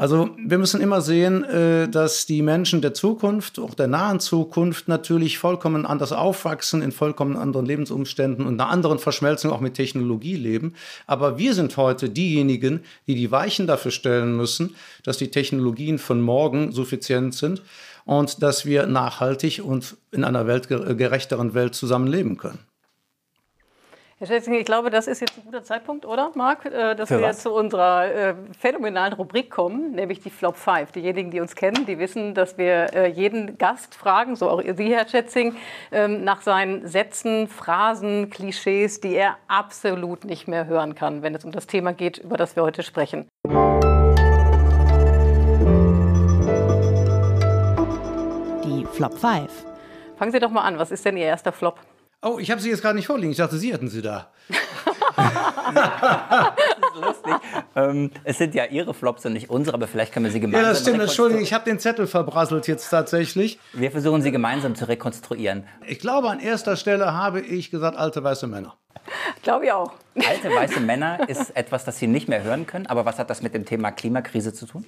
Also 0.00 0.30
wir 0.38 0.56
müssen 0.56 0.80
immer 0.80 1.02
sehen, 1.02 1.44
äh, 1.44 1.86
dass 1.86 2.24
die 2.24 2.40
Menschen 2.40 2.80
der 2.80 2.94
Zukunft, 2.94 3.58
auch 3.58 3.74
der 3.74 3.86
nahen 3.86 4.18
Zukunft, 4.18 4.88
natürlich 4.88 5.36
vollkommen 5.36 5.84
anders 5.84 6.12
aufwachsen, 6.12 6.80
in 6.80 6.90
vollkommen 6.90 7.36
anderen 7.36 7.66
Lebensumständen 7.66 8.46
und 8.46 8.58
einer 8.58 8.70
anderen 8.70 8.98
Verschmelzung 8.98 9.52
auch 9.52 9.60
mit 9.60 9.74
Technologie 9.74 10.36
leben. 10.36 10.72
Aber 11.06 11.36
wir 11.36 11.52
sind 11.52 11.76
heute 11.76 12.08
diejenigen, 12.08 12.80
die 13.06 13.14
die 13.14 13.30
Weichen 13.30 13.66
dafür 13.66 13.90
stellen 13.90 14.38
müssen, 14.38 14.74
dass 15.02 15.18
die 15.18 15.30
Technologien 15.30 15.98
von 15.98 16.22
morgen 16.22 16.72
suffizient 16.72 17.34
sind 17.34 17.60
und 18.06 18.42
dass 18.42 18.64
wir 18.64 18.86
nachhaltig 18.86 19.60
und 19.62 19.98
in 20.12 20.24
einer 20.24 20.46
weltgerechteren 20.46 21.52
Welt 21.52 21.74
zusammenleben 21.74 22.38
können. 22.38 22.69
Herr 24.20 24.26
Schätzing, 24.26 24.52
ich 24.52 24.66
glaube, 24.66 24.90
das 24.90 25.06
ist 25.06 25.20
jetzt 25.20 25.38
ein 25.38 25.44
guter 25.46 25.64
Zeitpunkt, 25.64 26.04
oder, 26.04 26.30
Marc, 26.34 26.66
äh, 26.66 26.94
dass 26.94 27.08
Für 27.08 27.20
wir 27.20 27.28
was? 27.28 27.38
zu 27.38 27.54
unserer 27.54 28.04
äh, 28.04 28.34
phänomenalen 28.58 29.14
Rubrik 29.14 29.50
kommen, 29.50 29.92
nämlich 29.92 30.20
die 30.20 30.28
Flop 30.28 30.58
5. 30.58 30.92
Diejenigen, 30.92 31.30
die 31.30 31.40
uns 31.40 31.54
kennen, 31.54 31.86
die 31.86 31.98
wissen, 31.98 32.34
dass 32.34 32.58
wir 32.58 32.92
äh, 32.92 33.06
jeden 33.06 33.56
Gast 33.56 33.94
fragen, 33.94 34.36
so 34.36 34.50
auch 34.50 34.62
Sie, 34.62 34.94
Herr 34.94 35.08
Schätzing, 35.08 35.56
ähm, 35.90 36.22
nach 36.22 36.42
seinen 36.42 36.86
Sätzen, 36.86 37.48
Phrasen, 37.48 38.28
Klischees, 38.28 39.00
die 39.00 39.14
er 39.14 39.38
absolut 39.48 40.26
nicht 40.26 40.46
mehr 40.46 40.66
hören 40.66 40.94
kann, 40.94 41.22
wenn 41.22 41.34
es 41.34 41.46
um 41.46 41.50
das 41.50 41.66
Thema 41.66 41.94
geht, 41.94 42.18
über 42.18 42.36
das 42.36 42.56
wir 42.56 42.62
heute 42.62 42.82
sprechen. 42.82 43.26
Die 48.64 48.84
Flop 48.92 49.16
5. 49.16 49.64
Fangen 50.18 50.30
Sie 50.30 50.40
doch 50.40 50.50
mal 50.50 50.64
an. 50.64 50.78
Was 50.78 50.90
ist 50.90 51.06
denn 51.06 51.16
Ihr 51.16 51.24
erster 51.24 51.52
Flop? 51.52 51.80
Oh, 52.22 52.38
ich 52.38 52.50
habe 52.50 52.60
sie 52.60 52.68
jetzt 52.68 52.82
gerade 52.82 52.96
nicht 52.96 53.06
vorliegen. 53.06 53.30
Ich 53.30 53.38
dachte, 53.38 53.56
Sie 53.56 53.72
hätten 53.72 53.88
sie 53.88 54.02
da. 54.02 54.28
das 55.66 56.46
ist 56.94 57.00
lustig. 57.00 57.34
Ähm, 57.74 58.10
es 58.24 58.36
sind 58.38 58.54
ja 58.54 58.66
Ihre 58.66 58.92
Flops 58.92 59.24
und 59.24 59.32
nicht 59.32 59.48
unsere, 59.48 59.74
aber 59.74 59.86
vielleicht 59.86 60.12
können 60.12 60.26
wir 60.26 60.32
sie 60.32 60.40
gemeinsam. 60.40 60.62
Ja, 60.64 60.68
das 60.70 60.82
stimmt. 60.82 61.00
Entschuldigung, 61.00 61.42
ich 61.42 61.52
habe 61.54 61.64
den 61.64 61.78
Zettel 61.78 62.06
verbrasselt 62.06 62.66
jetzt 62.66 62.90
tatsächlich. 62.90 63.58
Wir 63.72 63.90
versuchen 63.90 64.20
sie 64.22 64.32
gemeinsam 64.32 64.74
zu 64.74 64.86
rekonstruieren. 64.86 65.66
Ich 65.86 65.98
glaube, 65.98 66.28
an 66.28 66.40
erster 66.40 66.76
Stelle 66.76 67.14
habe 67.14 67.40
ich 67.40 67.70
gesagt, 67.70 67.96
alte 67.96 68.22
weiße 68.22 68.46
Männer. 68.46 68.76
Glaube 69.42 69.64
ich 69.66 69.72
auch. 69.72 69.92
Alte 70.28 70.50
weiße 70.50 70.80
Männer 70.80 71.26
ist 71.28 71.56
etwas, 71.56 71.84
das 71.84 71.98
Sie 71.98 72.06
nicht 72.06 72.28
mehr 72.28 72.42
hören 72.42 72.66
können. 72.66 72.86
Aber 72.86 73.06
was 73.06 73.18
hat 73.18 73.30
das 73.30 73.40
mit 73.40 73.54
dem 73.54 73.64
Thema 73.64 73.92
Klimakrise 73.92 74.52
zu 74.52 74.66
tun? 74.66 74.84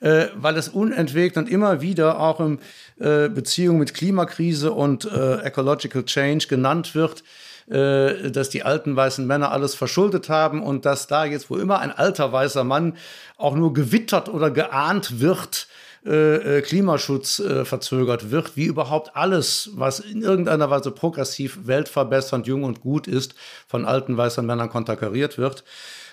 Äh, 0.00 0.26
weil 0.36 0.56
es 0.56 0.68
unentwegt 0.68 1.36
und 1.36 1.48
immer 1.48 1.80
wieder 1.80 2.20
auch 2.20 2.40
in 2.40 2.58
äh, 2.98 3.28
Beziehung 3.28 3.78
mit 3.78 3.94
Klimakrise 3.94 4.72
und 4.72 5.04
äh, 5.04 5.36
Ecological 5.42 6.04
Change 6.04 6.46
genannt 6.48 6.94
wird, 6.94 7.22
äh, 7.70 8.30
dass 8.30 8.50
die 8.50 8.62
alten 8.62 8.94
weißen 8.94 9.26
Männer 9.26 9.50
alles 9.50 9.74
verschuldet 9.74 10.28
haben 10.28 10.62
und 10.62 10.84
dass 10.84 11.06
da 11.06 11.24
jetzt, 11.24 11.48
wo 11.48 11.56
immer 11.56 11.78
ein 11.80 11.92
alter 11.92 12.32
weißer 12.32 12.64
Mann 12.64 12.96
auch 13.38 13.54
nur 13.54 13.72
gewittert 13.72 14.28
oder 14.28 14.50
geahnt 14.50 15.20
wird, 15.20 15.68
äh, 16.04 16.58
äh, 16.58 16.60
Klimaschutz 16.60 17.42
verzögert 17.62 18.30
wird, 18.30 18.58
wie 18.58 18.66
überhaupt 18.66 19.16
alles, 19.16 19.70
was 19.72 20.00
in 20.00 20.20
irgendeiner 20.20 20.68
Weise 20.68 20.90
progressiv, 20.90 21.60
weltverbessernd, 21.62 22.46
jung 22.46 22.64
und 22.64 22.82
gut 22.82 23.06
ist, 23.06 23.34
von 23.66 23.86
alten 23.86 24.14
weißen 24.14 24.44
Männern 24.44 24.68
konterkariert 24.68 25.38
wird. 25.38 25.64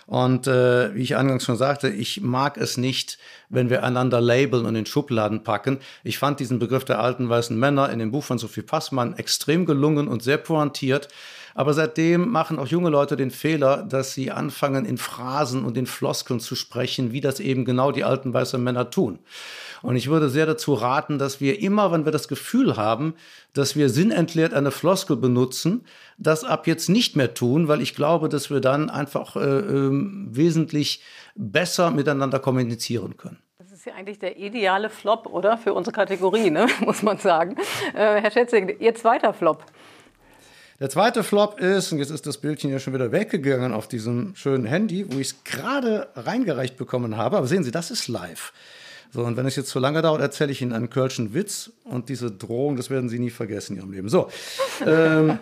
Und 0.08 0.48
äh, 0.48 0.94
wie 0.96 1.02
ich 1.02 1.16
eingangs 1.16 1.46
schon 1.46 1.58
sagte, 1.58 1.90
ich 1.90 2.22
mag 2.22 2.58
es 2.58 2.78
nicht, 2.78 3.18
wenn 3.50 3.70
wir 3.70 3.84
einander 3.84 4.20
labeln 4.20 4.66
und 4.66 4.76
in 4.76 4.86
Schubladen 4.86 5.44
packen. 5.44 5.80
Ich 6.04 6.18
fand 6.18 6.40
diesen 6.40 6.60
Begriff 6.60 6.86
der 6.86 7.00
alten 7.00 7.30
weißen 7.30 7.58
Männer 7.58 7.90
in 7.90 8.00
dem 8.00 8.12
Buch 8.12 8.24
von 8.24 8.38
Sophie 8.38 8.62
Passmann 8.62 9.16
extrem 9.18 9.66
gelungen 9.66 10.08
und 10.08 10.24
sehr 10.24 10.38
pointiert. 10.38 11.08
Aber 11.56 11.74
seitdem 11.74 12.30
machen 12.30 12.60
auch 12.60 12.68
junge 12.68 12.90
Leute 12.90 13.16
den 13.16 13.32
Fehler, 13.32 13.84
dass 13.84 14.14
sie 14.14 14.32
anfangen, 14.32 14.86
in 14.86 14.98
Phrasen 14.98 15.66
und 15.66 15.78
in 15.78 15.86
Floskeln 15.86 16.40
zu 16.40 16.56
sprechen, 16.56 17.12
wie 17.12 17.22
das 17.22 17.40
eben 17.40 17.66
genau 17.66 17.92
die 17.92 18.04
alten 18.04 18.34
weißen 18.34 18.62
Männer 18.62 18.90
tun. 18.90 19.20
Und 19.82 19.96
ich 19.96 20.10
würde 20.10 20.30
sehr 20.30 20.46
dazu 20.46 20.74
raten, 20.74 21.18
dass 21.18 21.42
wir 21.42 21.60
immer, 21.60 21.92
wenn 21.92 22.06
wir 22.06 22.12
das 22.12 22.28
Gefühl 22.28 22.78
haben, 22.78 23.16
dass 23.54 23.76
wir 23.76 23.90
sinnentleert 23.90 24.54
eine 24.54 24.72
Floskel 24.72 25.18
benutzen, 25.18 25.86
das 26.18 26.44
ab 26.44 26.68
jetzt 26.68 26.88
nicht 26.90 27.16
mehr 27.16 27.34
tun, 27.34 27.68
weil 27.68 27.82
ich 27.82 27.96
glaube, 27.96 28.30
dass 28.30 28.50
wir 28.50 28.62
dann 28.62 28.90
einfach 28.90 29.36
äh, 29.36 29.40
äh, 29.40 29.90
wesentlich 29.92 31.04
besser 31.36 31.92
miteinander 31.92 32.40
kommunizieren 32.40 33.18
können. 33.18 33.40
Das 33.58 33.72
ist 33.72 33.86
ja 33.86 33.94
eigentlich 33.94 34.20
der 34.20 34.38
ideale 34.38 34.90
Flop, 34.90 35.28
oder? 35.28 35.58
Für 35.58 35.74
unsere 35.74 35.96
Kategorie, 35.96 36.52
ne? 36.52 36.68
muss 36.82 37.02
man 37.02 37.18
sagen. 37.18 37.56
Äh, 37.94 38.22
Herr 38.22 38.32
Schätzing, 38.32 38.78
Ihr 38.80 38.94
zweiter 38.96 39.34
Flop. 39.34 39.66
Der 40.82 40.89
zweite 40.89 41.24
Flop 41.24 41.60
ist, 41.60 41.91
und 41.91 42.00
jetzt 42.00 42.10
ist 42.10 42.26
das 42.26 42.39
Bildchen 42.39 42.72
ja 42.72 42.80
schon 42.80 42.96
wieder 42.96 43.12
weggegangen 43.12 43.72
auf 43.72 43.88
diesem 43.88 44.36
schönen 44.36 44.65
Handy, 44.65 45.06
wo 45.08 45.20
ich 45.20 45.28
es 45.28 45.44
gerade 45.44 46.08
reingereicht 46.15 46.76
bekommen 46.76 47.17
habe. 47.17 47.38
Aber 47.38 47.46
sehen 47.46 47.63
Sie, 47.63 47.70
das 47.70 47.91
ist 47.91 48.08
live. 48.08 48.52
So, 49.13 49.24
und 49.24 49.38
wenn 49.38 49.46
es 49.46 49.56
jetzt 49.56 49.70
zu 49.70 49.78
lange 49.78 50.02
dauert, 50.02 50.22
erzähle 50.22 50.52
ich 50.52 50.60
Ihnen 50.60 50.74
einen 50.74 50.89
Kölschen 50.89 51.36
Witz 51.36 51.70
und 51.84 52.10
diese 52.10 52.32
Drohung, 52.32 52.78
das 52.78 52.89
werden 52.89 53.10
Sie 53.10 53.20
nie 53.20 53.30
vergessen 53.30 53.74
in 53.74 53.84
Ihrem 53.84 53.91
Leben. 53.91 54.10
So. 54.10 54.32
ähm, 54.84 55.38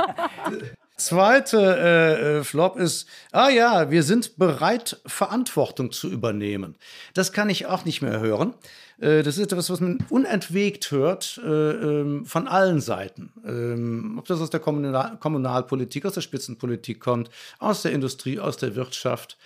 zweite 0.98 2.40
äh, 2.40 2.44
Flop 2.44 2.76
ist, 2.76 3.08
ah 3.32 3.48
ja, 3.48 3.90
wir 3.90 4.04
sind 4.04 4.36
bereit, 4.36 5.00
Verantwortung 5.06 5.94
zu 5.94 6.10
übernehmen. 6.10 6.76
Das 7.14 7.32
kann 7.32 7.50
ich 7.50 7.66
auch 7.66 7.86
nicht 7.86 8.02
mehr 8.02 8.20
hören. 8.20 8.56
Äh, 9.00 9.24
das 9.24 9.38
ist 9.38 9.52
etwas, 9.52 9.70
was 9.70 9.80
man 9.80 10.00
unentwegt 10.10 10.92
hört 10.92 11.40
äh, 11.44 11.50
ähm, 11.50 12.26
von 12.26 12.48
allen 12.48 12.82
Seiten. 12.82 13.32
Ähm, 13.46 14.16
ob 14.18 14.28
das 14.28 14.42
aus 14.42 14.50
der 14.50 14.60
Kommunal 14.60 15.18
Kommunalpolitik, 15.20 16.06
aus 16.06 16.14
der 16.14 16.22
Spitzenpolitik 16.22 17.00
kommt, 17.00 17.30
aus 17.60 17.82
der 17.82 17.92
Industrie, 17.92 18.40
aus 18.40 18.58
der 18.58 18.76
Wirtschaft. 18.76 19.38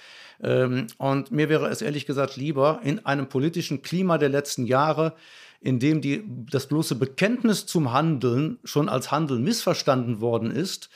Ähm, 0.42 0.88
und 0.98 1.32
mir 1.32 1.50
wäre 1.50 1.70
es 1.70 1.82
ehrlich 1.82 2.06
gesagt 2.06 2.36
lieber, 2.36 2.82
in 2.84 3.06
einem 3.06 3.28
politischen 3.28 3.82
Klima 3.82 4.18
der 4.18 4.30
letzten 4.30 4.66
Jahre, 4.66 5.14
in 5.62 5.80
dem 5.80 6.02
die, 6.02 6.24
das 6.52 6.68
bloße 6.68 6.96
Bekenntnis 6.96 7.66
zum 7.66 7.94
Handeln 7.94 8.60
schon 8.64 8.90
als 8.90 9.12
Handeln 9.12 9.44
missverstanden 9.44 10.20
worden 10.20 10.52
ist, 10.52 10.90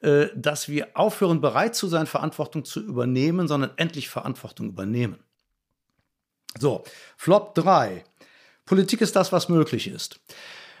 äh, 0.00 0.26
dass 0.36 0.68
wir 0.68 0.88
aufhören, 0.94 1.40
bereit 1.40 1.74
zu 1.74 1.86
sein, 1.86 2.06
Verantwortung 2.06 2.64
zu 2.64 2.80
übernehmen, 2.80 3.48
sondern 3.48 3.70
endlich 3.76 4.08
Verantwortung 4.08 4.68
übernehmen. 4.68 5.16
So, 6.58 6.84
Flop 7.16 7.54
3. 7.54 8.04
Politik 8.66 9.00
ist 9.00 9.16
das, 9.16 9.32
was 9.32 9.48
möglich 9.48 9.88
ist. 9.88 10.20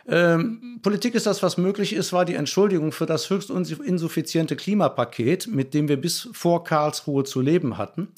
Ähm, 0.06 0.80
Politik 0.82 1.14
ist 1.14 1.26
das, 1.26 1.42
was 1.42 1.58
möglich 1.58 1.92
ist, 1.92 2.12
war 2.12 2.24
die 2.24 2.34
Entschuldigung 2.34 2.92
für 2.92 3.06
das 3.06 3.30
höchst 3.30 3.50
insuffiziente 3.50 4.56
Klimapaket, 4.56 5.46
mit 5.46 5.74
dem 5.74 5.88
wir 5.88 6.00
bis 6.00 6.28
vor 6.32 6.64
Karlsruhe 6.64 7.24
zu 7.24 7.40
leben 7.40 7.78
hatten. 7.78 8.08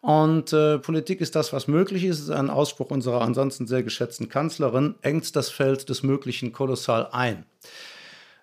Und 0.00 0.52
äh, 0.52 0.78
Politik 0.78 1.22
ist 1.22 1.34
das, 1.34 1.52
was 1.54 1.66
möglich 1.66 2.04
ist, 2.04 2.20
ist 2.20 2.30
ein 2.30 2.50
Ausspruch 2.50 2.90
unserer 2.90 3.22
ansonsten 3.22 3.66
sehr 3.66 3.82
geschätzten 3.82 4.28
Kanzlerin, 4.28 4.96
engt 5.00 5.34
das 5.34 5.48
Feld 5.48 5.88
des 5.88 6.02
Möglichen 6.02 6.52
kolossal 6.52 7.08
ein. 7.10 7.46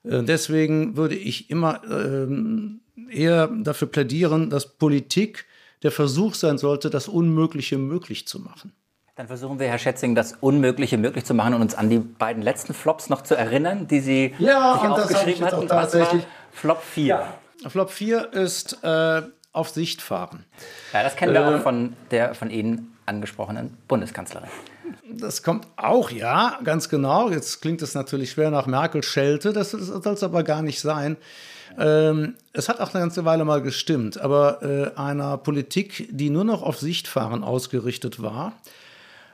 Äh, 0.04 0.24
deswegen 0.24 0.98
würde 0.98 1.16
ich 1.16 1.52
immer 1.52 1.82
äh, 1.84 3.16
eher 3.16 3.48
dafür 3.48 3.90
plädieren, 3.90 4.50
dass 4.50 4.74
Politik 4.74 5.46
der 5.84 5.92
Versuch 5.92 6.36
sein 6.36 6.58
sollte, 6.58 6.90
das 6.90 7.08
Unmögliche 7.08 7.78
möglich 7.78 8.28
zu 8.28 8.40
machen. 8.40 8.74
Dann 9.16 9.28
versuchen 9.28 9.60
wir, 9.60 9.68
Herr 9.68 9.78
Schätzing, 9.78 10.16
das 10.16 10.38
Unmögliche 10.40 10.98
möglich 10.98 11.26
zu 11.26 11.34
machen 11.34 11.54
und 11.54 11.62
uns 11.62 11.76
an 11.76 11.90
die 11.90 12.00
beiden 12.00 12.42
letzten 12.42 12.74
Flops 12.74 13.10
noch 13.10 13.22
zu 13.22 13.36
erinnern, 13.36 13.88
die 13.88 14.00
Sie 14.00 14.34
ja, 14.40 14.74
sich 14.74 14.90
aufgeschrieben 14.90 15.46
hatten. 15.46 15.68
Tatsächlich. 15.68 16.24
Flop 16.52 16.82
4. 16.82 17.06
Ja. 17.06 17.70
Flop 17.70 17.92
4 17.92 18.34
ist 18.34 18.84
äh, 18.84 19.22
auf 19.52 19.70
Sicht 19.70 20.02
fahren. 20.02 20.46
Ja, 20.94 21.04
das 21.04 21.16
kennen 21.16 21.34
wir 21.34 21.42
äh, 21.42 21.56
auch 21.56 21.62
von, 21.62 21.94
der, 22.10 22.36
von 22.36 22.50
Ihnen 22.50 22.98
angesprochenen 23.06 23.78
Bundeskanzlerin. 23.88 24.50
Das 25.10 25.44
kommt 25.44 25.68
auch, 25.76 26.10
ja, 26.10 26.60
ganz 26.64 26.88
genau. 26.88 27.30
Jetzt 27.30 27.62
klingt 27.62 27.82
es 27.82 27.94
natürlich 27.94 28.32
schwer 28.32 28.50
nach 28.50 28.66
Merkel-Schelte, 28.66 29.52
das 29.52 29.72
soll 29.72 30.14
es 30.14 30.24
aber 30.24 30.44
gar 30.44 30.62
nicht 30.62 30.80
sein. 30.80 31.18
Ähm, 31.78 32.36
es 32.54 32.70
hat 32.70 32.80
auch 32.80 32.94
eine 32.94 33.04
ganze 33.04 33.26
Weile 33.26 33.46
mal 33.46 33.62
gestimmt, 33.62 34.20
aber 34.20 34.62
äh, 34.62 34.98
einer 34.98 35.38
Politik, 35.38 36.08
die 36.12 36.30
nur 36.30 36.44
noch 36.44 36.64
auf 36.64 36.80
Sichtfahren 36.80 37.44
ausgerichtet 37.44 38.22
war, 38.22 38.54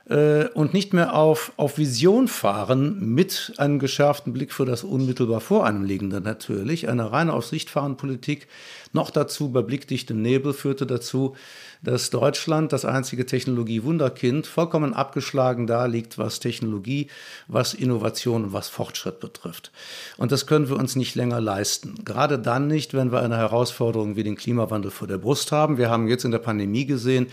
äh, 0.08 0.46
und 0.54 0.72
nicht 0.72 0.94
mehr 0.94 1.14
auf, 1.14 1.52
auf 1.56 1.78
Vision 1.78 2.28
fahren 2.28 3.14
mit 3.14 3.52
einem 3.58 3.78
geschärften 3.78 4.32
Blick 4.32 4.52
für 4.52 4.64
das 4.64 4.82
unmittelbar 4.84 5.40
vor 5.40 5.66
einem 5.66 5.84
liegende 5.84 6.20
natürlich. 6.20 6.88
Eine 6.88 7.12
reine 7.12 7.32
auf 7.32 7.46
Sicht 7.46 7.68
fahren 7.68 7.96
Politik, 7.96 8.48
noch 8.92 9.10
dazu 9.10 9.52
bei 9.52 9.62
blickdichtem 9.62 10.20
Nebel, 10.20 10.54
führte 10.54 10.86
dazu, 10.86 11.36
dass 11.82 12.10
Deutschland, 12.10 12.72
das 12.72 12.84
einzige 12.84 13.26
Technologie-Wunderkind, 13.26 14.46
vollkommen 14.46 14.94
abgeschlagen 14.94 15.66
da 15.66 15.86
liegt, 15.86 16.18
was 16.18 16.40
Technologie, 16.40 17.08
was 17.46 17.74
Innovation 17.74 18.44
und 18.44 18.52
was 18.52 18.68
Fortschritt 18.68 19.20
betrifft. 19.20 19.70
Und 20.16 20.32
das 20.32 20.46
können 20.46 20.68
wir 20.68 20.76
uns 20.76 20.96
nicht 20.96 21.14
länger 21.14 21.40
leisten. 21.40 22.04
Gerade 22.04 22.38
dann 22.38 22.66
nicht, 22.66 22.94
wenn 22.94 23.12
wir 23.12 23.20
eine 23.20 23.36
Herausforderung 23.36 24.16
wie 24.16 24.24
den 24.24 24.36
Klimawandel 24.36 24.90
vor 24.90 25.08
der 25.08 25.18
Brust 25.18 25.52
haben. 25.52 25.78
Wir 25.78 25.90
haben 25.90 26.08
jetzt 26.08 26.24
in 26.24 26.30
der 26.30 26.38
Pandemie 26.38 26.86
gesehen, 26.86 27.28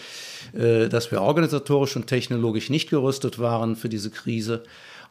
äh, 0.53 0.87
dass 0.89 1.11
wir 1.11 1.21
organisatorisch 1.21 1.95
und 1.95 2.07
technologisch 2.07 2.69
nicht 2.69 2.89
gerüstet 2.89 3.39
waren 3.39 3.75
für 3.75 3.89
diese 3.89 4.11
Krise. 4.11 4.63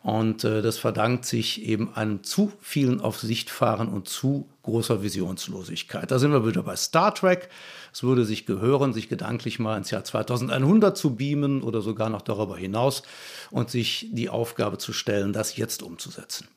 Und 0.05 0.45
äh, 0.45 0.61
das 0.61 0.77
verdankt 0.77 1.25
sich 1.25 1.63
eben 1.63 1.95
einem 1.95 2.23
zu 2.23 2.53
vielen 2.61 3.01
auf 3.01 3.19
Sicht 3.21 3.49
fahren 3.49 3.89
und 3.89 4.07
zu 4.07 4.47
großer 4.63 5.03
Visionslosigkeit. 5.03 6.11
Da 6.11 6.19
sind 6.19 6.31
wir 6.31 6.47
wieder 6.47 6.63
bei 6.63 6.77
Star 6.77 7.15
Trek. 7.15 7.49
Es 7.95 8.03
würde 8.03 8.25
sich 8.25 8.45
gehören, 8.45 8.93
sich 8.93 9.09
gedanklich 9.09 9.61
mal 9.61 9.79
ins 9.79 9.93
Jahr 9.93 10.03
2100 10.03 10.97
zu 10.97 11.15
beamen 11.15 11.63
oder 11.63 11.81
sogar 11.81 12.11
noch 12.11 12.23
darüber 12.23 12.57
hinaus 12.57 13.05
und 13.53 13.71
sich 13.71 14.09
die 14.11 14.29
Aufgabe 14.29 14.79
zu 14.79 14.93
stellen, 14.93 15.33
das 15.33 15.57
jetzt 15.57 15.81
umzusetzen. 15.81 16.49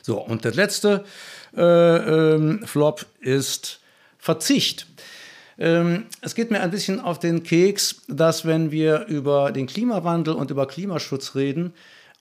So, 0.00 0.18
und 0.18 0.46
der 0.46 0.54
letzte 0.54 1.04
äh, 1.54 1.60
ähm, 1.60 2.66
Flop 2.66 3.04
ist 3.20 3.80
Verzicht. 4.16 4.86
Ähm, 5.58 6.06
es 6.22 6.34
geht 6.34 6.50
mir 6.50 6.60
ein 6.62 6.70
bisschen 6.70 7.00
auf 7.00 7.18
den 7.18 7.42
Keks, 7.42 8.00
dass 8.08 8.46
wenn 8.46 8.70
wir 8.70 9.04
über 9.04 9.52
den 9.52 9.66
Klimawandel 9.66 10.32
und 10.32 10.50
über 10.50 10.66
Klimaschutz 10.66 11.34
reden, 11.34 11.74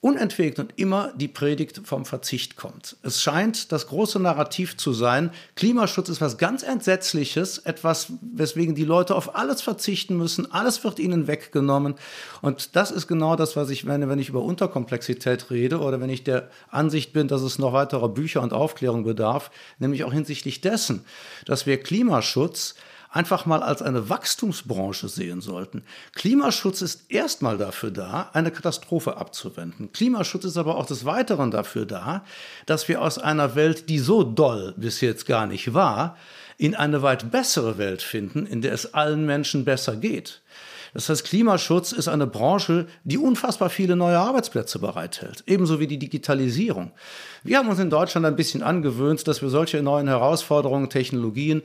unentwegt 0.04 0.60
und 0.60 0.74
immer 0.76 1.14
die 1.16 1.30
Predigt 1.30 1.80
vom 1.86 2.04
Verzicht 2.04 2.58
kommt. 2.58 2.98
Es 3.04 3.22
scheint 3.22 3.72
das 3.72 3.88
große 3.88 4.20
Narrativ 4.20 4.76
zu 4.76 4.92
sein, 4.92 5.32
Klimaschutz 5.56 6.10
ist 6.10 6.20
was 6.20 6.38
ganz 6.38 6.62
Entsetzliches, 6.62 7.60
etwas, 7.60 8.12
weswegen 8.22 8.76
die 8.76 8.84
Leute 8.84 9.16
auf 9.16 9.38
alles 9.38 9.62
verzichten 9.62 10.18
müssen, 10.18 10.52
alles 10.52 10.84
wird 10.84 11.00
ihnen 11.00 11.28
weggenommen. 11.28 11.96
Und 12.42 12.76
das 12.76 12.92
ist 12.92 13.08
genau 13.08 13.38
das, 13.38 13.56
was 13.56 13.70
ich 13.70 13.86
meine, 13.86 14.10
wenn 14.10 14.20
ich 14.20 14.28
über 14.28 14.42
Unterkomplexität 14.42 15.50
rede 15.52 15.80
oder 15.80 16.02
wenn 16.02 16.10
ich 16.10 16.26
der 16.26 16.50
Ansicht 16.70 17.14
bin, 17.14 17.30
dass 17.30 17.42
es 17.42 17.58
noch 17.58 17.72
weiterer 17.72 18.10
Bücher 18.10 18.42
und 18.42 18.52
Aufklärung 18.52 19.06
bedarf, 19.06 19.52
nämlich 19.80 20.04
auch 20.04 20.12
hinsichtlich 20.12 20.60
dessen, 20.60 21.06
dass 21.46 21.66
wir 21.66 21.82
Klimaschutz 21.82 22.76
einfach 23.14 23.46
mal 23.46 23.62
als 23.62 23.82
eine 23.82 24.10
Wachstumsbranche 24.10 25.08
sehen 25.08 25.40
sollten. 25.40 25.84
Klimaschutz 26.14 26.82
ist 26.82 27.12
erstmal 27.12 27.58
dafür 27.58 27.92
da, 27.92 28.32
eine 28.34 28.52
Katastrophe 28.52 29.18
abzuwenden. 29.18 29.94
Klimaschutz 29.94 30.46
ist 30.46 30.58
aber 30.58 30.76
auch 30.76 30.88
des 30.88 31.06
Weiteren 31.06 31.52
dafür 31.52 31.86
da, 31.86 32.26
dass 32.66 32.88
wir 32.88 33.02
aus 33.02 33.20
einer 33.20 33.56
Welt, 33.56 33.88
die 33.88 34.00
so 34.00 34.24
doll 34.24 34.74
bis 34.78 35.00
jetzt 35.00 35.28
gar 35.28 35.46
nicht 35.46 35.74
war, 35.76 36.18
in 36.58 36.76
eine 36.76 37.04
weit 37.04 37.32
bessere 37.32 37.78
Welt 37.78 38.02
finden, 38.02 38.48
in 38.48 38.62
der 38.62 38.74
es 38.74 38.94
allen 38.94 39.26
Menschen 39.26 39.64
besser 39.64 39.96
geht. 39.96 40.42
Das 40.94 41.10
heißt, 41.10 41.24
Klimaschutz 41.24 41.92
ist 41.92 42.08
eine 42.08 42.28
Branche, 42.28 42.88
die 43.04 43.18
unfassbar 43.18 43.70
viele 43.72 43.96
neue 43.96 44.20
Arbeitsplätze 44.20 44.78
bereithält, 44.78 45.44
ebenso 45.48 45.80
wie 45.80 45.88
die 45.88 45.98
Digitalisierung. 45.98 46.92
Wir 47.44 47.58
haben 47.58 47.68
uns 47.68 47.80
in 47.80 47.90
Deutschland 47.90 48.26
ein 48.26 48.36
bisschen 48.36 48.62
angewöhnt, 48.62 49.28
dass 49.28 49.42
wir 49.42 49.50
solche 49.50 49.82
neuen 49.82 50.08
Herausforderungen, 50.08 50.90
Technologien 50.90 51.64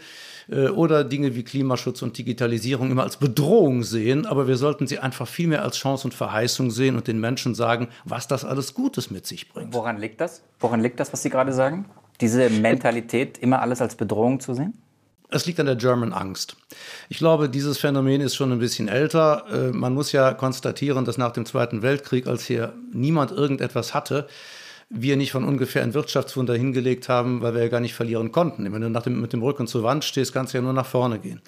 äh, 0.50 0.68
oder 0.68 1.04
Dinge 1.04 1.34
wie 1.34 1.42
Klimaschutz 1.42 2.02
und 2.02 2.16
Digitalisierung 2.16 2.90
immer 2.90 3.02
als 3.02 3.16
Bedrohung 3.16 3.82
sehen, 3.82 4.26
aber 4.26 4.48
wir 4.48 4.56
sollten 4.56 4.86
sie 4.86 4.98
einfach 4.98 5.28
viel 5.28 5.48
mehr 5.48 5.62
als 5.62 5.76
Chance 5.76 6.06
und 6.06 6.14
Verheißung 6.14 6.70
sehen 6.70 6.96
und 6.96 7.06
den 7.06 7.20
Menschen 7.20 7.54
sagen, 7.54 7.88
was 8.04 8.28
das 8.28 8.44
alles 8.44 8.74
Gutes 8.74 9.10
mit 9.10 9.26
sich 9.26 9.48
bringt. 9.48 9.74
Woran 9.74 9.98
liegt 9.98 10.20
das? 10.20 10.42
Woran 10.60 10.80
liegt 10.80 11.00
das, 11.00 11.12
was 11.12 11.22
Sie 11.22 11.30
gerade 11.30 11.52
sagen? 11.52 11.86
Diese 12.20 12.50
Mentalität, 12.50 13.38
immer 13.38 13.62
alles 13.62 13.80
als 13.80 13.94
Bedrohung 13.94 14.40
zu 14.40 14.54
sehen? 14.54 14.74
Es 15.30 15.44
liegt 15.44 15.60
an 15.60 15.66
der 15.66 15.76
German 15.76 16.14
Angst. 16.14 16.56
Ich 17.10 17.18
glaube, 17.18 17.50
dieses 17.50 17.76
Phänomen 17.76 18.22
ist 18.22 18.34
schon 18.34 18.50
ein 18.50 18.58
bisschen 18.58 18.88
älter. 18.88 19.44
Äh, 19.52 19.72
man 19.72 19.92
muss 19.92 20.12
ja 20.12 20.32
konstatieren, 20.32 21.04
dass 21.04 21.18
nach 21.18 21.32
dem 21.32 21.44
Zweiten 21.44 21.82
Weltkrieg, 21.82 22.26
als 22.26 22.46
hier 22.46 22.72
niemand 22.92 23.30
irgendetwas 23.30 23.92
hatte, 23.92 24.26
wir 24.90 25.16
nicht 25.16 25.32
von 25.32 25.44
ungefähr 25.44 25.82
ein 25.82 25.92
Wirtschaftswunder 25.92 26.54
hingelegt 26.54 27.08
haben, 27.08 27.42
weil 27.42 27.54
wir 27.54 27.62
ja 27.62 27.68
gar 27.68 27.80
nicht 27.80 27.94
verlieren 27.94 28.32
konnten. 28.32 28.72
Wenn 28.72 28.80
du 28.80 28.88
nach 28.88 29.02
dem, 29.02 29.20
mit 29.20 29.32
dem 29.32 29.42
Rücken 29.42 29.66
zur 29.66 29.82
Wand 29.82 30.04
stehst, 30.04 30.32
kannst 30.32 30.54
du 30.54 30.58
ja 30.58 30.62
nur 30.62 30.72
nach 30.72 30.86
vorne 30.86 31.18
gehen. 31.18 31.42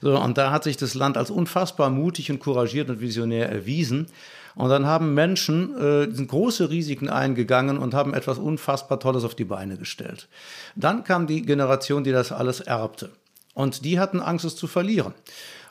So, 0.00 0.18
und 0.18 0.36
da 0.36 0.50
hat 0.50 0.64
sich 0.64 0.76
das 0.76 0.94
Land 0.94 1.16
als 1.16 1.30
unfassbar 1.30 1.90
mutig 1.90 2.30
und 2.30 2.40
couragiert 2.40 2.90
und 2.90 3.00
visionär 3.00 3.48
erwiesen. 3.48 4.08
Und 4.56 4.70
dann 4.70 4.86
haben 4.86 5.14
Menschen 5.14 5.76
äh, 5.78 6.08
große 6.08 6.70
Risiken 6.70 7.08
eingegangen 7.08 7.78
und 7.78 7.94
haben 7.94 8.12
etwas 8.12 8.38
unfassbar 8.38 8.98
Tolles 8.98 9.22
auf 9.22 9.36
die 9.36 9.44
Beine 9.44 9.76
gestellt. 9.76 10.28
Dann 10.74 11.04
kam 11.04 11.28
die 11.28 11.42
Generation, 11.42 12.02
die 12.02 12.10
das 12.10 12.32
alles 12.32 12.60
erbte. 12.60 13.10
Und 13.54 13.84
die 13.84 14.00
hatten 14.00 14.20
Angst, 14.20 14.44
es 14.44 14.56
zu 14.56 14.66
verlieren. 14.66 15.14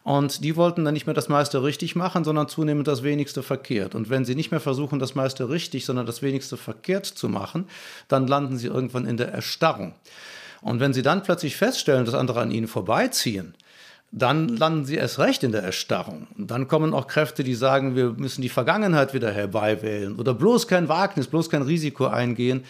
Und 0.04 0.44
die 0.44 0.56
wollten 0.56 0.86
dann 0.86 0.94
nicht 0.94 1.06
mehr 1.06 1.14
das 1.14 1.30
meiste 1.30 1.64
richtig 1.64 1.96
machen, 1.96 2.24
sondern 2.24 2.48
zunehmend 2.48 2.88
das 2.88 3.04
wenigste 3.04 3.44
verkehrt. 3.44 3.96
Und 3.96 4.10
wenn 4.10 4.26
sie 4.26 4.36
nicht 4.36 4.52
mehr 4.52 4.60
versuchen, 4.60 5.00
das 5.00 5.16
meiste 5.16 5.50
richtig, 5.50 5.86
sondern 5.86 6.06
das 6.06 6.22
wenigste 6.22 6.58
verkehrt 6.58 7.06
zu 7.06 7.30
machen, 7.30 7.66
dann 8.08 8.28
landen 8.28 8.58
sie 8.58 8.68
irgendwann 8.68 9.06
in 9.06 9.18
der 9.18 9.32
Erstarrung. 9.32 9.94
Und 10.62 10.80
wenn 10.80 10.94
sie 10.94 11.02
dann 11.02 11.24
plötzlich 11.24 11.56
feststellen, 11.56 12.06
dass 12.06 12.16
andere 12.16 12.42
an 12.42 12.52
ihnen 12.52 12.68
vorbeiziehen, 12.68 13.54
dann 14.12 14.48
landen 14.48 14.86
sie 14.86 14.96
erst 14.96 15.20
recht 15.20 15.44
in 15.44 15.52
der 15.52 15.62
Erstarrung. 15.62 16.28
Dann 16.36 16.68
kommen 16.68 16.96
auch 16.96 17.06
Kräfte, 17.06 17.44
die 17.44 17.54
sagen, 17.54 17.96
wir 17.96 18.14
müssen 18.18 18.42
die 18.42 18.50
Vergangenheit 18.50 19.14
wieder 19.14 19.32
herbeiwählen 19.32 20.16
oder 20.16 20.34
bloß 20.34 20.68
kein 20.68 20.90
Wagnis, 20.90 21.28
bloß 21.28 21.50
kein 21.52 21.62
Risiko 21.62 22.08
eingehen. 22.08 22.64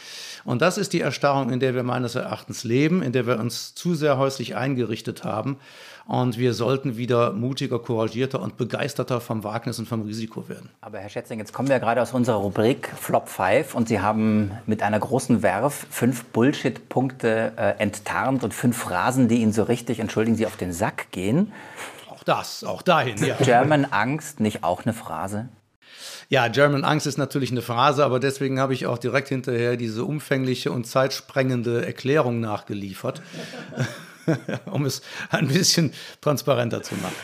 Und 0.44 0.62
das 0.62 0.78
ist 0.78 0.92
die 0.92 1.00
Erstarrung, 1.00 1.50
in 1.52 1.62
der 1.62 1.76
wir 1.76 1.84
meines 1.84 2.15
Erachtens 2.15 2.65
leben, 2.65 3.02
in 3.02 3.13
der 3.13 3.26
wir 3.26 3.39
uns 3.39 3.74
zu 3.74 3.96
sehr 3.96 4.18
häuslich 4.18 4.58
eingerichtet 4.58 5.24
haben. 5.24 5.58
Und 6.10 6.39
wir 6.39 6.56
sollten 6.56 6.98
wieder 6.98 7.34
mutiger, 7.34 7.78
couragierter 7.78 8.41
und 8.41 8.58
begeisterter 8.58 9.22
vom 9.22 9.43
Wagnis 9.43 9.78
und 9.78 9.88
vom 9.88 10.02
Risiko 10.02 10.50
werden. 10.50 10.67
Aber 10.82 10.98
Herr 10.98 11.10
Schätzing, 11.10 11.38
jetzt 11.38 11.54
kommen 11.54 11.69
wir 11.69 11.80
gerade 11.80 12.02
aus 12.02 12.13
unserer 12.13 12.38
Rubrik 12.38 12.89
Flop 13.00 13.30
5 13.30 13.76
und 13.76 13.88
Sie 13.88 14.02
haben 14.02 14.50
mit 14.65 14.82
einer 14.82 15.00
großen 15.00 15.43
Werf 15.43 15.86
fünf 15.91 16.24
Bullshit-Punkte 16.26 17.54
äh, 17.56 17.62
enttarnt 17.78 18.43
und 18.43 18.56
fünf 18.56 18.76
Phrasen, 18.76 19.28
die 19.28 19.36
Ihnen 19.36 19.54
so 19.54 19.62
richtig, 19.62 20.00
entschuldigen 20.00 20.36
Sie, 20.36 20.48
auf 20.48 20.58
den 20.58 20.74
Sack 20.74 21.12
gehen. 21.12 21.52
Auch 22.10 22.24
das, 22.24 22.63
auch 22.63 22.82
dahin, 22.82 23.24
ja. 23.24 23.36
German 23.36 23.86
Angst, 23.86 24.39
nicht 24.39 24.63
auch 24.63 24.86
eine 24.86 24.93
Phrase? 24.93 25.50
Ja, 26.28 26.48
German 26.48 26.86
Angst 26.86 27.06
ist 27.06 27.17
natürlich 27.19 27.52
eine 27.52 27.62
Phrase, 27.62 28.04
aber 28.04 28.19
deswegen 28.19 28.60
habe 28.60 28.74
ich 28.74 28.88
auch 28.88 28.98
direkt 28.98 29.28
hinterher 29.28 29.78
diese 29.78 30.04
umfängliche 30.06 30.72
und 30.72 30.88
zeitsprengende 30.88 31.86
Erklärung 31.86 32.39
nachgeliefert. 32.39 33.22
um 34.72 34.86
es 34.86 35.02
ein 35.30 35.48
bisschen 35.48 35.94
transparenter 36.22 36.84
zu 36.84 36.96
machen. 36.96 37.15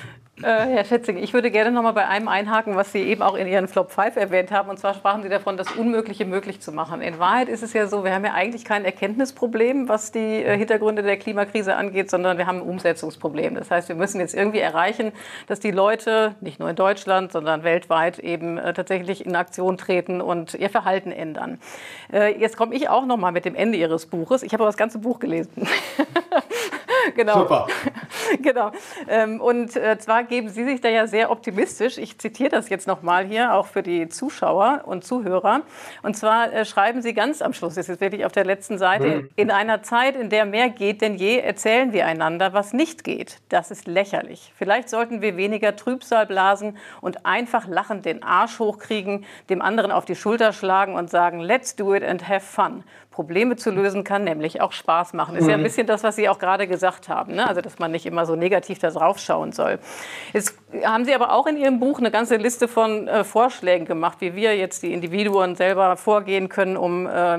Äh, 0.44 0.48
Herr 0.48 0.84
Schätzing, 0.84 1.16
ich 1.16 1.34
würde 1.34 1.50
gerne 1.50 1.72
noch 1.72 1.82
mal 1.82 1.94
bei 1.94 2.10
einem 2.10 2.28
einhaken, 2.28 2.76
was 2.76 2.92
Sie 2.92 3.00
eben 3.00 3.22
auch 3.22 3.36
in 3.36 3.48
Ihren 3.48 3.70
Flop 3.70 3.92
5 3.92 4.18
erwähnt 4.18 4.52
haben. 4.52 4.70
Und 4.70 4.78
zwar 4.78 4.94
sprachen 4.94 5.24
Sie 5.24 5.30
davon, 5.30 5.56
das 5.56 5.72
Unmögliche 5.72 6.26
möglich 6.26 6.60
zu 6.60 6.74
machen. 6.74 7.02
In 7.02 7.20
Wahrheit 7.20 7.48
ist 7.48 7.64
es 7.64 7.72
ja 7.72 7.88
so, 7.88 8.04
wir 8.04 8.14
haben 8.14 8.26
ja 8.26 8.34
eigentlich 8.34 8.66
kein 8.66 8.84
Erkenntnisproblem, 8.84 9.88
was 9.88 10.12
die 10.12 10.44
äh, 10.44 10.58
Hintergründe 10.58 11.04
der 11.04 11.16
Klimakrise 11.16 11.78
angeht, 11.78 12.10
sondern 12.10 12.38
wir 12.38 12.48
haben 12.48 12.58
ein 12.58 12.68
Umsetzungsproblem. 12.68 13.56
Das 13.56 13.72
heißt, 13.72 13.88
wir 13.88 13.96
müssen 13.96 14.20
jetzt 14.20 14.36
irgendwie 14.36 14.60
erreichen, 14.60 15.14
dass 15.48 15.62
die 15.62 15.72
Leute, 15.72 16.36
nicht 16.42 16.60
nur 16.60 16.70
in 16.70 16.76
Deutschland, 16.76 17.32
sondern 17.32 17.64
weltweit 17.64 18.20
eben 18.20 18.58
äh, 18.58 18.74
tatsächlich 18.74 19.26
in 19.26 19.38
Aktion 19.38 19.78
treten 19.78 20.20
und 20.20 20.54
ihr 20.56 20.70
Verhalten 20.70 21.12
ändern. 21.12 21.60
Jetzt 22.12 22.56
komme 22.58 22.76
ich 22.76 22.88
auch 22.90 23.06
noch 23.06 23.18
mal 23.18 23.32
mit 23.32 23.46
dem 23.46 23.56
Ende 23.56 23.78
Ihres 23.78 24.06
Buches. 24.06 24.44
Ich 24.44 24.54
habe 24.54 24.64
aber 24.64 24.70
das 24.70 24.78
ganze 24.78 25.00
Buch 25.00 25.20
gelesen. 25.20 25.68
genau. 27.16 27.40
Super. 27.40 27.68
genau. 28.42 28.72
Ähm, 29.08 29.42
und 29.42 29.76
äh, 29.76 29.98
zwar 29.98 30.24
geben 30.24 30.50
Sie 30.50 30.66
sich 30.66 30.82
da 30.82 30.90
ja 30.90 31.08
sehr 31.08 31.32
optimistisch. 31.32 31.98
Ich 31.98 32.18
zitiere 32.18 32.50
das 32.50 32.70
jetzt 32.70 32.88
nochmal 32.88 33.26
hier, 33.26 33.54
auch 33.54 33.68
für 33.68 33.84
die 33.84 34.10
Zuschauer 34.10 34.84
und 34.86 35.04
Zuhörer. 35.04 35.62
Und 36.04 36.16
zwar 36.16 36.52
äh, 36.52 36.66
schreiben 36.66 37.02
Sie 37.02 37.14
ganz 37.14 37.42
am 37.42 37.54
Schluss, 37.54 37.76
das 37.76 37.90
ist 37.90 38.02
wirklich 38.02 38.26
auf 38.26 38.32
der 38.32 38.46
letzten 38.46 38.78
Seite, 38.78 39.08
mhm. 39.08 39.30
in 39.36 39.52
einer 39.52 39.84
Zeit, 39.84 40.16
in 40.16 40.30
der 40.30 40.46
mehr 40.46 40.70
geht 40.70 41.02
denn 41.02 41.16
je, 41.16 41.40
erzählen 41.40 41.94
wir 41.94 42.06
einander, 42.06 42.54
was 42.54 42.74
nicht 42.74 43.04
geht. 43.04 43.40
Das 43.50 43.72
ist 43.72 43.88
lächerlich. 43.88 44.52
Vielleicht 44.56 44.90
sollten 44.90 45.22
wir 45.22 45.38
weniger 45.38 45.76
Trübsal 45.76 46.26
blasen 46.26 46.78
und 47.02 47.26
einfach 47.26 47.68
lachend 47.68 48.06
den 48.06 48.24
Arsch 48.24 48.60
hochkriegen, 48.60 49.26
dem 49.50 49.62
anderen 49.62 49.92
auf 49.92 50.06
die 50.06 50.16
Schulter 50.16 50.54
schlagen 50.54 50.96
und 50.96 51.10
sagen, 51.10 51.40
let's 51.40 51.76
do 51.76 51.94
it 51.94 52.04
and 52.04 52.28
have 52.28 52.42
fun. 52.42 52.84
Probleme 53.16 53.56
zu 53.56 53.72
lösen 53.72 54.04
kann 54.04 54.26
nämlich 54.26 54.60
auch 54.60 54.74
Spaß 54.74 55.14
machen. 55.14 55.38
Ist 55.38 55.48
ja 55.48 55.54
ein 55.54 55.62
mhm. 55.62 55.64
bisschen 55.64 55.88
das, 55.88 56.04
was 56.04 56.18
Sie 56.18 56.28
auch 56.28 56.38
gerade 56.38 56.68
gesagt 56.68 57.08
haben. 57.08 57.36
Ne? 57.36 57.48
Also, 57.48 57.62
dass 57.62 57.80
man 57.80 57.92
nicht 57.92 58.06
immer 58.06 58.26
so 58.26 58.36
negativ 58.36 58.80
da 58.80 58.92
drauf 58.92 59.20
schauen 59.20 59.54
soll. 59.54 59.80
Jetzt 60.34 60.58
haben 60.84 61.06
Sie 61.06 61.16
aber 61.16 61.32
auch 61.32 61.48
in 61.48 61.56
Ihrem 61.56 61.80
Buch 61.80 62.00
eine 62.00 62.12
ganze 62.12 62.36
Liste 62.36 62.68
von 62.68 63.08
äh, 63.08 63.24
Vorschlägen 63.24 63.86
gemacht, 63.86 64.18
wie 64.20 64.36
wir 64.36 64.58
jetzt 64.58 64.84
die 64.84 64.92
Individuen 64.92 65.56
selber 65.56 65.96
vorgehen 65.96 66.50
können, 66.50 66.76
um 66.76 67.08
äh, 67.08 67.38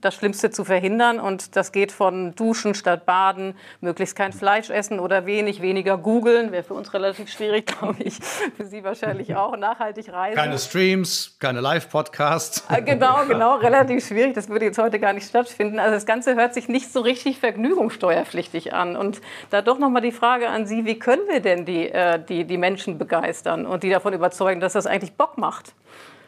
das 0.00 0.14
Schlimmste 0.14 0.50
zu 0.50 0.64
verhindern. 0.64 1.20
Und 1.20 1.56
das 1.56 1.72
geht 1.72 1.92
von 1.92 2.34
Duschen 2.34 2.74
statt 2.74 3.06
Baden, 3.06 3.54
möglichst 3.80 4.16
kein 4.16 4.32
Fleisch 4.32 4.70
essen 4.70 5.00
oder 5.00 5.26
wenig, 5.26 5.62
weniger 5.62 5.98
googeln, 5.98 6.52
wäre 6.52 6.62
für 6.62 6.74
uns 6.74 6.92
relativ 6.94 7.30
schwierig, 7.30 7.66
glaube 7.78 8.02
ich, 8.02 8.14
für 8.56 8.64
Sie 8.64 8.84
wahrscheinlich 8.84 9.34
auch, 9.34 9.56
nachhaltig 9.56 10.12
reisen. 10.12 10.36
Keine 10.36 10.58
Streams, 10.58 11.36
keine 11.38 11.60
Live-Podcasts. 11.60 12.64
Äh, 12.70 12.82
genau, 12.82 13.24
genau, 13.26 13.56
relativ 13.56 14.06
schwierig. 14.06 14.34
Das 14.34 14.48
würde 14.48 14.66
jetzt 14.66 14.78
heute 14.78 14.98
gar 14.98 15.12
nicht 15.12 15.28
stattfinden. 15.28 15.78
Also 15.78 15.94
das 15.94 16.06
Ganze 16.06 16.34
hört 16.36 16.54
sich 16.54 16.68
nicht 16.68 16.92
so 16.92 17.00
richtig 17.00 17.38
vergnügungssteuerpflichtig 17.38 18.72
an. 18.72 18.96
Und 18.96 19.20
da 19.50 19.62
doch 19.62 19.78
nochmal 19.78 20.02
die 20.02 20.12
Frage 20.12 20.48
an 20.48 20.66
Sie, 20.66 20.84
wie 20.84 20.98
können 20.98 21.26
wir 21.28 21.40
denn 21.40 21.64
die, 21.64 21.90
äh, 21.90 22.22
die, 22.22 22.44
die 22.44 22.58
Menschen 22.58 22.98
begeistern 22.98 23.66
und 23.66 23.82
die 23.82 23.90
davon 23.90 24.12
überzeugen, 24.12 24.60
dass 24.60 24.72
das 24.72 24.86
eigentlich 24.86 25.14
Bock 25.14 25.38
macht, 25.38 25.74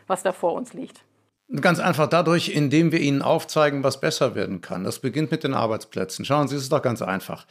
was 0.06 0.22
da 0.22 0.32
vor 0.32 0.54
uns 0.54 0.72
liegt? 0.72 1.02
Ganz 1.58 1.80
einfach 1.80 2.06
dadurch, 2.08 2.50
indem 2.50 2.92
wir 2.92 3.00
ihnen 3.00 3.22
aufzeigen, 3.22 3.82
was 3.82 4.00
besser 4.00 4.34
werden 4.36 4.60
kann. 4.60 4.84
Das 4.84 5.00
beginnt 5.00 5.32
mit 5.32 5.42
den 5.42 5.54
Arbeitsplätzen. 5.54 6.24
Schauen 6.24 6.46
Sie, 6.46 6.54
es 6.54 6.62
ist 6.62 6.72
doch 6.72 6.82
ganz 6.82 7.02
einfach. 7.02 7.46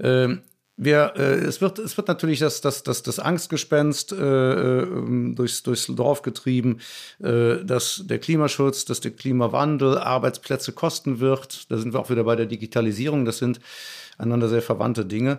Ähm, 0.00 0.42
wir, 0.76 1.12
äh, 1.16 1.34
es, 1.34 1.60
wird, 1.60 1.78
es 1.78 1.96
wird 1.96 2.08
natürlich 2.08 2.40
das, 2.40 2.60
das, 2.60 2.82
das, 2.82 3.02
das 3.02 3.20
Angstgespenst 3.20 4.12
äh, 4.12 4.80
ähm, 4.80 5.34
durchs, 5.36 5.62
durchs 5.62 5.86
Dorf 5.86 6.22
getrieben, 6.22 6.80
äh, 7.22 7.64
dass 7.64 8.02
der 8.06 8.18
Klimaschutz, 8.18 8.84
dass 8.84 9.00
der 9.00 9.12
Klimawandel 9.12 9.98
Arbeitsplätze 9.98 10.72
kosten 10.72 11.20
wird. 11.20 11.70
Da 11.70 11.76
sind 11.76 11.92
wir 11.92 12.00
auch 12.00 12.10
wieder 12.10 12.24
bei 12.24 12.34
der 12.34 12.46
Digitalisierung. 12.46 13.24
Das 13.24 13.38
sind 13.38 13.60
einander 14.18 14.48
sehr 14.48 14.62
verwandte 14.62 15.04
Dinge. 15.04 15.38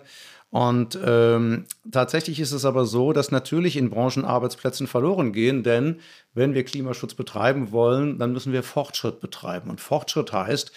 Und 0.56 0.98
ähm, 1.06 1.66
tatsächlich 1.92 2.40
ist 2.40 2.54
es 2.54 2.64
aber 2.64 2.86
so, 2.86 3.12
dass 3.12 3.30
natürlich 3.30 3.76
in 3.76 3.90
Branchen 3.90 4.24
Arbeitsplätze 4.24 4.88
verloren 4.88 5.34
gehen, 5.34 5.64
denn 5.64 6.00
wenn 6.34 6.54
wir 6.54 6.64
Klimaschutz 6.64 7.14
betreiben 7.14 7.74
wollen, 7.74 8.20
dann 8.20 8.32
müssen 8.32 8.54
wir 8.54 8.64
Fortschritt 8.64 9.20
betreiben. 9.20 9.70
Und 9.70 9.82
Fortschritt 9.82 10.32
heißt, 10.32 10.72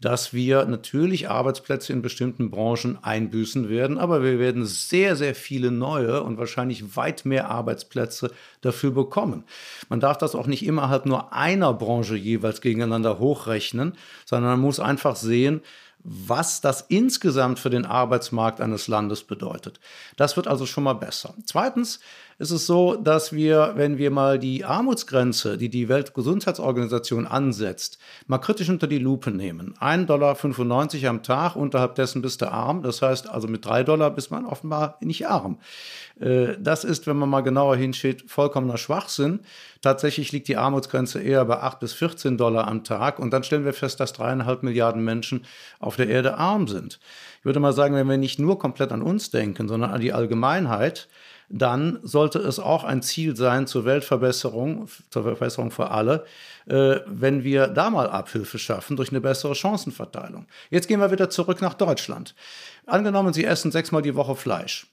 dass 0.00 0.32
wir 0.32 0.64
natürlich 0.64 1.28
Arbeitsplätze 1.28 1.92
in 1.92 2.00
bestimmten 2.00 2.50
Branchen 2.50 2.96
einbüßen 3.02 3.68
werden, 3.68 3.98
aber 3.98 4.22
wir 4.22 4.38
werden 4.38 4.64
sehr, 4.64 5.14
sehr 5.14 5.34
viele 5.34 5.72
neue 5.72 6.22
und 6.22 6.38
wahrscheinlich 6.38 6.96
weit 6.96 7.26
mehr 7.26 7.50
Arbeitsplätze 7.50 8.30
dafür 8.62 8.92
bekommen. 8.92 9.44
Man 9.90 10.00
darf 10.00 10.16
das 10.16 10.34
auch 10.34 10.46
nicht 10.46 10.64
immer 10.64 10.88
halt 10.88 11.04
nur 11.04 11.34
einer 11.34 11.74
Branche 11.74 12.16
jeweils 12.16 12.62
gegeneinander 12.62 13.18
hochrechnen, 13.18 13.92
sondern 14.24 14.52
man 14.52 14.60
muss 14.60 14.80
einfach 14.80 15.16
sehen, 15.16 15.60
was 16.04 16.60
das 16.60 16.84
insgesamt 16.88 17.58
für 17.58 17.70
den 17.70 17.84
Arbeitsmarkt 17.84 18.60
eines 18.60 18.88
Landes 18.88 19.24
bedeutet. 19.24 19.80
Das 20.16 20.36
wird 20.36 20.46
also 20.46 20.66
schon 20.66 20.84
mal 20.84 20.94
besser. 20.94 21.34
Zweitens 21.44 22.00
ist 22.38 22.52
es 22.52 22.66
so, 22.66 22.94
dass 22.94 23.32
wir, 23.32 23.72
wenn 23.74 23.98
wir 23.98 24.12
mal 24.12 24.38
die 24.38 24.64
Armutsgrenze, 24.64 25.58
die 25.58 25.68
die 25.68 25.88
Weltgesundheitsorganisation 25.88 27.26
ansetzt, 27.26 27.98
mal 28.28 28.38
kritisch 28.38 28.68
unter 28.68 28.86
die 28.86 28.98
Lupe 28.98 29.32
nehmen. 29.32 29.74
1,95 29.80 30.06
Dollar 30.06 31.10
am 31.10 31.22
Tag, 31.24 31.56
unterhalb 31.56 31.96
dessen 31.96 32.22
bist 32.22 32.40
du 32.40 32.50
arm. 32.50 32.82
Das 32.82 33.02
heißt 33.02 33.28
also 33.28 33.48
mit 33.48 33.64
3 33.64 33.82
Dollar 33.82 34.10
bist 34.10 34.30
man 34.30 34.46
offenbar 34.46 34.98
nicht 35.00 35.26
arm. 35.26 35.58
Äh, 36.20 36.56
das 36.60 36.84
ist, 36.84 37.08
wenn 37.08 37.16
man 37.16 37.28
mal 37.28 37.40
genauer 37.40 37.74
hinschaut, 37.74 38.22
vollkommener 38.28 38.78
Schwachsinn. 38.78 39.40
Tatsächlich 39.82 40.30
liegt 40.30 40.46
die 40.46 40.56
Armutsgrenze 40.56 41.20
eher 41.20 41.44
bei 41.44 41.58
8 41.58 41.80
bis 41.80 41.92
14 41.92 42.36
Dollar 42.36 42.68
am 42.68 42.84
Tag. 42.84 43.18
Und 43.18 43.32
dann 43.32 43.42
stellen 43.42 43.64
wir 43.64 43.72
fest, 43.72 43.98
dass 43.98 44.12
dreieinhalb 44.12 44.62
Milliarden 44.62 45.04
Menschen 45.04 45.44
auf 45.80 45.96
der 45.96 46.08
Erde 46.08 46.36
arm 46.36 46.68
sind. 46.68 47.00
Ich 47.40 47.44
würde 47.44 47.58
mal 47.58 47.72
sagen, 47.72 47.96
wenn 47.96 48.08
wir 48.08 48.16
nicht 48.16 48.38
nur 48.38 48.60
komplett 48.60 48.92
an 48.92 49.02
uns 49.02 49.30
denken, 49.30 49.66
sondern 49.66 49.90
an 49.90 50.00
die 50.00 50.12
Allgemeinheit, 50.12 51.08
dann 51.48 51.98
sollte 52.02 52.38
es 52.38 52.58
auch 52.58 52.84
ein 52.84 53.02
Ziel 53.02 53.36
sein 53.36 53.66
zur 53.66 53.84
Weltverbesserung, 53.84 54.88
zur 55.10 55.22
Verbesserung 55.22 55.70
für 55.70 55.90
alle, 55.90 56.24
äh, 56.66 57.00
wenn 57.06 57.42
wir 57.44 57.68
da 57.68 57.90
mal 57.90 58.08
Abhilfe 58.10 58.58
schaffen 58.58 58.96
durch 58.96 59.10
eine 59.10 59.20
bessere 59.20 59.54
Chancenverteilung. 59.54 60.46
Jetzt 60.70 60.88
gehen 60.88 61.00
wir 61.00 61.10
wieder 61.10 61.30
zurück 61.30 61.62
nach 61.62 61.74
Deutschland. 61.74 62.34
Angenommen, 62.86 63.32
Sie 63.32 63.44
essen 63.44 63.72
sechsmal 63.72 64.02
die 64.02 64.14
Woche 64.14 64.36
Fleisch. 64.36 64.86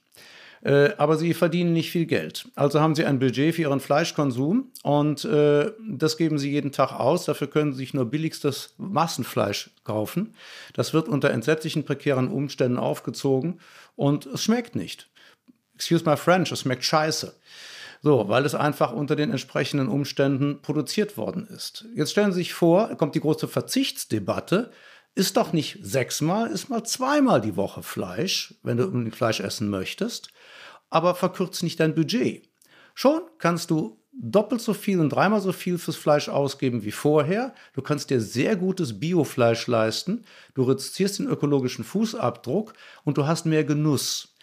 Äh, 0.62 0.94
aber 0.96 1.16
sie 1.16 1.34
verdienen 1.34 1.74
nicht 1.74 1.90
viel 1.90 2.06
Geld. 2.06 2.48
Also 2.54 2.80
haben 2.80 2.94
sie 2.94 3.04
ein 3.04 3.18
Budget 3.18 3.54
für 3.54 3.62
ihren 3.62 3.78
Fleischkonsum 3.78 4.72
und 4.82 5.24
äh, 5.26 5.70
das 5.86 6.16
geben 6.16 6.38
sie 6.38 6.50
jeden 6.50 6.72
Tag 6.72 6.98
aus. 6.98 7.26
Dafür 7.26 7.48
können 7.48 7.72
sie 7.72 7.78
sich 7.78 7.94
nur 7.94 8.06
billigstes 8.06 8.74
Massenfleisch 8.78 9.70
kaufen. 9.84 10.34
Das 10.72 10.94
wird 10.94 11.08
unter 11.08 11.30
entsetzlichen 11.30 11.84
prekären 11.84 12.28
Umständen 12.28 12.78
aufgezogen 12.78 13.60
und 13.96 14.24
es 14.26 14.42
schmeckt 14.42 14.74
nicht 14.74 15.08
excuse 15.76 16.04
my 16.04 16.16
French, 16.16 16.50
es 16.50 16.62
schmeckt 16.62 16.84
scheiße. 16.84 17.34
So, 18.02 18.28
weil 18.28 18.44
es 18.44 18.54
einfach 18.54 18.92
unter 18.92 19.16
den 19.16 19.30
entsprechenden 19.30 19.88
Umständen 19.88 20.60
produziert 20.60 21.16
worden 21.16 21.46
ist. 21.46 21.86
Jetzt 21.94 22.10
stellen 22.10 22.32
Sie 22.32 22.38
sich 22.38 22.54
vor, 22.54 22.94
kommt 22.96 23.14
die 23.14 23.20
große 23.20 23.48
Verzichtsdebatte. 23.48 24.70
Ist 25.14 25.36
doch 25.36 25.52
nicht 25.52 25.78
sechsmal, 25.80 26.50
ist 26.50 26.68
mal 26.68 26.84
zweimal 26.84 27.40
die 27.40 27.56
Woche 27.56 27.82
Fleisch, 27.82 28.54
wenn 28.62 28.76
du 28.76 28.84
unbedingt 28.84 29.16
Fleisch 29.16 29.40
essen 29.40 29.70
möchtest, 29.70 30.28
aber 30.90 31.14
verkürzt 31.14 31.62
nicht 31.62 31.80
dein 31.80 31.94
Budget. 31.94 32.48
Schon 32.94 33.22
kannst 33.38 33.70
du 33.70 33.98
doppelt 34.12 34.60
so 34.60 34.74
viel 34.74 35.00
und 35.00 35.10
dreimal 35.10 35.40
so 35.40 35.52
viel 35.52 35.78
fürs 35.78 35.96
Fleisch 35.96 36.28
ausgeben 36.28 36.84
wie 36.84 36.92
vorher. 36.92 37.54
Du 37.74 37.82
kannst 37.82 38.10
dir 38.10 38.20
sehr 38.20 38.56
gutes 38.56 38.98
Biofleisch 38.98 39.66
leisten. 39.66 40.24
Du 40.54 40.62
reduzierst 40.62 41.18
den 41.18 41.28
ökologischen 41.28 41.84
Fußabdruck 41.84 42.72
und 43.04 43.18
du 43.18 43.26
hast 43.26 43.46
mehr 43.46 43.64
Genuss. 43.64 44.35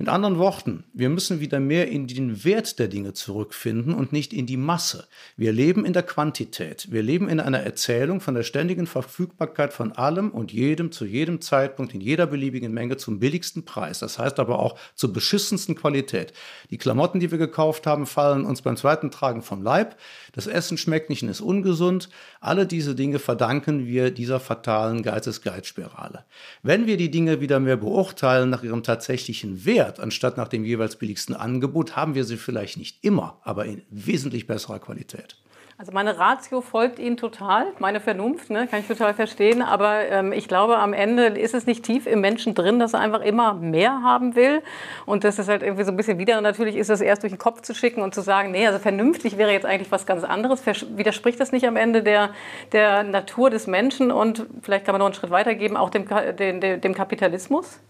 Mit 0.00 0.08
anderen 0.08 0.38
Worten, 0.38 0.84
wir 0.94 1.10
müssen 1.10 1.40
wieder 1.40 1.60
mehr 1.60 1.88
in 1.88 2.06
den 2.06 2.42
Wert 2.42 2.78
der 2.78 2.88
Dinge 2.88 3.12
zurückfinden 3.12 3.92
und 3.92 4.14
nicht 4.14 4.32
in 4.32 4.46
die 4.46 4.56
Masse. 4.56 5.06
Wir 5.36 5.52
leben 5.52 5.84
in 5.84 5.92
der 5.92 6.04
Quantität. 6.04 6.90
Wir 6.90 7.02
leben 7.02 7.28
in 7.28 7.38
einer 7.38 7.60
Erzählung 7.60 8.22
von 8.22 8.34
der 8.34 8.42
ständigen 8.42 8.86
Verfügbarkeit 8.86 9.74
von 9.74 9.92
allem 9.92 10.30
und 10.30 10.52
jedem 10.52 10.90
zu 10.90 11.04
jedem 11.04 11.42
Zeitpunkt 11.42 11.92
in 11.92 12.00
jeder 12.00 12.26
beliebigen 12.26 12.72
Menge 12.72 12.96
zum 12.96 13.18
billigsten 13.18 13.66
Preis. 13.66 13.98
Das 13.98 14.18
heißt 14.18 14.40
aber 14.40 14.60
auch 14.60 14.78
zur 14.94 15.12
beschissensten 15.12 15.74
Qualität. 15.74 16.32
Die 16.70 16.78
Klamotten, 16.78 17.20
die 17.20 17.30
wir 17.30 17.36
gekauft 17.36 17.86
haben, 17.86 18.06
fallen 18.06 18.46
uns 18.46 18.62
beim 18.62 18.78
zweiten 18.78 19.10
Tragen 19.10 19.42
vom 19.42 19.62
Leib. 19.62 19.98
Das 20.32 20.46
Essen 20.46 20.78
schmeckt 20.78 21.10
nicht 21.10 21.22
und 21.24 21.28
ist 21.28 21.42
ungesund. 21.42 22.08
Alle 22.40 22.66
diese 22.66 22.94
Dinge 22.94 23.18
verdanken 23.18 23.86
wir 23.86 24.10
dieser 24.10 24.40
fatalen 24.40 25.02
Geizes-Geiz-Spirale. 25.02 26.24
Wenn 26.62 26.86
wir 26.86 26.96
die 26.96 27.10
Dinge 27.10 27.42
wieder 27.42 27.60
mehr 27.60 27.76
beurteilen 27.76 28.48
nach 28.48 28.62
ihrem 28.62 28.82
tatsächlichen 28.82 29.66
Wert, 29.66 29.89
Wert 29.90 29.98
anstatt 29.98 30.36
nach 30.36 30.48
dem 30.48 30.64
jeweils 30.64 30.96
billigsten 30.96 31.34
Angebot, 31.34 31.96
haben 31.96 32.14
wir 32.14 32.24
sie 32.24 32.36
vielleicht 32.36 32.76
nicht 32.76 33.04
immer, 33.04 33.40
aber 33.42 33.64
in 33.64 33.82
wesentlich 33.90 34.46
besserer 34.46 34.78
Qualität. 34.78 35.36
Also 35.78 35.92
meine 35.92 36.18
Ratio 36.18 36.60
folgt 36.60 36.98
Ihnen 36.98 37.16
total, 37.16 37.68
meine 37.78 38.00
Vernunft, 38.00 38.50
ne, 38.50 38.66
kann 38.66 38.80
ich 38.80 38.86
total 38.86 39.14
verstehen. 39.14 39.62
Aber 39.62 40.06
ähm, 40.10 40.30
ich 40.30 40.46
glaube, 40.46 40.76
am 40.76 40.92
Ende 40.92 41.28
ist 41.28 41.54
es 41.54 41.64
nicht 41.64 41.82
tief 41.84 42.06
im 42.06 42.20
Menschen 42.20 42.54
drin, 42.54 42.78
dass 42.78 42.92
er 42.92 43.00
einfach 43.00 43.22
immer 43.22 43.54
mehr 43.54 44.02
haben 44.02 44.36
will. 44.36 44.62
Und 45.06 45.24
das 45.24 45.38
ist 45.38 45.48
halt 45.48 45.62
irgendwie 45.62 45.84
so 45.84 45.90
ein 45.90 45.96
bisschen 45.96 46.18
wieder. 46.18 46.38
Natürlich 46.42 46.76
ist 46.76 46.90
es 46.90 47.00
erst 47.00 47.22
durch 47.22 47.32
den 47.32 47.38
Kopf 47.38 47.62
zu 47.62 47.74
schicken 47.74 48.02
und 48.02 48.14
zu 48.14 48.20
sagen, 48.20 48.50
nee, 48.50 48.66
also 48.66 48.78
vernünftig 48.78 49.38
wäre 49.38 49.52
jetzt 49.52 49.64
eigentlich 49.64 49.90
was 49.90 50.04
ganz 50.04 50.22
anderes. 50.22 50.62
Widerspricht 50.66 51.40
das 51.40 51.50
nicht 51.50 51.66
am 51.66 51.76
Ende 51.76 52.02
der, 52.02 52.34
der 52.72 53.02
Natur 53.02 53.48
des 53.48 53.66
Menschen 53.66 54.12
und 54.12 54.44
vielleicht 54.60 54.84
kann 54.84 54.92
man 54.92 54.98
noch 54.98 55.06
einen 55.06 55.14
Schritt 55.14 55.30
weitergeben, 55.30 55.78
auch 55.78 55.88
dem, 55.88 56.06
dem, 56.36 56.60
dem 56.82 56.94
Kapitalismus? 56.94 57.80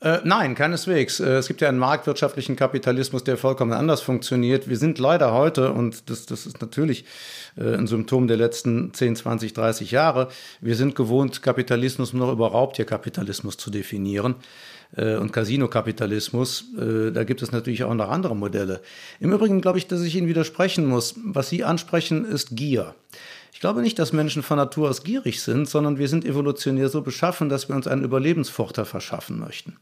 Äh, 0.00 0.18
nein, 0.24 0.54
keineswegs. 0.54 1.20
Äh, 1.20 1.36
es 1.36 1.48
gibt 1.48 1.62
ja 1.62 1.68
einen 1.70 1.78
marktwirtschaftlichen 1.78 2.54
Kapitalismus, 2.54 3.24
der 3.24 3.38
vollkommen 3.38 3.72
anders 3.72 4.02
funktioniert. 4.02 4.68
Wir 4.68 4.76
sind 4.76 4.98
leider 4.98 5.32
heute, 5.32 5.72
und 5.72 6.10
das, 6.10 6.26
das 6.26 6.44
ist 6.44 6.60
natürlich 6.60 7.06
äh, 7.56 7.74
ein 7.74 7.86
Symptom 7.86 8.28
der 8.28 8.36
letzten 8.36 8.92
10, 8.92 9.16
20, 9.16 9.54
30 9.54 9.90
Jahre, 9.92 10.28
wir 10.60 10.76
sind 10.76 10.96
gewohnt, 10.96 11.42
Kapitalismus 11.42 12.12
nur 12.12 12.30
über 12.30 12.48
Raubtierkapitalismus 12.48 13.56
zu 13.56 13.70
definieren 13.70 14.34
äh, 14.96 15.16
und 15.16 15.32
Casino-Kapitalismus. 15.32 16.66
Da 16.76 17.24
gibt 17.24 17.40
es 17.40 17.52
natürlich 17.52 17.84
auch 17.84 17.94
noch 17.94 18.10
andere 18.10 18.36
Modelle. 18.36 18.82
Im 19.18 19.32
Übrigen 19.32 19.62
glaube 19.62 19.78
ich, 19.78 19.86
dass 19.86 20.02
ich 20.02 20.14
Ihnen 20.14 20.28
widersprechen 20.28 20.86
muss. 20.86 21.14
Was 21.24 21.48
Sie 21.48 21.64
ansprechen, 21.64 22.26
ist 22.26 22.54
Gier. 22.54 22.94
Ich 23.56 23.60
glaube 23.60 23.80
nicht, 23.80 23.98
dass 23.98 24.12
Menschen 24.12 24.42
von 24.42 24.58
Natur 24.58 24.90
aus 24.90 25.02
gierig 25.02 25.40
sind, 25.40 25.66
sondern 25.66 25.96
wir 25.96 26.08
sind 26.08 26.26
evolutionär 26.26 26.90
so 26.90 27.00
beschaffen, 27.00 27.48
dass 27.48 27.70
wir 27.70 27.74
uns 27.74 27.86
einen 27.86 28.04
Überlebensvorteil 28.04 28.84
verschaffen 28.84 29.38
möchten. 29.38 29.78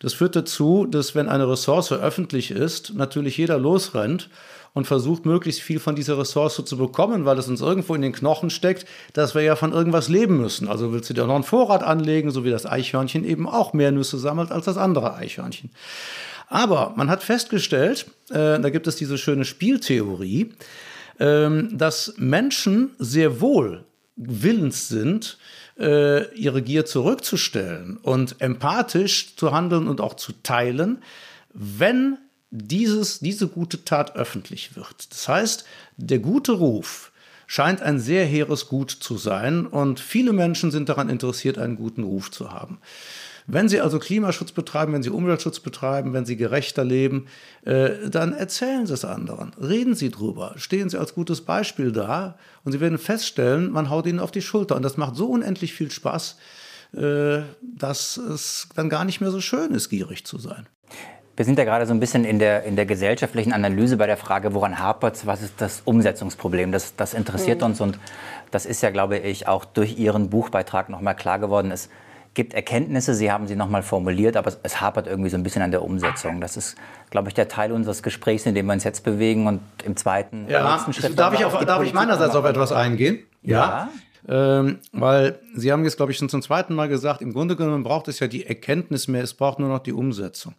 Das 0.00 0.12
führt 0.12 0.36
dazu, 0.36 0.84
dass 0.84 1.14
wenn 1.14 1.30
eine 1.30 1.48
Ressource 1.48 1.90
öffentlich 1.90 2.50
ist, 2.50 2.92
natürlich 2.92 3.38
jeder 3.38 3.58
losrennt 3.58 4.28
und 4.74 4.86
versucht, 4.86 5.24
möglichst 5.24 5.62
viel 5.62 5.80
von 5.80 5.96
dieser 5.96 6.18
Ressource 6.18 6.62
zu 6.62 6.76
bekommen, 6.76 7.24
weil 7.24 7.38
es 7.38 7.48
uns 7.48 7.62
irgendwo 7.62 7.94
in 7.94 8.02
den 8.02 8.12
Knochen 8.12 8.50
steckt, 8.50 8.84
dass 9.14 9.34
wir 9.34 9.40
ja 9.40 9.56
von 9.56 9.72
irgendwas 9.72 10.10
leben 10.10 10.36
müssen. 10.36 10.68
Also 10.68 10.92
willst 10.92 11.08
du 11.08 11.14
dir 11.14 11.26
noch 11.26 11.34
einen 11.34 11.44
Vorrat 11.44 11.82
anlegen, 11.82 12.30
so 12.30 12.44
wie 12.44 12.50
das 12.50 12.66
Eichhörnchen 12.66 13.24
eben 13.24 13.48
auch 13.48 13.72
mehr 13.72 13.90
Nüsse 13.90 14.18
sammelt 14.18 14.52
als 14.52 14.66
das 14.66 14.76
andere 14.76 15.14
Eichhörnchen. 15.14 15.70
Aber 16.48 16.92
man 16.94 17.08
hat 17.08 17.22
festgestellt, 17.22 18.04
äh, 18.28 18.60
da 18.60 18.68
gibt 18.68 18.86
es 18.86 18.96
diese 18.96 19.16
schöne 19.16 19.46
Spieltheorie, 19.46 20.52
dass 21.18 22.14
Menschen 22.16 22.90
sehr 22.98 23.40
wohl 23.40 23.84
willens 24.16 24.88
sind, 24.88 25.38
äh, 25.78 26.32
ihre 26.34 26.62
Gier 26.62 26.84
zurückzustellen 26.84 27.96
und 27.98 28.40
empathisch 28.40 29.36
zu 29.36 29.52
handeln 29.52 29.88
und 29.88 30.00
auch 30.00 30.14
zu 30.14 30.32
teilen, 30.42 31.02
wenn 31.52 32.18
dieses, 32.50 33.18
diese 33.18 33.48
gute 33.48 33.84
Tat 33.84 34.14
öffentlich 34.16 34.76
wird. 34.76 35.10
Das 35.10 35.28
heißt, 35.28 35.64
der 35.96 36.20
gute 36.20 36.52
Ruf 36.52 37.10
scheint 37.46 37.82
ein 37.82 37.98
sehr 37.98 38.24
hehres 38.24 38.68
Gut 38.68 38.90
zu 38.90 39.18
sein 39.18 39.66
und 39.66 40.00
viele 40.00 40.32
Menschen 40.32 40.70
sind 40.70 40.88
daran 40.88 41.08
interessiert, 41.08 41.58
einen 41.58 41.76
guten 41.76 42.04
Ruf 42.04 42.30
zu 42.30 42.52
haben. 42.52 42.78
Wenn 43.46 43.68
Sie 43.68 43.80
also 43.80 43.98
Klimaschutz 43.98 44.52
betreiben, 44.52 44.92
wenn 44.92 45.02
Sie 45.02 45.10
Umweltschutz 45.10 45.60
betreiben, 45.60 46.14
wenn 46.14 46.24
Sie 46.24 46.36
gerechter 46.36 46.84
leben, 46.84 47.26
äh, 47.64 48.08
dann 48.08 48.32
erzählen 48.32 48.86
Sie 48.86 48.94
es 48.94 49.04
anderen. 49.04 49.52
Reden 49.60 49.94
Sie 49.94 50.10
drüber. 50.10 50.54
Stehen 50.56 50.88
Sie 50.88 50.98
als 50.98 51.14
gutes 51.14 51.42
Beispiel 51.42 51.92
da 51.92 52.38
und 52.64 52.72
Sie 52.72 52.80
werden 52.80 52.98
feststellen, 52.98 53.70
man 53.70 53.90
haut 53.90 54.06
Ihnen 54.06 54.20
auf 54.20 54.30
die 54.30 54.42
Schulter. 54.42 54.76
Und 54.76 54.82
das 54.82 54.96
macht 54.96 55.16
so 55.16 55.26
unendlich 55.26 55.74
viel 55.74 55.90
Spaß, 55.90 56.38
äh, 56.96 57.40
dass 57.60 58.16
es 58.16 58.68
dann 58.76 58.88
gar 58.88 59.04
nicht 59.04 59.20
mehr 59.20 59.30
so 59.30 59.40
schön 59.40 59.72
ist, 59.72 59.90
gierig 59.90 60.24
zu 60.24 60.38
sein. 60.38 60.66
Wir 61.36 61.44
sind 61.44 61.58
ja 61.58 61.64
gerade 61.64 61.84
so 61.84 61.92
ein 61.92 61.98
bisschen 61.98 62.24
in 62.24 62.38
der, 62.38 62.62
in 62.62 62.76
der 62.76 62.86
gesellschaftlichen 62.86 63.52
Analyse 63.52 63.96
bei 63.96 64.06
der 64.06 64.16
Frage, 64.16 64.54
woran 64.54 64.78
hapert 64.78 65.16
es, 65.16 65.26
was 65.26 65.42
ist 65.42 65.54
das 65.58 65.82
Umsetzungsproblem? 65.84 66.70
Das, 66.70 66.94
das 66.94 67.12
interessiert 67.12 67.60
mhm. 67.60 67.66
uns 67.66 67.80
und 67.80 67.98
das 68.52 68.66
ist 68.66 68.82
ja, 68.82 68.90
glaube 68.90 69.18
ich, 69.18 69.48
auch 69.48 69.64
durch 69.64 69.98
Ihren 69.98 70.30
Buchbeitrag 70.30 70.88
nochmal 70.88 71.16
klar 71.16 71.40
geworden. 71.40 71.72
Es 71.72 71.88
gibt 72.34 72.54
Erkenntnisse, 72.54 73.14
Sie 73.14 73.30
haben 73.30 73.46
sie 73.46 73.56
nochmal 73.56 73.82
formuliert, 73.82 74.36
aber 74.36 74.48
es, 74.48 74.58
es, 74.62 74.80
hapert 74.80 75.06
irgendwie 75.06 75.30
so 75.30 75.36
ein 75.36 75.42
bisschen 75.42 75.62
an 75.62 75.70
der 75.70 75.82
Umsetzung. 75.82 76.40
Das 76.40 76.56
ist, 76.56 76.76
glaube 77.10 77.28
ich, 77.28 77.34
der 77.34 77.48
Teil 77.48 77.72
unseres 77.72 78.02
Gesprächs, 78.02 78.44
in 78.46 78.54
dem 78.54 78.66
wir 78.66 78.72
uns 78.72 78.84
jetzt 78.84 79.04
bewegen 79.04 79.46
und 79.46 79.60
im 79.84 79.96
zweiten, 79.96 80.46
ja, 80.48 80.74
letzten 80.74 80.92
Schritt. 80.92 81.18
Darf 81.18 81.34
ich, 81.34 81.44
auf, 81.44 81.64
darf 81.64 81.82
ich 81.82 81.94
meinerseits 81.94 82.34
auf 82.34 82.44
etwas 82.44 82.72
eingehen? 82.72 83.20
Ja. 83.42 83.88
ja. 84.28 84.58
Ähm, 84.58 84.78
weil 84.92 85.38
Sie 85.54 85.70
haben 85.70 85.84
jetzt, 85.84 85.96
glaube 85.96 86.12
ich, 86.12 86.18
schon 86.18 86.28
zum 86.28 86.42
zweiten 86.42 86.74
Mal 86.74 86.88
gesagt, 86.88 87.20
im 87.22 87.32
Grunde 87.32 87.56
genommen 87.56 87.84
braucht 87.84 88.08
es 88.08 88.20
ja 88.20 88.26
die 88.26 88.46
Erkenntnis 88.46 89.06
mehr, 89.06 89.22
es 89.22 89.34
braucht 89.34 89.58
nur 89.58 89.68
noch 89.68 89.80
die 89.80 89.92
Umsetzung. 89.92 90.54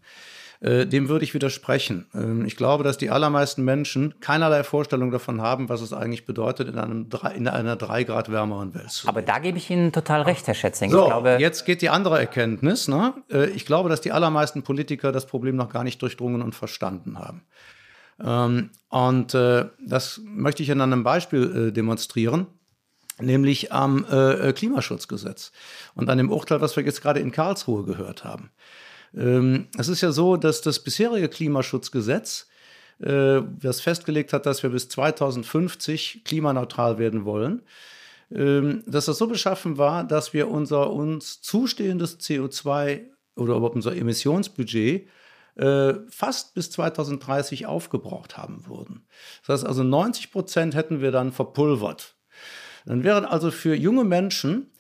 Äh, 0.66 0.88
dem 0.88 1.10
würde 1.10 1.24
ich 1.24 1.36
widersprechen. 1.36 2.08
Ähm, 2.16 2.44
ich 2.44 2.56
glaube, 2.56 2.84
dass 2.84 2.98
die 2.98 3.12
allermeisten 3.12 3.64
Menschen 3.64 4.16
keinerlei 4.20 4.64
Vorstellung 4.64 5.12
davon 5.12 5.40
haben, 5.40 5.70
was 5.70 5.82
es 5.82 5.94
eigentlich 5.94 6.26
bedeutet, 6.26 6.70
in, 6.70 6.80
einem, 6.80 7.08
in 7.36 7.48
einer 7.48 7.76
drei 7.76 8.04
Grad 8.04 8.32
wärmeren 8.32 8.74
Welt 8.74 8.90
zu 8.90 9.06
leben. 9.06 9.16
Aber 9.16 9.22
da 9.22 9.38
gebe 9.38 9.60
ich 9.60 9.70
Ihnen 9.70 9.92
total 9.92 10.24
recht, 10.24 10.48
Herr 10.48 10.56
Schätzing. 10.56 10.90
So, 10.90 11.06
glaube, 11.06 11.38
jetzt 11.40 11.66
geht 11.66 11.84
die 11.84 11.90
andere 11.90 12.18
Erkenntnis. 12.18 12.88
Ne? 12.88 13.14
Äh, 13.32 13.52
ich 13.52 13.68
glaube, 13.68 13.90
dass 13.90 14.02
die 14.02 14.12
allermeisten 14.12 14.64
Politiker 14.64 15.12
das 15.12 15.28
Problem 15.28 15.56
noch 15.56 15.70
gar 15.70 15.84
nicht 15.84 16.02
durchdrungen 16.02 16.42
und 16.42 16.56
verstanden 16.56 17.20
haben. 17.20 17.44
Ähm, 18.20 18.72
und 18.90 19.36
äh, 19.36 19.66
das 19.86 20.20
möchte 20.26 20.64
ich 20.64 20.70
in 20.70 20.82
einem 20.82 21.04
Beispiel 21.04 21.72
demonstrieren 21.72 22.48
nämlich 23.18 23.72
am 23.72 24.06
Klimaschutzgesetz 24.56 25.54
und 25.94 26.10
an 26.10 26.18
dem 26.18 26.30
Urteil, 26.30 26.60
was 26.60 26.76
wir 26.76 26.84
jetzt 26.84 27.02
gerade 27.02 27.22
in 27.22 27.32
Karlsruhe 27.32 27.86
gehört 27.86 28.26
haben. 28.26 28.52
Ähm, 29.16 29.68
es 29.78 29.88
ist 29.88 30.02
ja 30.02 30.12
so, 30.12 30.38
dass 30.38 30.62
das 30.62 30.80
bisherige 30.80 31.30
Klimaschutzgesetz, 31.30 32.48
äh, 33.00 33.42
das 33.60 33.82
festgelegt 33.82 34.34
hat, 34.34 34.46
dass 34.46 34.64
wir 34.64 34.70
bis 34.70 34.90
2050 34.90 36.24
klimaneutral 36.24 36.98
werden 36.98 37.26
wollen, 37.26 37.62
ähm, 38.34 38.84
dass 38.86 39.06
das 39.06 39.18
so 39.18 39.28
beschaffen 39.28 39.78
war, 39.78 40.04
dass 40.04 40.34
wir 40.34 40.50
unser 40.50 40.92
uns 40.92 41.42
zustehendes 41.42 42.20
CO2 42.20 43.04
oder 43.36 43.56
überhaupt 43.56 43.76
unser 43.76 43.96
Emissionsbudget 43.96 45.08
äh, 45.56 45.94
fast 46.10 46.54
bis 46.54 46.72
2030 46.72 47.66
aufgebraucht 47.66 48.38
haben 48.38 48.66
würden. 48.68 49.06
Das 49.46 49.60
heißt 49.60 49.68
also 49.68 49.84
90 49.84 50.32
Prozent 50.32 50.76
hätten 50.76 51.02
wir 51.02 51.12
dann 51.12 51.32
verpulvert. 51.32 52.16
Dann 52.86 53.04
wären 53.04 53.26
also 53.26 53.52
für 53.52 53.76
junge 53.76 54.04
Menschen 54.04 54.72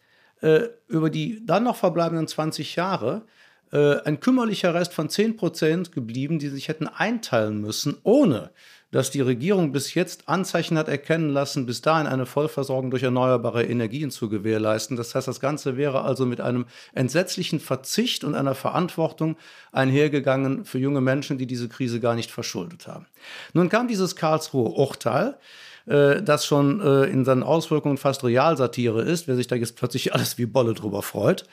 äh, 0.41 0.67
über 0.87 1.09
die 1.09 1.45
dann 1.45 1.63
noch 1.63 1.77
verbleibenden 1.77 2.27
20 2.27 2.75
Jahre 2.75 3.25
äh, 3.71 4.01
ein 4.01 4.19
kümmerlicher 4.19 4.73
Rest 4.73 4.93
von 4.93 5.09
10 5.09 5.37
Prozent 5.37 5.91
geblieben, 5.91 6.39
die 6.39 6.49
sich 6.49 6.67
hätten 6.67 6.87
einteilen 6.87 7.61
müssen, 7.61 7.97
ohne 8.03 8.51
dass 8.95 9.11
die 9.11 9.19
Regierung 9.19 9.73
bis 9.73 9.93
jetzt 9.93 10.29
Anzeichen 10.29 10.77
hat 10.77 10.87
erkennen 10.87 11.29
lassen, 11.29 11.65
bis 11.65 11.81
dahin 11.81 12.07
eine 12.07 12.25
Vollversorgung 12.25 12.91
durch 12.91 13.03
erneuerbare 13.03 13.65
Energien 13.65 14.09
zu 14.09 14.29
gewährleisten. 14.29 14.95
Das 14.95 15.13
heißt, 15.13 15.27
das 15.27 15.41
Ganze 15.41 15.75
wäre 15.75 16.03
also 16.03 16.25
mit 16.25 16.39
einem 16.39 16.65
entsetzlichen 16.93 17.59
Verzicht 17.59 18.23
und 18.23 18.35
einer 18.35 18.55
Verantwortung 18.55 19.35
einhergegangen 19.73 20.63
für 20.63 20.79
junge 20.79 21.01
Menschen, 21.01 21.37
die 21.37 21.45
diese 21.45 21.67
Krise 21.67 21.99
gar 21.99 22.15
nicht 22.15 22.31
verschuldet 22.31 22.87
haben. 22.87 23.05
Nun 23.53 23.67
kam 23.67 23.89
dieses 23.89 24.15
Karlsruhe 24.15 24.69
Urteil, 24.69 25.37
äh, 25.87 26.21
das 26.21 26.45
schon 26.45 26.79
äh, 26.79 27.03
in 27.05 27.25
seinen 27.25 27.43
Auswirkungen 27.43 27.97
fast 27.97 28.23
Realsatire 28.23 29.01
ist, 29.01 29.27
wer 29.27 29.35
sich 29.35 29.47
da 29.47 29.55
jetzt 29.55 29.75
plötzlich 29.75 30.13
alles 30.13 30.37
wie 30.37 30.45
Bolle 30.45 30.73
drüber 30.73 31.01
freut. 31.01 31.45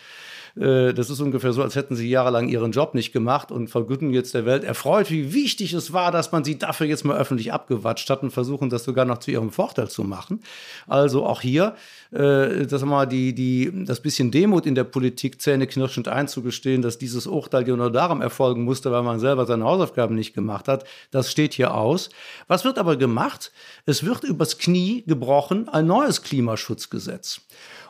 Äh, 0.56 0.92
das 0.92 1.10
ist 1.10 1.20
ungefähr 1.20 1.52
so, 1.52 1.62
als 1.62 1.76
hätten 1.76 1.96
sie 1.96 2.08
jahrelang 2.08 2.48
ihren 2.48 2.72
Job 2.72 2.94
nicht 2.94 3.12
gemacht 3.12 3.50
und 3.50 3.68
vergüten 3.68 4.10
jetzt 4.10 4.34
der 4.34 4.46
Welt 4.46 4.64
erfreut, 4.64 5.10
wie 5.10 5.32
wichtig 5.32 5.72
es 5.72 5.92
war, 5.92 6.12
dass 6.12 6.32
man 6.32 6.44
sie 6.44 6.58
dafür 6.58 6.86
jetzt 6.86 7.04
mal 7.04 7.16
öffentlich 7.16 7.52
abgewatscht 7.52 8.08
hat 8.10 8.22
und 8.22 8.30
versuchen, 8.30 8.70
das 8.70 8.84
sogar 8.84 9.04
noch 9.04 9.18
zu 9.18 9.30
ihrem 9.30 9.50
Vorteil 9.50 9.88
zu 9.88 10.04
machen. 10.04 10.40
Also 10.86 11.26
auch 11.26 11.40
hier, 11.40 11.74
äh, 12.12 12.66
das 12.66 12.84
mal 12.84 13.06
die, 13.06 13.34
die, 13.34 13.84
das 13.84 14.00
bisschen 14.00 14.30
Demut 14.30 14.66
in 14.66 14.74
der 14.74 14.84
Politik 14.84 15.40
zähneknirschend 15.40 16.08
einzugestehen, 16.08 16.82
dass 16.82 16.98
dieses 16.98 17.26
Urteil 17.26 17.66
ja 17.66 17.76
nur 17.76 17.90
darum 17.90 18.20
erfolgen 18.20 18.64
musste, 18.64 18.92
weil 18.92 19.02
man 19.02 19.18
selber 19.18 19.46
seine 19.46 19.64
Hausaufgaben 19.64 20.14
nicht 20.14 20.34
gemacht 20.34 20.68
hat, 20.68 20.84
das 21.10 21.30
steht 21.30 21.54
hier 21.54 21.74
aus. 21.74 22.10
Was 22.48 22.64
wird 22.64 22.78
aber 22.78 22.96
gemacht? 22.96 23.52
Es 23.86 24.04
wird 24.04 24.24
übers 24.24 24.58
Knie 24.58 25.04
gebrochen 25.06 25.68
ein 25.68 25.86
neues 25.86 26.22
Klimaschutzgesetz. 26.22 27.40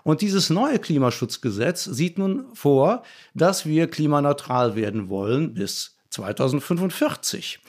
Und 0.04 0.20
dieses 0.20 0.50
neue 0.50 0.78
Klimaschutzgesetz 0.78 1.84
sieht 1.84 2.18
nun 2.18 2.46
vor, 2.54 3.02
dass 3.34 3.66
wir 3.66 3.86
klimaneutral 3.88 4.74
werden 4.74 5.08
wollen 5.08 5.54
bis 5.54 5.96
2045. 6.10 7.60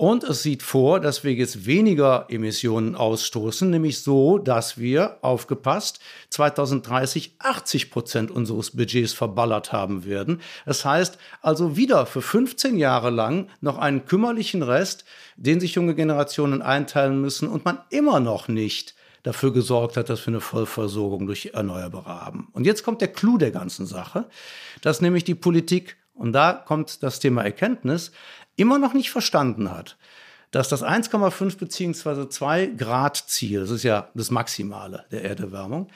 Und 0.00 0.24
es 0.24 0.42
sieht 0.42 0.62
vor, 0.62 0.98
dass 0.98 1.24
wir 1.24 1.34
jetzt 1.34 1.66
weniger 1.66 2.24
Emissionen 2.30 2.96
ausstoßen, 2.96 3.68
nämlich 3.68 4.00
so, 4.00 4.38
dass 4.38 4.78
wir, 4.78 5.18
aufgepasst, 5.20 6.00
2030 6.30 7.34
80 7.38 7.90
Prozent 7.90 8.30
unseres 8.30 8.70
Budgets 8.70 9.12
verballert 9.12 9.72
haben 9.72 10.06
werden. 10.06 10.40
Das 10.64 10.86
heißt 10.86 11.18
also 11.42 11.76
wieder 11.76 12.06
für 12.06 12.22
15 12.22 12.78
Jahre 12.78 13.10
lang 13.10 13.50
noch 13.60 13.76
einen 13.76 14.06
kümmerlichen 14.06 14.62
Rest, 14.62 15.04
den 15.36 15.60
sich 15.60 15.74
junge 15.74 15.94
Generationen 15.94 16.62
einteilen 16.62 17.20
müssen 17.20 17.46
und 17.46 17.66
man 17.66 17.80
immer 17.90 18.20
noch 18.20 18.48
nicht 18.48 18.94
dafür 19.22 19.52
gesorgt 19.52 19.98
hat, 19.98 20.08
dass 20.08 20.26
wir 20.26 20.32
eine 20.32 20.40
Vollversorgung 20.40 21.26
durch 21.26 21.50
Erneuerbare 21.52 22.08
haben. 22.08 22.48
Und 22.52 22.64
jetzt 22.64 22.84
kommt 22.84 23.02
der 23.02 23.12
Clou 23.12 23.36
der 23.36 23.50
ganzen 23.50 23.84
Sache, 23.84 24.30
dass 24.80 25.02
nämlich 25.02 25.24
die 25.24 25.34
Politik, 25.34 25.98
und 26.14 26.32
da 26.32 26.54
kommt 26.54 27.02
das 27.02 27.18
Thema 27.18 27.42
Erkenntnis, 27.42 28.12
immer 28.60 28.78
noch 28.78 28.92
nicht 28.92 29.10
verstanden 29.10 29.70
hat, 29.70 29.96
dass 30.50 30.68
das 30.68 30.82
1,5 30.82 31.58
bzw. 31.58 32.28
2 32.28 32.66
Grad 32.66 33.16
Ziel, 33.16 33.60
das 33.60 33.70
ist 33.70 33.82
ja 33.82 34.08
das 34.14 34.30
Maximale 34.30 35.04
der 35.10 35.24
Erderwärmung, 35.24 35.88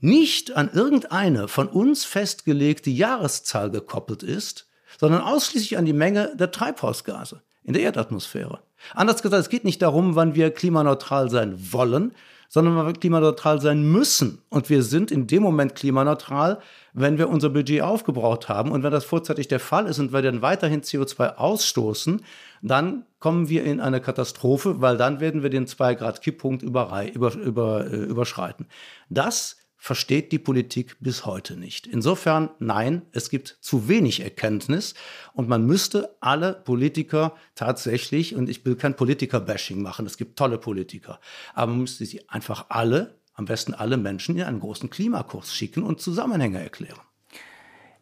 nicht 0.00 0.56
an 0.56 0.70
irgendeine 0.72 1.48
von 1.48 1.68
uns 1.68 2.04
festgelegte 2.04 2.90
Jahreszahl 2.90 3.70
gekoppelt 3.70 4.22
ist, 4.22 4.66
sondern 4.98 5.22
ausschließlich 5.22 5.78
an 5.78 5.84
die 5.84 5.92
Menge 5.92 6.34
der 6.36 6.50
Treibhausgase 6.50 7.40
in 7.64 7.72
der 7.72 7.82
Erdatmosphäre. 7.82 8.60
Anders 8.94 9.22
gesagt, 9.22 9.42
es 9.42 9.48
geht 9.48 9.64
nicht 9.64 9.80
darum, 9.80 10.16
wann 10.16 10.34
wir 10.34 10.50
klimaneutral 10.50 11.30
sein 11.30 11.54
wollen, 11.72 12.12
sondern 12.48 12.76
weil 12.76 12.86
wir 12.86 12.92
klimaneutral 12.92 13.60
sein 13.60 13.82
müssen. 13.82 14.42
Und 14.50 14.68
wir 14.68 14.82
sind 14.82 15.10
in 15.10 15.26
dem 15.26 15.42
Moment 15.42 15.74
klimaneutral, 15.74 16.60
wenn 16.92 17.18
wir 17.18 17.28
unser 17.28 17.50
Budget 17.50 17.82
aufgebraucht 17.82 18.48
haben. 18.48 18.70
Und 18.70 18.82
wenn 18.82 18.92
das 18.92 19.04
vorzeitig 19.04 19.48
der 19.48 19.60
Fall 19.60 19.86
ist 19.86 19.98
und 19.98 20.12
wir 20.12 20.22
dann 20.22 20.42
weiterhin 20.42 20.82
CO2 20.82 21.36
ausstoßen, 21.36 22.22
dann 22.60 23.06
kommen 23.18 23.48
wir 23.48 23.64
in 23.64 23.80
eine 23.80 24.00
Katastrophe, 24.00 24.80
weil 24.80 24.96
dann 24.96 25.20
werden 25.20 25.42
wir 25.42 25.50
den 25.50 25.66
2-Grad-Kipppunkt 25.66 26.62
über, 26.62 27.06
über, 27.12 27.34
über, 27.34 27.86
äh, 27.86 27.96
überschreiten. 27.96 28.66
Das 29.08 29.56
versteht 29.82 30.30
die 30.30 30.38
Politik 30.38 30.96
bis 31.00 31.26
heute 31.26 31.56
nicht. 31.56 31.88
Insofern, 31.88 32.50
nein, 32.60 33.02
es 33.10 33.30
gibt 33.30 33.58
zu 33.60 33.88
wenig 33.88 34.20
Erkenntnis 34.20 34.94
und 35.32 35.48
man 35.48 35.66
müsste 35.66 36.16
alle 36.20 36.52
Politiker 36.52 37.34
tatsächlich, 37.56 38.36
und 38.36 38.48
ich 38.48 38.64
will 38.64 38.76
kein 38.76 38.94
Politiker-Bashing 38.94 39.82
machen, 39.82 40.06
es 40.06 40.16
gibt 40.16 40.38
tolle 40.38 40.58
Politiker, 40.58 41.18
aber 41.52 41.72
man 41.72 41.80
müsste 41.80 42.06
sie 42.06 42.28
einfach 42.28 42.66
alle, 42.68 43.18
am 43.42 43.46
besten 43.46 43.74
alle 43.74 43.96
Menschen 43.96 44.36
in 44.36 44.44
einen 44.44 44.60
großen 44.60 44.88
Klimakurs 44.88 45.52
schicken 45.52 45.82
und 45.82 46.00
Zusammenhänge 46.00 46.62
erklären. 46.62 47.00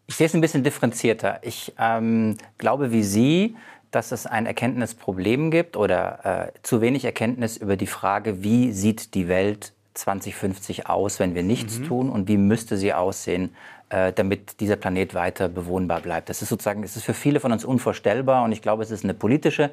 Ich 0.06 0.16
sehe 0.16 0.26
es 0.26 0.34
ein 0.34 0.40
bisschen 0.40 0.64
differenzierter. 0.64 1.40
Ich 1.42 1.72
ähm, 1.78 2.36
glaube 2.58 2.92
wie 2.92 3.02
Sie, 3.02 3.56
dass 3.90 4.12
es 4.12 4.26
ein 4.26 4.44
Erkenntnisproblem 4.44 5.50
gibt 5.50 5.76
oder 5.76 6.52
äh, 6.52 6.52
zu 6.62 6.80
wenig 6.80 7.04
Erkenntnis 7.04 7.56
über 7.56 7.76
die 7.76 7.86
Frage, 7.86 8.42
wie 8.42 8.72
sieht 8.72 9.14
die 9.14 9.28
Welt 9.28 9.72
2050 9.94 10.88
aus, 10.88 11.18
wenn 11.20 11.34
wir 11.34 11.42
nichts 11.42 11.78
mhm. 11.78 11.86
tun 11.86 12.10
und 12.10 12.28
wie 12.28 12.36
müsste 12.36 12.76
sie 12.76 12.92
aussehen, 12.92 13.54
äh, 13.88 14.12
damit 14.12 14.60
dieser 14.60 14.76
Planet 14.76 15.14
weiter 15.14 15.48
bewohnbar 15.48 16.00
bleibt. 16.00 16.28
Das 16.28 16.42
ist 16.42 16.50
sozusagen, 16.50 16.82
es 16.82 16.96
ist 16.96 17.04
für 17.04 17.14
viele 17.14 17.40
von 17.40 17.50
uns 17.50 17.64
unvorstellbar 17.64 18.44
und 18.44 18.52
ich 18.52 18.62
glaube, 18.62 18.82
es 18.82 18.90
ist 18.90 19.04
eine 19.04 19.14
politische 19.14 19.70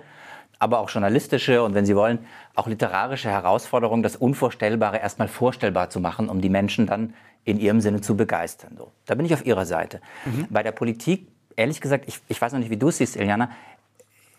aber 0.60 0.80
auch 0.80 0.90
journalistische 0.90 1.64
und 1.64 1.74
wenn 1.74 1.86
Sie 1.86 1.96
wollen, 1.96 2.20
auch 2.56 2.68
literarische 2.68 3.30
Herausforderung, 3.30 4.04
das 4.04 4.16
Unvorstellbare 4.16 5.00
erstmal 5.00 5.28
vorstellbar 5.28 5.90
zu 5.90 6.00
machen, 6.00 6.30
um 6.30 6.42
die 6.42 6.50
Menschen 6.50 6.88
dann 6.88 7.14
in 7.44 7.60
ihrem 7.60 7.80
Sinne 7.80 8.02
zu 8.02 8.18
begeistern. 8.18 8.76
So, 8.78 8.92
da 9.06 9.16
bin 9.16 9.26
ich 9.26 9.34
auf 9.34 9.46
Ihrer 9.46 9.66
Seite. 9.66 10.02
Mhm. 10.26 10.48
Bei 10.50 10.64
der 10.64 10.74
Politik, 10.74 11.28
ehrlich 11.56 11.80
gesagt, 11.80 12.06
ich, 12.08 12.20
ich 12.28 12.42
weiß 12.42 12.52
noch 12.52 12.60
nicht, 12.60 12.70
wie 12.70 12.78
du 12.78 12.90
es 12.90 12.98
siehst, 12.98 13.16
Iliana, 13.16 13.52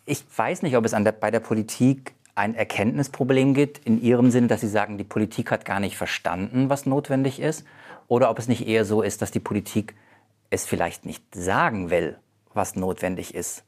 ich 0.05 0.25
weiß 0.37 0.63
nicht, 0.63 0.77
ob 0.77 0.85
es 0.85 0.93
der, 0.93 1.13
bei 1.13 1.31
der 1.31 1.41
Politik 1.41 2.13
ein 2.35 2.55
Erkenntnisproblem 2.55 3.55
gibt, 3.55 3.79
in 3.87 4.01
Ihrem 4.01 4.31
Sinne, 4.31 4.47
dass 4.47 4.61
Sie 4.61 4.69
sagen, 4.69 4.99
die 4.99 5.05
Politik 5.05 5.51
hat 5.51 5.65
gar 5.65 5.81
nicht 5.81 5.97
verstanden, 5.97 6.71
was 6.71 6.87
notwendig 6.87 7.41
ist, 7.41 7.65
oder 8.09 8.31
ob 8.31 8.39
es 8.39 8.49
nicht 8.49 8.67
eher 8.67 8.85
so 8.85 9.03
ist, 9.03 9.23
dass 9.23 9.31
die 9.31 9.41
Politik 9.41 9.95
es 10.51 10.65
vielleicht 10.65 11.05
nicht 11.05 11.23
sagen 11.35 11.91
will, 11.91 12.19
was 12.55 12.77
notwendig 12.77 13.35
ist, 13.35 13.65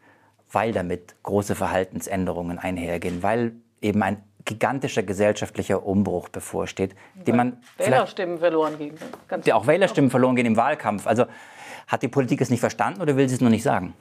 weil 0.52 0.72
damit 0.72 1.14
große 1.22 1.54
Verhaltensänderungen 1.54 2.58
einhergehen, 2.58 3.22
weil 3.22 3.52
eben 3.80 4.02
ein 4.02 4.22
gigantischer 4.44 5.02
gesellschaftlicher 5.02 5.84
Umbruch 5.84 6.28
bevorsteht, 6.28 6.94
den 7.14 7.36
man 7.36 7.58
Wählerstimmen 7.76 8.38
verloren 8.38 8.78
gehen. 8.78 8.94
Ganz 9.28 9.48
auch 9.50 9.66
Wählerstimmen 9.66 10.10
verloren 10.10 10.36
gehen 10.36 10.46
im 10.46 10.56
Wahlkampf. 10.56 11.06
Also 11.06 11.26
hat 11.86 12.02
die 12.02 12.08
Politik 12.08 12.40
es 12.40 12.50
nicht 12.50 12.60
verstanden 12.60 13.02
oder 13.02 13.16
will 13.16 13.28
sie 13.28 13.34
es 13.34 13.40
nur 13.40 13.50
nicht 13.50 13.62
sagen? 13.62 13.94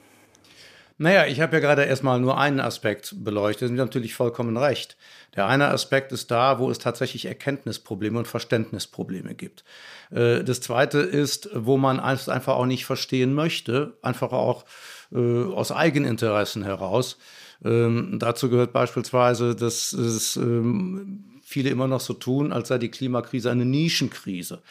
Naja, 1.02 1.24
ich 1.24 1.40
habe 1.40 1.56
ja 1.56 1.60
gerade 1.60 1.84
erstmal 1.84 2.20
nur 2.20 2.36
einen 2.36 2.60
Aspekt 2.60 3.24
beleuchtet. 3.24 3.68
Sie 3.68 3.72
haben 3.72 3.86
natürlich 3.86 4.12
vollkommen 4.14 4.58
recht. 4.58 4.98
Der 5.34 5.46
eine 5.46 5.68
Aspekt 5.68 6.12
ist 6.12 6.30
da, 6.30 6.58
wo 6.58 6.70
es 6.70 6.78
tatsächlich 6.78 7.24
Erkenntnisprobleme 7.24 8.18
und 8.18 8.28
Verständnisprobleme 8.28 9.34
gibt. 9.34 9.64
Äh, 10.10 10.44
das 10.44 10.60
zweite 10.60 10.98
ist, 10.98 11.48
wo 11.54 11.78
man 11.78 12.00
einfach 12.00 12.54
auch 12.54 12.66
nicht 12.66 12.84
verstehen 12.84 13.32
möchte, 13.32 13.96
einfach 14.02 14.32
auch 14.32 14.66
äh, 15.12 15.44
aus 15.44 15.72
Eigeninteressen 15.72 16.62
heraus. 16.62 17.18
Ähm, 17.64 18.18
dazu 18.18 18.48
gehört 18.48 18.72
beispielsweise, 18.72 19.54
dass 19.54 19.92
es 19.92 20.36
ähm, 20.36 21.24
viele 21.42 21.70
immer 21.70 21.88
noch 21.88 22.00
so 22.00 22.14
tun, 22.14 22.52
als 22.52 22.68
sei 22.68 22.78
die 22.78 22.90
Klimakrise 22.90 23.50
eine 23.50 23.64
Nischenkrise. 23.64 24.62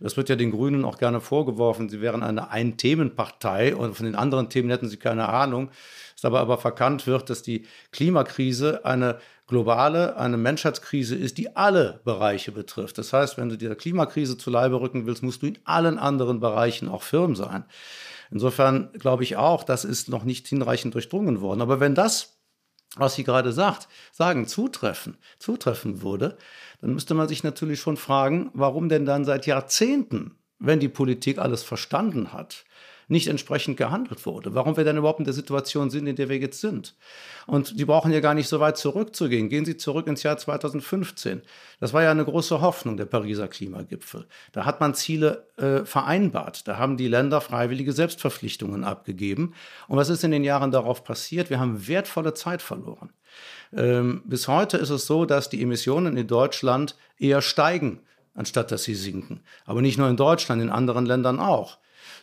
Das 0.00 0.16
wird 0.16 0.28
ja 0.28 0.36
den 0.36 0.52
Grünen 0.52 0.84
auch 0.84 0.98
gerne 0.98 1.20
vorgeworfen, 1.20 1.88
sie 1.88 2.00
wären 2.00 2.22
eine 2.22 2.50
Ein-Themen-Partei 2.50 3.74
und 3.74 3.96
von 3.96 4.06
den 4.06 4.14
anderen 4.14 4.48
Themen 4.48 4.70
hätten 4.70 4.88
sie 4.88 4.96
keine 4.96 5.28
Ahnung. 5.28 5.70
Dass 6.14 6.24
aber 6.24 6.40
aber 6.40 6.58
verkannt 6.58 7.06
wird, 7.06 7.30
dass 7.30 7.42
die 7.42 7.66
Klimakrise 7.92 8.84
eine 8.84 9.18
globale, 9.46 10.16
eine 10.16 10.36
Menschheitskrise 10.36 11.16
ist, 11.16 11.38
die 11.38 11.56
alle 11.56 12.00
Bereiche 12.04 12.52
betrifft. 12.52 12.98
Das 12.98 13.12
heißt, 13.12 13.38
wenn 13.38 13.48
du 13.48 13.56
dieser 13.56 13.74
Klimakrise 13.74 14.36
zu 14.36 14.50
Leibe 14.50 14.80
rücken 14.80 15.06
willst, 15.06 15.22
musst 15.22 15.42
du 15.42 15.46
in 15.46 15.58
allen 15.64 15.98
anderen 15.98 16.38
Bereichen 16.38 16.88
auch 16.88 17.02
firm 17.02 17.34
sein. 17.34 17.64
Insofern 18.30 18.92
glaube 18.92 19.22
ich 19.22 19.36
auch, 19.36 19.64
das 19.64 19.84
ist 19.84 20.08
noch 20.08 20.24
nicht 20.24 20.46
hinreichend 20.48 20.94
durchdrungen 20.94 21.40
worden. 21.40 21.62
Aber 21.62 21.80
wenn 21.80 21.94
das 21.94 22.38
was 22.96 23.14
Sie 23.14 23.24
gerade 23.24 23.52
sagt, 23.52 23.88
sagen, 24.12 24.46
zutreffen, 24.46 25.18
zutreffen 25.38 26.02
würde, 26.02 26.38
dann 26.80 26.94
müsste 26.94 27.14
man 27.14 27.28
sich 27.28 27.44
natürlich 27.44 27.80
schon 27.80 27.96
fragen, 27.96 28.50
warum 28.54 28.88
denn 28.88 29.04
dann 29.04 29.24
seit 29.24 29.46
Jahrzehnten, 29.46 30.36
wenn 30.58 30.80
die 30.80 30.88
Politik 30.88 31.38
alles 31.38 31.62
verstanden 31.62 32.32
hat, 32.32 32.64
nicht 33.08 33.26
entsprechend 33.26 33.78
gehandelt 33.78 34.24
wurde. 34.26 34.54
Warum 34.54 34.76
wir 34.76 34.84
dann 34.84 34.98
überhaupt 34.98 35.18
in 35.18 35.24
der 35.24 35.34
Situation 35.34 35.90
sind, 35.90 36.06
in 36.06 36.16
der 36.16 36.28
wir 36.28 36.38
jetzt 36.38 36.60
sind. 36.60 36.94
Und 37.46 37.74
Sie 37.76 37.84
brauchen 37.86 38.12
ja 38.12 38.20
gar 38.20 38.34
nicht 38.34 38.48
so 38.48 38.60
weit 38.60 38.76
zurückzugehen. 38.76 39.48
Gehen 39.48 39.64
Sie 39.64 39.78
zurück 39.78 40.06
ins 40.06 40.22
Jahr 40.22 40.36
2015. 40.36 41.42
Das 41.80 41.94
war 41.94 42.02
ja 42.02 42.10
eine 42.10 42.24
große 42.24 42.60
Hoffnung, 42.60 42.98
der 42.98 43.06
Pariser 43.06 43.48
Klimagipfel. 43.48 44.26
Da 44.52 44.66
hat 44.66 44.80
man 44.80 44.94
Ziele 44.94 45.46
äh, 45.56 45.84
vereinbart. 45.86 46.68
Da 46.68 46.76
haben 46.76 46.98
die 46.98 47.08
Länder 47.08 47.40
freiwillige 47.40 47.92
Selbstverpflichtungen 47.92 48.84
abgegeben. 48.84 49.54
Und 49.88 49.96
was 49.96 50.10
ist 50.10 50.22
in 50.22 50.30
den 50.30 50.44
Jahren 50.44 50.70
darauf 50.70 51.02
passiert? 51.02 51.48
Wir 51.48 51.58
haben 51.58 51.88
wertvolle 51.88 52.34
Zeit 52.34 52.60
verloren. 52.60 53.10
Ähm, 53.74 54.22
bis 54.26 54.48
heute 54.48 54.76
ist 54.76 54.90
es 54.90 55.06
so, 55.06 55.24
dass 55.24 55.48
die 55.48 55.62
Emissionen 55.62 56.16
in 56.16 56.26
Deutschland 56.26 56.96
eher 57.18 57.40
steigen, 57.40 58.00
anstatt 58.34 58.70
dass 58.70 58.84
sie 58.84 58.94
sinken. 58.94 59.40
Aber 59.64 59.80
nicht 59.80 59.98
nur 59.98 60.08
in 60.08 60.16
Deutschland, 60.16 60.60
in 60.62 60.70
anderen 60.70 61.06
Ländern 61.06 61.40
auch. 61.40 61.78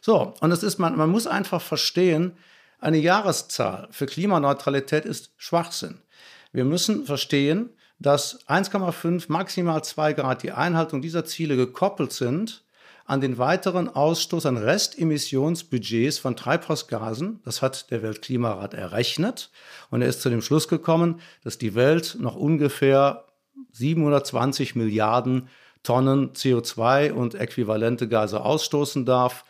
So, 0.06 0.36
und 0.40 0.52
es 0.52 0.62
ist, 0.62 0.78
man, 0.78 0.96
man 0.96 1.10
muss 1.10 1.26
einfach 1.26 1.64
verstehen, 1.64 2.34
eine 2.80 3.00
Jahreszahl 3.00 3.88
für 3.90 4.06
Klimaneutralität 4.06 5.04
ist 5.04 5.32
Schwachsinn. 5.36 5.98
Wir 6.52 6.64
müssen 6.64 7.08
verstehen, 7.08 7.72
dass 7.98 8.48
1,5, 8.48 9.26
maximal 9.30 9.84
2 9.84 10.14
Grad 10.14 10.44
die 10.44 10.52
Einhaltung 10.52 11.02
dieser 11.02 11.26
Ziele 11.26 11.56
gekoppelt 11.56 12.14
sind 12.14 12.64
an 13.06 13.20
den 13.20 13.40
weiteren 13.40 13.90
Ausstoß 13.90 14.46
an 14.46 14.58
Restemissionsbudgets 14.58 16.20
von 16.20 16.36
Treibhausgasen. 16.36 17.40
Das 17.44 17.64
hat 17.64 17.90
der 17.90 18.04
Weltklimarat 18.04 18.76
errechnet. 18.76 19.50
Und 19.90 20.04
er 20.04 20.08
ist 20.08 20.22
zu 20.22 20.30
dem 20.30 20.44
Schluss 20.44 20.68
gekommen, 20.68 21.20
dass 21.44 21.58
die 21.58 21.74
Welt 21.74 22.18
noch 22.20 22.36
ungefähr 22.36 23.26
720 23.72 24.76
Milliarden 24.76 25.50
Tonnen 25.82 26.34
CO2 26.34 27.12
und 27.12 27.34
äquivalente 27.34 28.08
Gase 28.08 28.42
ausstoßen 28.42 29.04
darf 29.08 29.46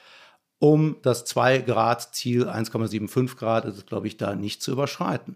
um 0.65 0.95
das 1.03 1.27
2-Grad-Ziel, 1.27 2.49
1,75 2.49 3.35
Grad 3.37 3.65
ist 3.65 3.77
es, 3.77 3.85
glaube 3.85 4.07
ich, 4.07 4.17
da 4.17 4.33
nicht 4.33 4.63
zu 4.63 4.71
überschreiten. 4.71 5.35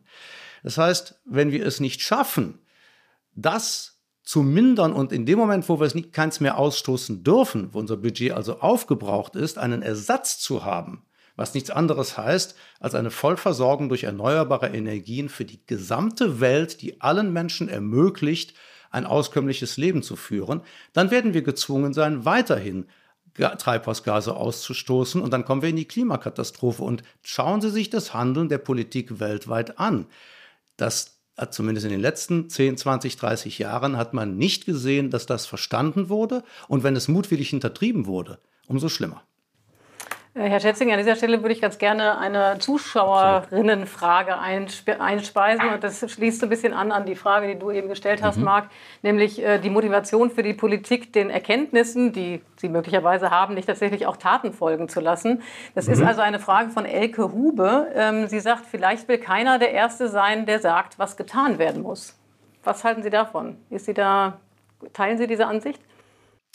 Das 0.63 0.80
heißt, 0.80 1.19
wenn 1.25 1.51
wir 1.51 1.63
es 1.67 1.80
nicht 1.80 2.01
schaffen, 2.01 2.57
das 3.36 3.99
zu 4.23 4.41
mindern 4.41 4.91
und 4.91 5.11
in 5.11 5.27
dem 5.27 5.38
Moment, 5.38 5.69
wo 5.69 5.80
wir 5.80 5.86
es 5.86 5.93
nicht 5.93 6.13
keins 6.13 6.39
mehr 6.39 6.57
ausstoßen 6.57 7.23
dürfen, 7.23 7.75
wo 7.75 7.80
unser 7.80 7.97
Budget 7.97 8.32
also 8.32 8.59
aufgebraucht 8.61 9.36
ist, 9.36 9.59
einen 9.59 9.84
Ersatz 9.84 10.39
zu 10.39 10.65
haben, 10.65 11.05
was 11.36 11.53
nichts 11.53 11.69
anderes 11.69 12.17
heißt 12.17 12.55
als 12.80 12.95
eine 12.95 13.11
Vollversorgung 13.11 13.88
durch 13.88 14.05
erneuerbare 14.05 14.69
Energien 14.69 15.30
für 15.30 15.45
die 15.45 15.63
gesamte 15.67 16.41
Welt, 16.41 16.82
die 16.82 17.01
allen 17.01 17.32
Menschen 17.32 17.69
ermöglicht, 17.69 18.55
ein 18.89 19.05
auskömmliches 19.05 19.77
Leben 19.77 20.01
zu 20.01 20.15
führen, 20.15 20.61
dann 20.93 21.11
werden 21.11 21.36
wir 21.36 21.43
gezwungen 21.43 21.93
sein, 21.93 22.25
weiterhin 22.25 22.88
Treibhausgase 23.39 24.35
auszustoßen. 24.35 25.21
Und 25.21 25.31
dann 25.31 25.45
kommen 25.45 25.61
wir 25.61 25.69
in 25.69 25.75
die 25.75 25.87
Klimakatastrophe. 25.87 26.83
Und 26.83 27.03
schauen 27.21 27.61
Sie 27.61 27.69
sich 27.69 27.89
das 27.89 28.13
Handeln 28.13 28.49
der 28.49 28.57
Politik 28.57 29.19
weltweit 29.19 29.79
an. 29.79 30.05
Das 30.77 31.19
hat 31.37 31.53
zumindest 31.53 31.85
in 31.85 31.91
den 31.91 32.01
letzten 32.01 32.49
10, 32.49 32.77
20, 32.77 33.15
30 33.15 33.59
Jahren 33.59 33.97
hat 33.97 34.13
man 34.13 34.37
nicht 34.37 34.65
gesehen, 34.65 35.09
dass 35.09 35.25
das 35.25 35.45
verstanden 35.45 36.09
wurde. 36.09 36.43
Und 36.67 36.83
wenn 36.83 36.95
es 36.95 37.07
mutwillig 37.07 37.49
hintertrieben 37.49 38.05
wurde, 38.05 38.39
umso 38.67 38.89
schlimmer. 38.89 39.23
Äh, 40.36 40.47
Herr 40.47 40.59
Schätzing, 40.59 40.91
an 40.91 40.97
dieser 40.99 41.15
Stelle 41.15 41.41
würde 41.41 41.53
ich 41.53 41.61
ganz 41.61 41.80
gerne 41.80 42.17
eine 42.19 42.57
Zuschauerinnenfrage 42.59 44.38
einspeisen. 44.38 45.69
Und 45.73 45.84
das 45.84 46.09
schließt 46.11 46.39
so 46.39 46.45
ein 46.45 46.49
bisschen 46.49 46.73
an 46.73 46.91
an 46.91 47.05
die 47.05 47.15
Frage, 47.15 47.47
die 47.47 47.57
du 47.57 47.71
eben 47.71 47.89
gestellt 47.89 48.21
hast, 48.21 48.38
mhm. 48.38 48.43
Marc, 48.43 48.69
nämlich 49.01 49.43
äh, 49.43 49.57
die 49.57 49.69
Motivation 49.69 50.30
für 50.30 50.43
die 50.43 50.53
Politik, 50.53 51.11
den 51.13 51.30
Erkenntnissen, 51.30 52.13
die 52.13 52.41
sie 52.57 52.69
möglicherweise 52.69 53.32
haben, 53.32 53.55
nicht 53.55 53.67
tatsächlich 53.67 54.05
auch 54.05 54.17
Taten 54.17 54.53
folgen 54.53 54.88
zu 54.88 54.99
lassen. 54.99 55.41
Das 55.73 55.88
mhm. 55.88 55.93
ist 55.93 56.03
also 56.03 56.21
eine 56.21 56.39
Frage 56.39 56.69
von 56.69 56.86
Elke 56.86 57.32
Hube. 57.32 57.88
Ähm, 57.95 58.27
sie 58.27 58.39
sagt, 58.39 58.65
vielleicht 58.67 59.07
will 59.07 59.17
keiner 59.17 59.57
der 59.57 59.71
Erste 59.71 60.09
sein, 60.09 60.45
der 60.45 60.59
sagt, 60.59 60.99
was 60.99 61.17
getan 61.17 61.57
werden 61.57 61.82
muss. 61.82 62.15
Was 62.63 62.84
halten 62.84 63.01
Sie 63.03 63.09
davon? 63.09 63.57
Ist 63.69 63.86
sie 63.86 63.93
da, 63.93 64.39
teilen 64.93 65.17
Sie 65.17 65.27
diese 65.27 65.47
Ansicht? 65.47 65.82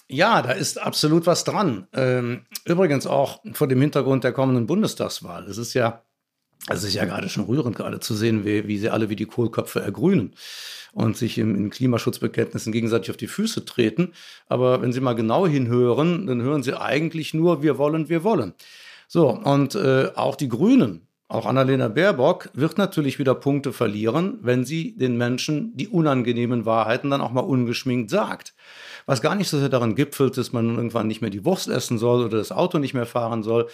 Ja, 0.08 0.42
da 0.42 0.52
ist 0.52 0.80
absolut 0.80 1.26
was 1.26 1.44
dran. 1.44 1.86
Ähm, 1.94 2.42
übrigens 2.66 3.06
auch 3.06 3.40
vor 3.52 3.68
dem 3.68 3.80
Hintergrund 3.80 4.22
der 4.24 4.32
kommenden 4.32 4.66
Bundestagswahl. 4.66 5.44
Es 5.48 5.56
ist 5.56 5.72
ja, 5.72 6.02
es 6.68 6.84
ist 6.84 6.94
ja 6.94 7.04
gerade 7.06 7.28
schon 7.28 7.44
rührend, 7.44 7.76
gerade 7.76 8.00
zu 8.00 8.14
sehen, 8.14 8.44
wie, 8.44 8.68
wie 8.68 8.78
sie 8.78 8.90
alle 8.90 9.08
wie 9.08 9.16
die 9.16 9.26
Kohlköpfe 9.26 9.80
ergrünen 9.80 10.34
und 10.92 11.16
sich 11.16 11.38
im, 11.38 11.54
in 11.56 11.70
Klimaschutzbekenntnissen 11.70 12.72
gegenseitig 12.72 13.10
auf 13.10 13.16
die 13.16 13.26
Füße 13.26 13.64
treten. 13.64 14.12
Aber 14.46 14.82
wenn 14.82 14.92
Sie 14.92 15.00
mal 15.00 15.14
genau 15.14 15.46
hinhören, 15.46 16.26
dann 16.26 16.42
hören 16.42 16.62
Sie 16.62 16.78
eigentlich 16.78 17.34
nur, 17.34 17.62
wir 17.62 17.78
wollen, 17.78 18.08
wir 18.08 18.24
wollen. 18.24 18.54
So, 19.08 19.30
und 19.30 19.74
äh, 19.74 20.10
auch 20.14 20.36
die 20.36 20.48
Grünen, 20.48 21.08
auch 21.28 21.46
Annalena 21.46 21.88
Baerbock 21.88 22.50
wird 22.54 22.78
natürlich 22.78 23.18
wieder 23.18 23.34
Punkte 23.34 23.72
verlieren, 23.72 24.38
wenn 24.42 24.64
sie 24.64 24.96
den 24.96 25.16
Menschen 25.16 25.74
die 25.76 25.88
unangenehmen 25.88 26.66
Wahrheiten 26.66 27.10
dann 27.10 27.22
auch 27.22 27.32
mal 27.32 27.40
ungeschminkt 27.40 28.10
sagt 28.10 28.54
was 29.06 29.22
gar 29.22 29.34
nicht 29.34 29.48
so 29.48 29.58
sehr 29.58 29.68
daran 29.68 29.94
gipfelt, 29.94 30.36
dass 30.36 30.52
man 30.52 30.76
irgendwann 30.76 31.06
nicht 31.06 31.20
mehr 31.20 31.30
die 31.30 31.44
Wurst 31.44 31.68
essen 31.68 31.98
soll 31.98 32.24
oder 32.24 32.38
das 32.38 32.52
Auto 32.52 32.78
nicht 32.78 32.94
mehr 32.94 33.06
fahren 33.06 33.42
soll, 33.42 33.68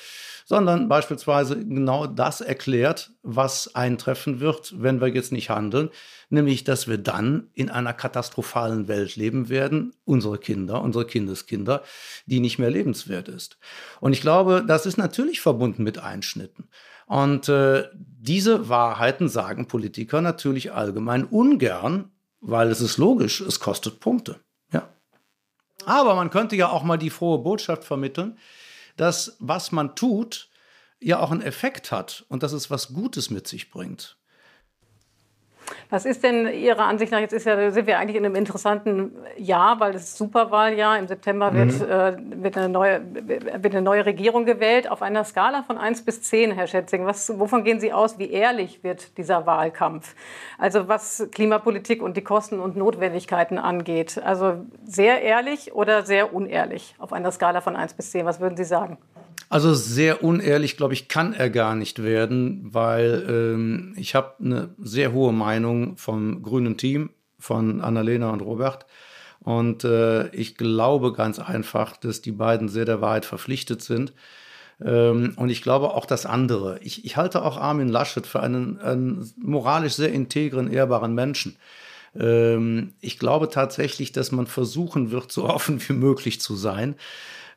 sondern 0.44 0.88
beispielsweise 0.88 1.64
genau 1.64 2.06
das 2.06 2.40
erklärt, 2.40 3.12
was 3.22 3.74
eintreffen 3.74 4.40
wird, 4.40 4.74
wenn 4.82 5.00
wir 5.00 5.08
jetzt 5.08 5.30
nicht 5.30 5.50
handeln, 5.50 5.90
nämlich 6.28 6.64
dass 6.64 6.88
wir 6.88 6.98
dann 6.98 7.50
in 7.54 7.70
einer 7.70 7.92
katastrophalen 7.92 8.88
Welt 8.88 9.16
leben 9.16 9.48
werden, 9.48 9.94
unsere 10.04 10.38
Kinder, 10.38 10.82
unsere 10.82 11.06
Kindeskinder, 11.06 11.82
die 12.26 12.40
nicht 12.40 12.58
mehr 12.58 12.70
lebenswert 12.70 13.28
ist. 13.28 13.58
Und 14.00 14.12
ich 14.12 14.20
glaube, 14.20 14.64
das 14.66 14.86
ist 14.86 14.96
natürlich 14.96 15.40
verbunden 15.40 15.84
mit 15.84 15.98
Einschnitten. 15.98 16.68
Und 17.06 17.48
äh, 17.48 17.84
diese 17.94 18.68
Wahrheiten 18.68 19.28
sagen 19.28 19.66
Politiker 19.66 20.20
natürlich 20.20 20.72
allgemein 20.72 21.24
ungern, 21.24 22.10
weil 22.40 22.68
es 22.70 22.80
ist 22.80 22.98
logisch, 22.98 23.40
es 23.40 23.60
kostet 23.60 24.00
Punkte. 24.00 24.40
Aber 25.86 26.14
man 26.14 26.30
könnte 26.30 26.56
ja 26.56 26.68
auch 26.68 26.82
mal 26.82 26.96
die 26.96 27.10
frohe 27.10 27.38
Botschaft 27.38 27.84
vermitteln, 27.84 28.38
dass 28.96 29.36
was 29.38 29.72
man 29.72 29.96
tut, 29.96 30.48
ja 31.00 31.20
auch 31.20 31.30
einen 31.30 31.42
Effekt 31.42 31.92
hat 31.92 32.24
und 32.28 32.42
dass 32.42 32.52
es 32.52 32.70
was 32.70 32.92
Gutes 32.92 33.30
mit 33.30 33.48
sich 33.48 33.70
bringt. 33.70 34.16
Was 35.88 36.04
ist 36.04 36.22
denn 36.22 36.46
Ihrer 36.48 36.84
Ansicht 36.84 37.12
nach, 37.12 37.20
jetzt 37.20 37.32
ist 37.32 37.46
ja, 37.46 37.70
sind 37.70 37.86
wir 37.86 37.98
eigentlich 37.98 38.16
in 38.16 38.24
einem 38.24 38.34
interessanten 38.34 39.12
Jahr, 39.36 39.80
weil 39.80 39.94
es 39.94 40.04
ist 40.04 40.16
Superwahljahr, 40.16 40.98
im 40.98 41.08
September 41.08 41.52
wird, 41.54 41.72
mhm. 41.80 41.90
äh, 41.90 42.42
wird, 42.42 42.56
eine 42.56 42.68
neue, 42.68 43.00
wird 43.12 43.74
eine 43.74 43.82
neue 43.82 44.06
Regierung 44.06 44.44
gewählt, 44.44 44.90
auf 44.90 45.02
einer 45.02 45.24
Skala 45.24 45.62
von 45.62 45.78
1 45.78 46.04
bis 46.04 46.22
10, 46.22 46.52
Herr 46.52 46.66
Schätzing. 46.66 47.06
Was, 47.06 47.38
wovon 47.38 47.64
gehen 47.64 47.80
Sie 47.80 47.92
aus, 47.92 48.18
wie 48.18 48.30
ehrlich 48.30 48.82
wird 48.82 49.16
dieser 49.18 49.46
Wahlkampf? 49.46 50.14
Also 50.58 50.88
was 50.88 51.28
Klimapolitik 51.32 52.02
und 52.02 52.16
die 52.16 52.24
Kosten 52.24 52.60
und 52.60 52.76
Notwendigkeiten 52.76 53.58
angeht. 53.58 54.20
Also 54.24 54.64
sehr 54.84 55.22
ehrlich 55.22 55.74
oder 55.74 56.02
sehr 56.02 56.34
unehrlich 56.34 56.94
auf 56.98 57.12
einer 57.12 57.30
Skala 57.32 57.60
von 57.60 57.76
1 57.76 57.94
bis 57.94 58.10
10, 58.10 58.26
was 58.26 58.40
würden 58.40 58.56
Sie 58.56 58.64
sagen? 58.64 58.98
Also 59.50 59.74
sehr 59.74 60.22
unehrlich, 60.22 60.76
glaube 60.76 60.94
ich, 60.94 61.08
kann 61.08 61.34
er 61.34 61.50
gar 61.50 61.74
nicht 61.74 62.04
werden, 62.04 62.72
weil 62.72 63.26
ähm, 63.28 63.94
ich 63.96 64.14
habe 64.14 64.34
eine 64.38 64.74
sehr 64.78 65.12
hohe 65.12 65.32
Meinung 65.32 65.96
vom 65.96 66.42
grünen 66.42 66.76
Team, 66.76 67.10
von 67.36 67.80
Annalena 67.80 68.30
und 68.30 68.42
Robert. 68.42 68.86
Und 69.40 69.82
äh, 69.82 70.28
ich 70.28 70.54
glaube 70.56 71.12
ganz 71.12 71.40
einfach, 71.40 71.96
dass 71.96 72.22
die 72.22 72.30
beiden 72.30 72.68
sehr 72.68 72.84
der 72.84 73.00
Wahrheit 73.00 73.24
verpflichtet 73.24 73.82
sind. 73.82 74.12
Ähm, 74.80 75.32
und 75.34 75.50
ich 75.50 75.62
glaube 75.62 75.94
auch 75.94 76.06
das 76.06 76.26
andere. 76.26 76.78
Ich, 76.82 77.04
ich 77.04 77.16
halte 77.16 77.42
auch 77.42 77.56
Armin 77.56 77.88
Laschet 77.88 78.28
für 78.28 78.40
einen, 78.40 78.78
einen 78.78 79.32
moralisch 79.36 79.94
sehr 79.94 80.12
integren, 80.12 80.70
ehrbaren 80.70 81.12
Menschen. 81.12 81.56
Ähm, 82.14 82.92
ich 83.00 83.18
glaube 83.18 83.48
tatsächlich, 83.48 84.12
dass 84.12 84.30
man 84.30 84.46
versuchen 84.46 85.10
wird, 85.10 85.32
so 85.32 85.44
offen 85.48 85.80
wie 85.88 85.94
möglich 85.94 86.40
zu 86.40 86.54
sein. 86.54 86.94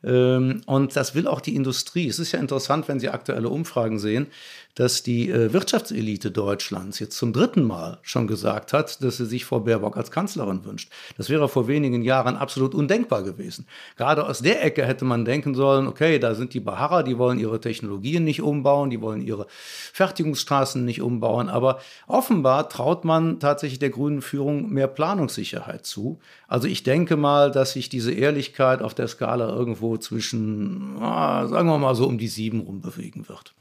Ähm, 0.04 0.62
und 0.66 0.96
das 0.96 1.16
will 1.16 1.28
auch 1.28 1.42
die 1.42 1.56
Industrie. 1.56 2.08
Es 2.08 2.20
ist 2.20 2.32
ja 2.32 2.40
interessant, 2.40 2.88
wenn 2.88 3.00
Sie 3.00 3.10
aktuelle 3.10 3.50
Umfragen 3.50 4.00
sehen, 4.00 4.28
dass 4.76 5.04
die 5.04 5.30
äh, 5.30 5.54
Wirtschaftselite 5.54 6.32
Deutschlands 6.32 7.00
jetzt 7.00 7.18
zum 7.18 7.32
dritten 7.32 7.64
Mal 7.64 8.00
schon 8.02 8.26
gesagt 8.26 8.74
hat, 8.74 9.04
dass 9.04 9.18
sie 9.18 9.26
sich 9.26 9.46
Frau 9.46 9.60
Baerbock 9.60 9.98
als 9.98 10.10
Kanzlerin 10.10 10.66
wünscht. 10.66 10.92
Das 11.16 11.30
wäre 11.30 11.48
vor 11.48 11.68
wenigen 11.68 12.02
Jahren 12.02 12.36
absolut 12.36 12.74
undenkbar 12.74 13.22
gewesen. 13.22 13.68
Gerade 13.98 14.26
aus 14.26 14.40
der 14.40 14.64
Ecke 14.64 14.86
hätte 14.86 15.06
man 15.06 15.26
denken 15.26 15.54
sollen, 15.54 15.88
okay, 15.88 16.18
da 16.18 16.34
sind 16.34 16.56
die 16.56 16.60
Baharrer, 16.60 17.04
die 17.04 17.20
wollen 17.20 17.38
ihre 17.38 17.60
Technologien 17.60 18.24
nicht 18.24 18.42
umbauen, 18.42 18.90
die 18.90 19.02
wollen 19.02 19.22
ihre 19.22 19.46
Fertigungsstraßen 19.94 20.84
nicht 20.84 21.02
umbauen. 21.02 21.50
Aber 21.50 21.80
offenbar 22.08 22.68
traut 22.68 23.06
man 23.06 23.40
tatsächlich 23.40 23.80
der 23.80 23.92
grünen 23.92 24.24
Führung 24.24 24.72
mehr 24.72 24.88
Planungssicherheit 24.88 25.86
zu. 25.86 26.20
Also 26.48 26.68
ich 26.68 26.82
denke 26.82 27.16
mal, 27.16 27.52
dass 27.52 27.74
sich 27.74 27.90
diese 27.90 28.12
Ehrlichkeit 28.12 28.82
auf 28.82 28.96
der 28.96 29.08
Skala 29.08 29.50
irgendwo 29.50 29.93
zwischen, 29.98 30.98
ah, 31.00 31.48
sagen 31.48 31.68
wir 31.68 31.78
mal 31.78 31.96
so, 31.96 32.08
um 32.08 32.18
die 32.18 32.28
sieben 32.28 32.62
rumbewegen 32.62 33.28
wird. 33.30 33.54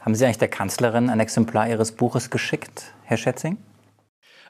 Haben 0.00 0.14
Sie 0.14 0.24
eigentlich 0.24 0.38
der 0.38 0.48
Kanzlerin 0.48 1.10
ein 1.10 1.20
Exemplar 1.20 1.68
Ihres 1.68 1.92
Buches 1.92 2.30
geschickt, 2.30 2.94
Herr 3.04 3.16
Schätzing? 3.16 3.58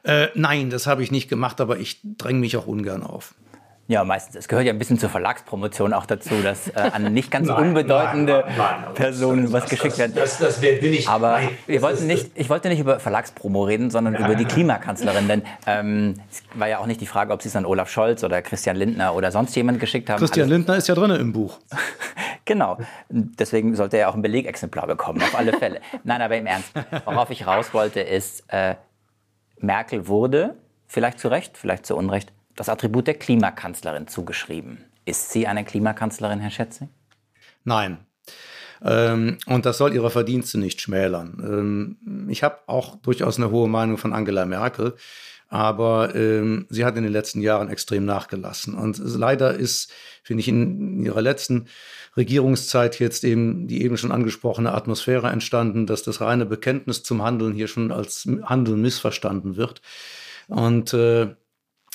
Äh, 0.03 0.27
nein, 0.35 0.69
das 0.69 0.87
habe 0.87 1.03
ich 1.03 1.11
nicht 1.11 1.29
gemacht, 1.29 1.59
aber 1.59 1.79
ich 1.79 1.99
dränge 2.03 2.39
mich 2.39 2.55
auch 2.57 2.67
ungern 2.67 3.03
auf. 3.03 3.33
Ja, 3.89 4.03
meistens. 4.03 4.35
Es 4.35 4.47
gehört 4.49 4.65
ja 4.65 4.73
ein 4.73 4.79
bisschen 4.79 4.99
zur 4.99 5.09
Verlagspromotion 5.09 5.93
auch 5.93 6.05
dazu, 6.05 6.35
dass 6.43 6.67
äh, 6.67 6.73
an 6.91 7.13
nicht 7.13 7.31
ganz 7.31 7.47
nein, 7.47 7.69
unbedeutende 7.69 8.43
nein, 8.45 8.55
nein, 8.57 8.93
Personen 8.93 9.43
das, 9.43 9.53
was 9.53 9.63
das, 9.63 9.69
geschickt 9.69 9.97
werden. 9.97 10.13
Das, 10.13 10.37
das, 10.39 10.61
will 10.61 10.93
ich. 10.93 11.07
Aber 11.07 11.39
wir 11.67 11.81
wollten 11.81 12.05
nicht, 12.05 12.31
ich 12.35 12.49
wollte 12.49 12.67
nicht 12.67 12.81
über 12.81 12.99
Verlagspromo 12.99 13.63
reden, 13.63 13.89
sondern 13.89 14.15
ja, 14.15 14.25
über 14.25 14.35
die 14.35 14.43
Klimakanzlerin. 14.43 15.29
Denn 15.29 15.43
ähm, 15.65 16.15
es 16.29 16.43
war 16.53 16.67
ja 16.67 16.79
auch 16.79 16.85
nicht 16.85 16.99
die 16.99 17.05
Frage, 17.05 17.31
ob 17.31 17.41
Sie 17.41 17.47
es 17.47 17.55
an 17.55 17.65
Olaf 17.65 17.89
Scholz 17.89 18.25
oder 18.25 18.41
Christian 18.41 18.75
Lindner 18.75 19.15
oder 19.15 19.31
sonst 19.31 19.55
jemand 19.55 19.79
geschickt 19.79 20.09
haben. 20.09 20.19
Christian 20.19 20.47
Alles. 20.47 20.57
Lindner 20.57 20.75
ist 20.75 20.89
ja 20.89 20.95
drin 20.95 21.11
im 21.11 21.31
Buch. 21.31 21.57
genau. 22.45 22.77
Deswegen 23.09 23.73
sollte 23.75 23.97
er 23.97 24.09
auch 24.09 24.15
ein 24.15 24.21
Belegexemplar 24.21 24.87
bekommen, 24.87 25.21
auf 25.21 25.37
alle 25.37 25.53
Fälle. 25.53 25.79
Nein, 26.03 26.21
aber 26.21 26.35
im 26.35 26.45
Ernst. 26.45 26.73
Worauf 27.05 27.29
ich 27.29 27.47
raus 27.47 27.73
wollte, 27.73 28.01
ist, 28.01 28.43
äh, 28.49 28.75
Merkel 29.59 30.09
wurde, 30.09 30.55
vielleicht 30.87 31.19
zu 31.19 31.29
Recht, 31.29 31.57
vielleicht 31.57 31.85
zu 31.85 31.95
Unrecht, 31.95 32.33
das 32.57 32.67
Attribut 32.67 33.07
der 33.07 33.13
Klimakanzlerin 33.13 34.07
zugeschrieben. 34.07 34.83
Ist 35.05 35.31
sie 35.31 35.47
eine 35.47 35.63
Klimakanzlerin, 35.63 36.41
Herr 36.41 36.51
Schätzing? 36.51 36.89
Nein. 37.63 37.99
Ähm, 38.83 39.37
und 39.45 39.65
das 39.65 39.77
soll 39.77 39.93
ihre 39.93 40.09
Verdienste 40.09 40.57
nicht 40.57 40.81
schmälern. 40.81 41.41
Ähm, 41.41 42.27
ich 42.29 42.43
habe 42.43 42.57
auch 42.67 42.97
durchaus 42.97 43.37
eine 43.37 43.51
hohe 43.51 43.69
Meinung 43.69 43.97
von 43.97 44.13
Angela 44.13 44.45
Merkel, 44.45 44.95
aber 45.49 46.13
ähm, 46.15 46.65
sie 46.69 46.83
hat 46.83 46.97
in 46.97 47.03
den 47.03 47.11
letzten 47.11 47.41
Jahren 47.41 47.69
extrem 47.69 48.05
nachgelassen. 48.05 48.75
Und 48.75 48.97
leider 48.97 49.53
ist, 49.53 49.93
finde 50.23 50.41
ich, 50.41 50.47
in 50.49 51.03
ihrer 51.03 51.21
letzten 51.21 51.67
Regierungszeit 52.17 52.99
jetzt 52.99 53.23
eben 53.23 53.67
die 53.67 53.83
eben 53.83 53.97
schon 53.97 54.11
angesprochene 54.11 54.73
Atmosphäre 54.73 55.29
entstanden, 55.29 55.85
dass 55.85 56.03
das 56.03 56.19
reine 56.19 56.45
Bekenntnis 56.45 57.03
zum 57.03 57.21
Handeln 57.21 57.53
hier 57.53 57.67
schon 57.67 57.91
als 57.91 58.27
Handeln 58.43 58.81
missverstanden 58.81 59.55
wird. 59.55 59.81
Und 60.47 60.93
äh, 60.93 61.35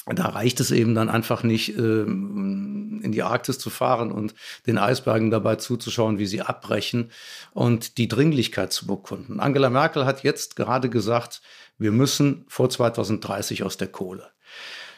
da 0.07 0.27
reicht 0.27 0.59
es 0.61 0.71
eben 0.71 0.95
dann 0.95 1.09
einfach 1.09 1.43
nicht, 1.43 1.77
ähm, 1.77 3.01
in 3.03 3.13
die 3.13 3.23
Arktis 3.23 3.59
zu 3.59 3.71
fahren 3.71 4.11
und 4.11 4.35
den 4.67 4.79
Eisbergen 4.79 5.31
dabei 5.31 5.57
zuzuschauen, 5.57 6.19
wie 6.19 6.27
sie 6.27 6.43
abbrechen 6.43 7.11
und 7.53 7.99
die 7.99 8.09
Dringlichkeit 8.09 8.73
zu 8.73 8.87
bekunden. 8.87 9.41
Angela 9.41 9.71
Merkel 9.71 10.05
hat 10.05 10.25
jetzt 10.25 10.57
gerade 10.57 10.89
gesagt, 10.89 11.41
wir 11.79 11.93
müssen 11.93 12.45
vor 12.49 12.69
2030 12.69 13.63
aus 13.63 13.77
der 13.77 13.89
Kohle. 13.89 14.31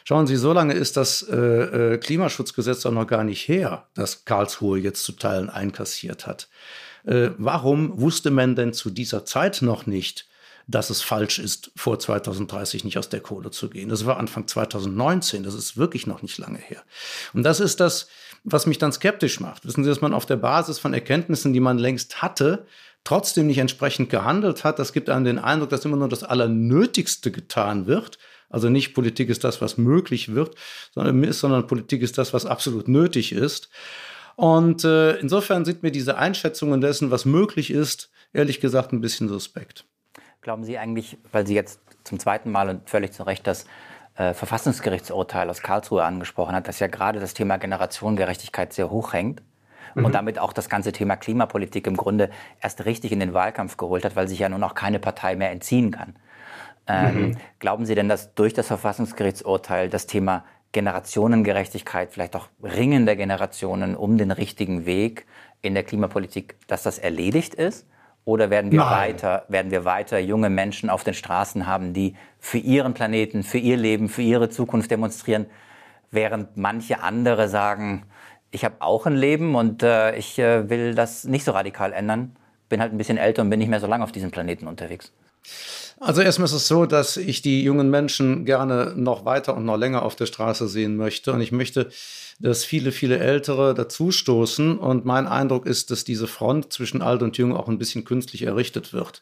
Schauen 0.07 0.27
Sie, 0.27 0.35
so 0.35 0.53
lange 0.53 0.73
ist 0.73 0.97
das 0.97 1.23
äh, 1.23 1.35
äh, 1.35 1.97
Klimaschutzgesetz 1.97 2.85
auch 2.85 2.91
noch 2.91 3.07
gar 3.07 3.23
nicht 3.23 3.47
her, 3.47 3.87
das 3.95 4.23
Karlsruhe 4.23 4.77
jetzt 4.77 5.03
zu 5.03 5.13
Teilen 5.13 5.49
einkassiert 5.49 6.27
hat. 6.27 6.47
Äh, 7.05 7.31
warum 7.39 7.99
wusste 7.99 8.29
man 8.29 8.55
denn 8.55 8.71
zu 8.73 8.91
dieser 8.91 9.25
Zeit 9.25 9.63
noch 9.63 9.87
nicht, 9.87 10.27
dass 10.67 10.89
es 10.89 11.01
falsch 11.01 11.39
ist, 11.39 11.71
vor 11.75 11.99
2030 11.99 12.83
nicht 12.83 12.97
aus 12.97 13.09
der 13.09 13.19
Kohle 13.19 13.51
zu 13.51 13.69
gehen. 13.69 13.89
Das 13.89 14.05
war 14.05 14.17
Anfang 14.17 14.47
2019, 14.47 15.43
das 15.43 15.53
ist 15.53 15.77
wirklich 15.77 16.07
noch 16.07 16.21
nicht 16.21 16.37
lange 16.37 16.57
her. 16.57 16.83
Und 17.33 17.43
das 17.43 17.59
ist 17.59 17.79
das, 17.79 18.07
was 18.43 18.65
mich 18.65 18.77
dann 18.77 18.91
skeptisch 18.91 19.39
macht. 19.39 19.65
Wissen 19.65 19.83
Sie, 19.83 19.89
dass 19.89 20.01
man 20.01 20.13
auf 20.13 20.25
der 20.25 20.37
Basis 20.37 20.79
von 20.79 20.93
Erkenntnissen, 20.93 21.53
die 21.53 21.59
man 21.59 21.77
längst 21.77 22.21
hatte, 22.21 22.65
trotzdem 23.03 23.47
nicht 23.47 23.59
entsprechend 23.59 24.09
gehandelt 24.09 24.63
hat, 24.63 24.79
das 24.79 24.93
gibt 24.93 25.09
einem 25.09 25.25
den 25.25 25.39
Eindruck, 25.39 25.69
dass 25.69 25.85
immer 25.85 25.97
nur 25.97 26.09
das 26.09 26.23
Allernötigste 26.23 27.31
getan 27.31 27.85
wird. 27.85 28.17
Also 28.49 28.69
nicht 28.69 28.93
Politik 28.93 29.29
ist 29.29 29.43
das, 29.43 29.61
was 29.61 29.77
möglich 29.77 30.33
wird, 30.33 30.55
sondern, 30.93 31.31
sondern 31.33 31.67
Politik 31.67 32.01
ist 32.01 32.17
das, 32.17 32.33
was 32.33 32.45
absolut 32.45 32.87
nötig 32.87 33.31
ist. 33.31 33.69
Und 34.35 34.83
äh, 34.83 35.17
insofern 35.17 35.65
sind 35.65 35.83
mir 35.83 35.91
diese 35.91 36.17
Einschätzungen 36.17 36.81
dessen, 36.81 37.11
was 37.11 37.25
möglich 37.25 37.71
ist, 37.71 38.09
ehrlich 38.33 38.59
gesagt 38.59 38.91
ein 38.91 39.01
bisschen 39.01 39.29
suspekt. 39.29 39.85
Glauben 40.45 40.63
Sie 40.63 40.77
eigentlich, 40.77 41.17
weil 41.31 41.47
Sie 41.47 41.55
jetzt 41.55 41.79
zum 42.03 42.19
zweiten 42.19 42.51
Mal 42.51 42.69
und 42.69 42.87
völlig 42.87 43.11
zu 43.13 43.23
Recht 43.23 43.47
das 43.47 43.65
äh, 44.15 44.35
Verfassungsgerichtsurteil 44.35 45.49
aus 45.49 45.63
Karlsruhe 45.63 46.03
angesprochen 46.03 46.53
hat, 46.53 46.67
dass 46.67 46.77
ja 46.77 46.85
gerade 46.85 47.19
das 47.19 47.33
Thema 47.33 47.57
Generationengerechtigkeit 47.57 48.71
sehr 48.71 48.91
hoch 48.91 49.13
hängt 49.13 49.41
mhm. 49.95 50.05
und 50.05 50.13
damit 50.13 50.37
auch 50.37 50.53
das 50.53 50.69
ganze 50.69 50.91
Thema 50.91 51.15
Klimapolitik 51.15 51.87
im 51.87 51.97
Grunde 51.97 52.29
erst 52.61 52.85
richtig 52.85 53.11
in 53.11 53.21
den 53.21 53.33
Wahlkampf 53.33 53.75
geholt 53.77 54.05
hat, 54.05 54.15
weil 54.15 54.27
sich 54.27 54.37
ja 54.37 54.47
nun 54.47 54.61
auch 54.61 54.75
keine 54.75 54.99
Partei 54.99 55.35
mehr 55.35 55.49
entziehen 55.49 55.89
kann. 55.89 56.15
Ähm, 56.85 57.29
mhm. 57.29 57.37
Glauben 57.57 57.87
Sie 57.87 57.95
denn, 57.95 58.07
dass 58.07 58.35
durch 58.35 58.53
das 58.53 58.67
Verfassungsgerichtsurteil 58.67 59.89
das 59.89 60.05
Thema 60.05 60.45
Generationengerechtigkeit, 60.73 62.11
vielleicht 62.11 62.35
auch 62.35 62.49
Ringen 62.61 63.07
der 63.07 63.15
Generationen 63.15 63.95
um 63.95 64.19
den 64.19 64.29
richtigen 64.29 64.85
Weg 64.85 65.25
in 65.63 65.73
der 65.73 65.81
Klimapolitik, 65.81 66.55
dass 66.67 66.83
das 66.83 66.99
erledigt 66.99 67.55
ist? 67.55 67.87
Oder 68.25 68.49
werden 68.49 68.71
wir, 68.71 68.79
weiter, 68.79 69.45
werden 69.49 69.69
wir 69.69 69.85
weiter 69.85 70.17
junge 70.17 70.49
Menschen 70.49 70.89
auf 70.89 71.03
den 71.03 71.13
Straßen 71.13 71.67
haben, 71.67 71.93
die 71.93 72.15
für 72.39 72.57
ihren 72.57 72.95
Planeten, 72.95 73.43
für 73.43 73.59
ihr 73.59 73.77
Leben, 73.77 74.09
für 74.09 74.23
ihre 74.23 74.49
Zukunft 74.49 74.89
demonstrieren, 74.89 75.45
während 76.09 76.57
manche 76.57 77.01
andere 77.01 77.47
sagen, 77.47 78.07
ich 78.49 78.65
habe 78.65 78.75
auch 78.79 79.05
ein 79.05 79.15
Leben 79.15 79.53
und 79.53 79.83
äh, 79.83 80.15
ich 80.15 80.39
äh, 80.39 80.69
will 80.69 80.95
das 80.95 81.25
nicht 81.25 81.43
so 81.43 81.51
radikal 81.51 81.93
ändern, 81.93 82.35
bin 82.67 82.81
halt 82.81 82.93
ein 82.93 82.97
bisschen 82.97 83.17
älter 83.17 83.43
und 83.43 83.49
bin 83.51 83.59
nicht 83.59 83.69
mehr 83.69 83.79
so 83.79 83.87
lange 83.87 84.03
auf 84.03 84.11
diesem 84.11 84.31
Planeten 84.31 84.65
unterwegs. 84.65 85.13
Also 85.99 86.21
erstmal 86.21 86.45
ist 86.45 86.51
es 86.53 86.67
so, 86.67 86.85
dass 86.85 87.15
ich 87.15 87.41
die 87.41 87.63
jungen 87.63 87.89
Menschen 87.89 88.43
gerne 88.43 88.93
noch 88.97 89.23
weiter 89.23 89.55
und 89.55 89.65
noch 89.65 89.77
länger 89.77 90.03
auf 90.03 90.15
der 90.15 90.25
Straße 90.25 90.67
sehen 90.67 90.97
möchte. 90.97 91.31
Und 91.31 91.39
ich 91.39 91.53
möchte, 91.53 91.89
dass 92.39 92.65
viele, 92.65 92.91
viele 92.91 93.17
Ältere 93.17 93.73
dazustoßen. 93.73 94.77
Und 94.77 95.05
mein 95.05 95.25
Eindruck 95.25 95.65
ist, 95.65 95.91
dass 95.91 96.03
diese 96.03 96.27
Front 96.27 96.73
zwischen 96.73 97.01
alt 97.01 97.21
und 97.23 97.37
jung 97.37 97.55
auch 97.55 97.69
ein 97.69 97.77
bisschen 97.77 98.03
künstlich 98.03 98.43
errichtet 98.43 98.91
wird. 98.91 99.21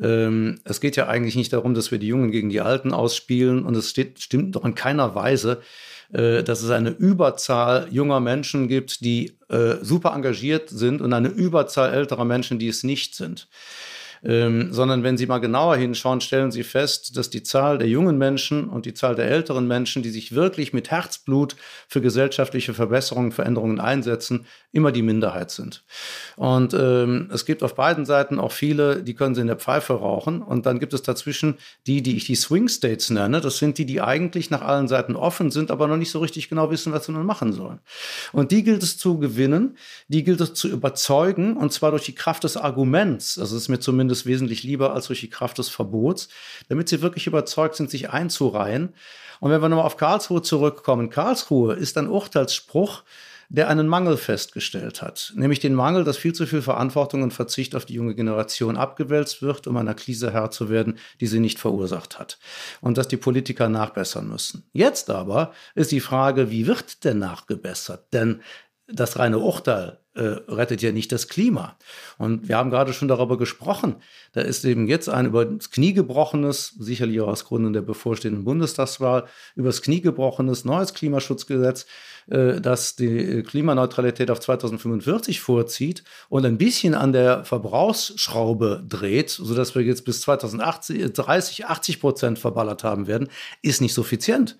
Ähm, 0.00 0.60
es 0.64 0.82
geht 0.82 0.96
ja 0.96 1.08
eigentlich 1.08 1.36
nicht 1.36 1.54
darum, 1.54 1.72
dass 1.72 1.90
wir 1.90 1.98
die 1.98 2.08
Jungen 2.08 2.30
gegen 2.30 2.50
die 2.50 2.60
Alten 2.60 2.92
ausspielen. 2.92 3.64
Und 3.64 3.74
es 3.74 3.88
steht, 3.88 4.20
stimmt 4.20 4.56
doch 4.56 4.66
in 4.66 4.74
keiner 4.74 5.14
Weise, 5.14 5.62
äh, 6.12 6.42
dass 6.42 6.62
es 6.62 6.70
eine 6.70 6.90
Überzahl 6.90 7.88
junger 7.90 8.20
Menschen 8.20 8.68
gibt, 8.68 9.02
die 9.02 9.38
äh, 9.48 9.76
super 9.80 10.12
engagiert 10.12 10.68
sind 10.68 11.00
und 11.00 11.14
eine 11.14 11.28
Überzahl 11.28 11.94
älterer 11.94 12.26
Menschen, 12.26 12.58
die 12.58 12.68
es 12.68 12.84
nicht 12.84 13.14
sind. 13.14 13.48
Ähm, 14.22 14.72
sondern 14.72 15.02
wenn 15.02 15.16
Sie 15.16 15.26
mal 15.26 15.38
genauer 15.38 15.76
hinschauen, 15.76 16.20
stellen 16.20 16.50
Sie 16.50 16.62
fest, 16.62 17.16
dass 17.16 17.30
die 17.30 17.42
Zahl 17.42 17.78
der 17.78 17.88
jungen 17.88 18.18
Menschen 18.18 18.68
und 18.68 18.86
die 18.86 18.94
Zahl 18.94 19.14
der 19.14 19.30
älteren 19.30 19.66
Menschen, 19.66 20.02
die 20.02 20.10
sich 20.10 20.34
wirklich 20.34 20.72
mit 20.72 20.90
Herzblut 20.90 21.56
für 21.88 22.00
gesellschaftliche 22.00 22.74
Verbesserungen, 22.74 23.32
Veränderungen 23.32 23.80
einsetzen, 23.80 24.46
immer 24.72 24.92
die 24.92 25.02
Minderheit 25.02 25.50
sind. 25.50 25.84
Und 26.36 26.74
ähm, 26.74 27.28
es 27.32 27.44
gibt 27.44 27.62
auf 27.62 27.74
beiden 27.74 28.04
Seiten 28.04 28.38
auch 28.38 28.52
viele, 28.52 29.02
die 29.02 29.14
können 29.14 29.34
sie 29.34 29.40
in 29.40 29.46
der 29.46 29.56
Pfeife 29.56 29.94
rauchen. 29.94 30.42
Und 30.42 30.66
dann 30.66 30.78
gibt 30.78 30.94
es 30.94 31.02
dazwischen 31.02 31.56
die, 31.86 32.02
die 32.02 32.16
ich 32.16 32.26
die 32.26 32.36
Swing 32.36 32.68
States 32.68 33.10
nenne. 33.10 33.40
Das 33.40 33.58
sind 33.58 33.78
die, 33.78 33.86
die 33.86 34.00
eigentlich 34.00 34.50
nach 34.50 34.62
allen 34.62 34.86
Seiten 34.86 35.16
offen 35.16 35.50
sind, 35.50 35.70
aber 35.70 35.88
noch 35.88 35.96
nicht 35.96 36.10
so 36.10 36.20
richtig 36.20 36.48
genau 36.48 36.70
wissen, 36.70 36.92
was 36.92 37.06
sie 37.06 37.12
nun 37.12 37.26
machen 37.26 37.52
sollen. 37.52 37.80
Und 38.32 38.52
die 38.52 38.62
gilt 38.62 38.82
es 38.82 38.96
zu 38.96 39.18
gewinnen, 39.18 39.76
die 40.08 40.22
gilt 40.22 40.40
es 40.40 40.54
zu 40.54 40.68
überzeugen, 40.68 41.56
und 41.56 41.72
zwar 41.72 41.90
durch 41.90 42.04
die 42.04 42.14
Kraft 42.14 42.44
des 42.44 42.56
Arguments. 42.56 43.34
Das 43.34 43.50
ist 43.52 43.68
mir 43.68 43.80
zumindest 43.80 44.09
wesentlich 44.26 44.62
lieber 44.62 44.94
als 44.94 45.06
durch 45.06 45.20
die 45.20 45.30
Kraft 45.30 45.58
des 45.58 45.68
Verbots, 45.68 46.28
damit 46.68 46.88
sie 46.88 47.02
wirklich 47.02 47.26
überzeugt 47.26 47.76
sind, 47.76 47.90
sich 47.90 48.10
einzureihen. 48.10 48.94
Und 49.40 49.50
wenn 49.50 49.62
wir 49.62 49.68
nochmal 49.68 49.86
auf 49.86 49.96
Karlsruhe 49.96 50.42
zurückkommen, 50.42 51.10
Karlsruhe 51.10 51.74
ist 51.74 51.96
ein 51.96 52.08
Urteilsspruch, 52.08 53.02
der 53.50 53.68
einen 53.68 53.88
Mangel 53.88 54.16
festgestellt 54.16 55.02
hat, 55.02 55.32
nämlich 55.34 55.58
den 55.58 55.74
Mangel, 55.74 56.04
dass 56.04 56.16
viel 56.16 56.32
zu 56.32 56.46
viel 56.46 56.62
Verantwortung 56.62 57.22
und 57.22 57.32
Verzicht 57.32 57.74
auf 57.74 57.84
die 57.84 57.94
junge 57.94 58.14
Generation 58.14 58.76
abgewälzt 58.76 59.42
wird, 59.42 59.66
um 59.66 59.76
einer 59.76 59.94
Krise 59.94 60.32
Herr 60.32 60.52
zu 60.52 60.70
werden, 60.70 60.98
die 61.20 61.26
sie 61.26 61.40
nicht 61.40 61.58
verursacht 61.58 62.20
hat. 62.20 62.38
Und 62.80 62.96
dass 62.96 63.08
die 63.08 63.16
Politiker 63.16 63.68
nachbessern 63.68 64.28
müssen. 64.28 64.68
Jetzt 64.72 65.10
aber 65.10 65.52
ist 65.74 65.90
die 65.90 66.00
Frage, 66.00 66.52
wie 66.52 66.68
wird 66.68 67.02
denn 67.02 67.18
nachgebessert? 67.18 68.12
Denn 68.12 68.40
das 68.86 69.18
reine 69.18 69.38
Urteil 69.38 69.98
rettet 70.24 70.82
ja 70.82 70.92
nicht 70.92 71.12
das 71.12 71.28
Klima. 71.28 71.76
Und 72.18 72.48
wir 72.48 72.56
haben 72.56 72.70
gerade 72.70 72.92
schon 72.92 73.08
darüber 73.08 73.38
gesprochen. 73.38 73.96
Da 74.32 74.40
ist 74.42 74.64
eben 74.64 74.86
jetzt 74.86 75.08
ein 75.08 75.26
über 75.26 75.44
das 75.44 75.70
Knie 75.70 75.92
gebrochenes, 75.92 76.74
sicherlich 76.78 77.20
auch 77.20 77.28
aus 77.28 77.44
Gründen 77.44 77.72
der 77.72 77.82
bevorstehenden 77.82 78.44
Bundestagswahl, 78.44 79.26
über 79.56 79.68
das 79.68 79.82
Knie 79.82 80.00
gebrochenes 80.00 80.64
neues 80.64 80.94
Klimaschutzgesetz 80.94 81.82
äh, 81.82 81.86
das 82.30 82.96
die 82.96 83.42
Klimaneutralität 83.42 84.30
auf 84.30 84.40
2045 84.40 85.40
vorzieht 85.40 86.04
und 86.28 86.46
ein 86.46 86.58
bisschen 86.58 86.94
an 86.94 87.12
der 87.12 87.44
Verbrauchsschraube 87.44 88.84
dreht, 88.88 89.30
sodass 89.30 89.74
wir 89.74 89.82
jetzt 89.82 90.04
bis 90.04 90.20
2030 90.20 91.66
80 91.66 92.00
Prozent 92.00 92.38
verballert 92.38 92.84
haben 92.84 93.06
werden, 93.06 93.28
ist 93.62 93.80
nicht 93.80 93.94
suffizient. 93.94 94.56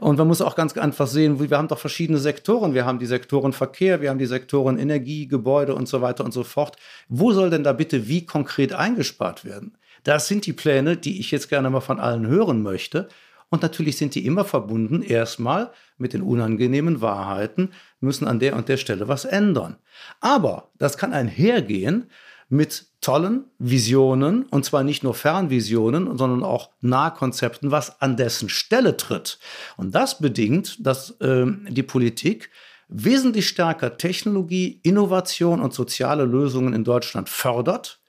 Und 0.00 0.18
man 0.18 0.26
muss 0.26 0.42
auch 0.42 0.56
ganz 0.56 0.76
einfach 0.76 1.06
sehen, 1.06 1.38
wir 1.38 1.56
haben 1.56 1.68
doch 1.68 1.78
verschiedene 1.78 2.18
Sektoren. 2.18 2.74
Wir 2.74 2.84
haben 2.84 2.98
die 2.98 3.06
Sektoren 3.06 3.52
Verkehr, 3.52 4.00
wir 4.00 4.10
haben 4.10 4.18
die 4.18 4.26
Sektoren 4.26 4.78
Energie, 4.78 5.28
Gebäude 5.28 5.74
und 5.74 5.88
so 5.88 6.02
weiter 6.02 6.24
und 6.24 6.32
so 6.32 6.44
fort. 6.44 6.76
Wo 7.08 7.32
soll 7.32 7.50
denn 7.50 7.64
da 7.64 7.72
bitte 7.72 8.08
wie 8.08 8.26
konkret 8.26 8.72
eingespart 8.72 9.44
werden? 9.44 9.76
Das 10.02 10.28
sind 10.28 10.46
die 10.46 10.52
Pläne, 10.52 10.96
die 10.96 11.18
ich 11.18 11.30
jetzt 11.30 11.48
gerne 11.48 11.70
mal 11.70 11.80
von 11.80 11.98
allen 11.98 12.26
hören 12.26 12.62
möchte. 12.62 13.08
Und 13.54 13.62
natürlich 13.62 13.98
sind 13.98 14.16
die 14.16 14.26
immer 14.26 14.44
verbunden 14.44 15.00
erstmal 15.00 15.70
mit 15.96 16.12
den 16.12 16.22
unangenehmen 16.22 17.00
Wahrheiten, 17.00 17.70
müssen 18.00 18.26
an 18.26 18.40
der 18.40 18.56
und 18.56 18.68
der 18.68 18.78
Stelle 18.78 19.06
was 19.06 19.24
ändern. 19.24 19.76
Aber 20.20 20.72
das 20.76 20.98
kann 20.98 21.12
einhergehen 21.12 22.10
mit 22.48 22.86
tollen 23.00 23.44
Visionen, 23.60 24.42
und 24.46 24.64
zwar 24.64 24.82
nicht 24.82 25.04
nur 25.04 25.14
Fernvisionen, 25.14 26.18
sondern 26.18 26.42
auch 26.42 26.70
Nahkonzepten, 26.80 27.70
was 27.70 28.02
an 28.02 28.16
dessen 28.16 28.48
Stelle 28.48 28.96
tritt. 28.96 29.38
Und 29.76 29.94
das 29.94 30.18
bedingt, 30.18 30.84
dass 30.84 31.12
äh, 31.20 31.46
die 31.68 31.84
Politik 31.84 32.50
wesentlich 32.88 33.46
stärker 33.46 33.98
Technologie, 33.98 34.80
Innovation 34.82 35.60
und 35.60 35.72
soziale 35.72 36.24
Lösungen 36.24 36.74
in 36.74 36.82
Deutschland 36.82 37.28
fördert, 37.28 38.00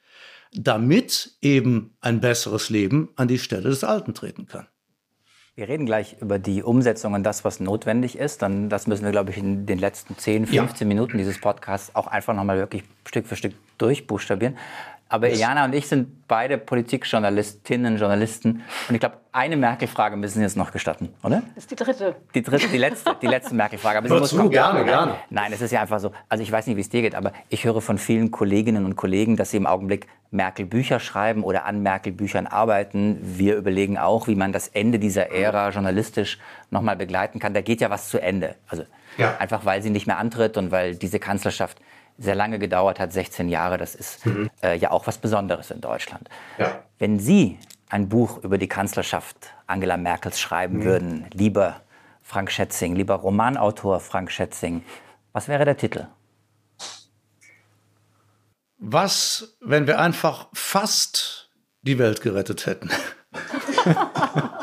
damit 0.54 1.38
eben 1.42 1.96
ein 2.02 2.20
besseres 2.20 2.72
Leben 2.72 3.10
an 3.16 3.28
die 3.28 3.38
Stelle 3.38 3.70
des 3.70 3.84
Alten 3.84 4.16
treten 4.16 4.48
kann. 4.48 4.66
Wir 5.58 5.70
reden 5.70 5.86
gleich 5.86 6.18
über 6.20 6.38
die 6.38 6.64
Umsetzung 6.64 7.14
und 7.14 7.24
das, 7.24 7.46
was 7.46 7.62
notwendig 7.62 8.18
ist. 8.18 8.42
Dann, 8.42 8.68
das 8.68 8.88
müssen 8.88 9.06
wir, 9.06 9.12
glaube 9.12 9.32
ich, 9.32 9.38
in 9.38 9.66
den 9.66 9.80
letzten 9.80 10.18
10, 10.18 10.48
15 10.48 10.86
ja. 10.86 10.94
Minuten 10.94 11.18
dieses 11.18 11.40
Podcasts 11.40 11.96
auch 11.96 12.08
einfach 12.08 12.34
nochmal 12.34 12.58
wirklich 12.58 12.84
Stück 13.06 13.26
für 13.26 13.38
Stück 13.38 13.54
durchbuchstabieren. 13.78 14.58
Aber 15.08 15.30
Jana 15.30 15.66
und 15.66 15.76
ich 15.76 15.88
sind 15.88 16.28
beide 16.28 16.58
Politikjournalistinnen, 16.58 17.98
Journalisten. 17.98 18.64
Und 18.90 18.96
ich 18.96 19.00
glaube, 19.00 19.18
eine 19.32 19.56
Merkel-Frage 19.56 20.16
müssen 20.16 20.40
Sie 20.40 20.42
jetzt 20.42 20.58
noch 20.58 20.72
gestatten, 20.72 21.14
oder? 21.22 21.44
Das 21.54 21.66
ist 21.66 21.72
die 21.72 21.76
dritte. 21.76 22.16
Die 22.34 22.42
dritte, 22.42 22.68
die 22.68 22.78
letzte, 22.80 23.16
die 23.22 23.28
letzte 23.28 23.54
Merkel-Frage. 23.54 24.00
Aber 24.00 24.20
muss 24.20 24.36
kommen. 24.36 24.50
gerne, 24.50 24.84
gerne. 24.84 25.16
Nein, 25.30 25.54
es 25.54 25.62
ist 25.62 25.72
ja 25.72 25.82
einfach 25.82 26.00
so. 26.00 26.12
Also 26.28 26.42
ich 26.42 26.52
weiß 26.52 26.66
nicht, 26.66 26.76
wie 26.76 26.82
es 26.82 26.90
dir 26.90 27.04
geht, 27.04 27.14
aber 27.14 27.34
ich 27.50 27.66
höre 27.66 27.82
von 27.82 28.00
vielen 28.00 28.32
Kolleginnen 28.32 28.84
und 28.84 28.96
Kollegen, 28.96 29.38
dass 29.38 29.52
sie 29.52 29.58
im 29.58 29.68
Augenblick 29.68 30.08
Merkel-Bücher 30.32 31.00
schreiben 31.00 31.44
oder 31.44 31.66
an 31.66 31.84
Merkel-Büchern 31.84 32.48
arbeiten. 32.48 33.20
Wir 33.22 33.58
überlegen 33.58 34.00
auch, 34.00 34.28
wie 34.28 34.36
man 34.36 34.54
das 34.54 34.70
Ende 34.70 34.98
dieser 34.98 35.30
Ära 35.30 35.70
journalistisch 35.70 36.40
nochmal 36.72 36.96
begleiten 36.96 37.40
kann. 37.40 37.54
Da 37.54 37.62
geht 37.62 37.80
ja 37.80 37.92
was 37.92 38.10
zu 38.10 38.20
Ende. 38.20 38.56
Also 38.68 38.86
ja. 39.18 39.38
einfach, 39.38 39.66
weil 39.66 39.84
sie 39.84 39.92
nicht 39.92 40.08
mehr 40.08 40.18
antritt 40.18 40.58
und 40.58 40.72
weil 40.72 40.96
diese 40.96 41.20
Kanzlerschaft 41.20 41.80
sehr 42.18 42.36
lange 42.36 42.60
gedauert 42.60 43.00
hat, 43.00 43.12
16 43.12 43.50
Jahre. 43.50 43.78
Das 43.78 43.96
ist 43.96 44.26
mhm. 44.26 44.50
äh, 44.62 44.78
ja 44.78 44.92
auch 44.92 45.08
was 45.08 45.18
Besonderes 45.18 45.72
in 45.72 45.82
Deutschland. 45.82 46.30
Ja. 46.58 46.84
Wenn 46.98 47.20
Sie 47.20 47.60
ein 47.90 48.10
Buch 48.10 48.44
über 48.44 48.58
die 48.58 48.68
Kanzlerschaft 48.68 49.54
Angela 49.68 49.98
Merkels 49.98 50.40
schreiben 50.40 50.80
mhm. 50.80 50.84
würden, 50.84 51.26
lieber 51.34 51.82
Frank 52.22 52.52
Schätzing, 52.52 52.96
lieber 52.96 53.16
Romanautor 53.16 54.00
Frank 54.00 54.32
Schätzing, 54.32 54.84
was 55.34 55.48
wäre 55.48 55.66
der 55.66 55.78
Titel? 55.78 56.08
Was, 58.78 59.58
wenn 59.62 59.88
wir 59.88 60.00
einfach 60.00 60.48
fast 60.54 61.50
die 61.82 61.98
Welt 62.00 62.22
gerettet 62.22 62.66
hätten? 62.66 62.90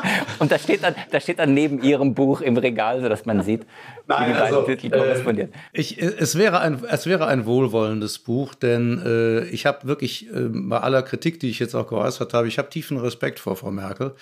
Und 0.43 0.51
da 0.51 0.59
steht, 0.59 0.83
dann, 0.83 0.93
da 1.09 1.21
steht 1.21 1.39
dann 1.39 1.53
neben 1.53 1.81
Ihrem 1.81 2.13
Buch 2.13 2.41
im 2.41 2.57
Regal, 2.57 3.01
sodass 3.01 3.25
man 3.25 3.43
sieht, 3.43 3.65
Nein, 4.07 4.27
wie 4.27 4.33
die 4.33 4.39
beiden 4.39 4.55
also, 4.57 4.75
Titel 4.75 4.89
korrespondieren. 4.89 5.53
Äh, 5.53 5.79
ich, 5.79 6.01
es, 6.01 6.37
wäre 6.37 6.59
ein, 6.59 6.83
es 6.83 7.05
wäre 7.05 7.27
ein 7.27 7.45
wohlwollendes 7.45 8.19
Buch, 8.19 8.53
denn 8.53 9.01
äh, 9.05 9.45
ich 9.45 9.65
habe 9.65 9.87
wirklich 9.87 10.27
äh, 10.27 10.49
bei 10.49 10.81
aller 10.81 11.01
Kritik, 11.01 11.39
die 11.39 11.49
ich 11.49 11.59
jetzt 11.59 11.75
auch 11.75 11.87
geäußert 11.87 12.33
habe, 12.33 12.49
ich 12.49 12.57
habe 12.57 12.69
tiefen 12.69 12.97
Respekt 12.97 13.39
vor 13.39 13.55
Frau 13.55 13.71
Merkel. 13.71 14.15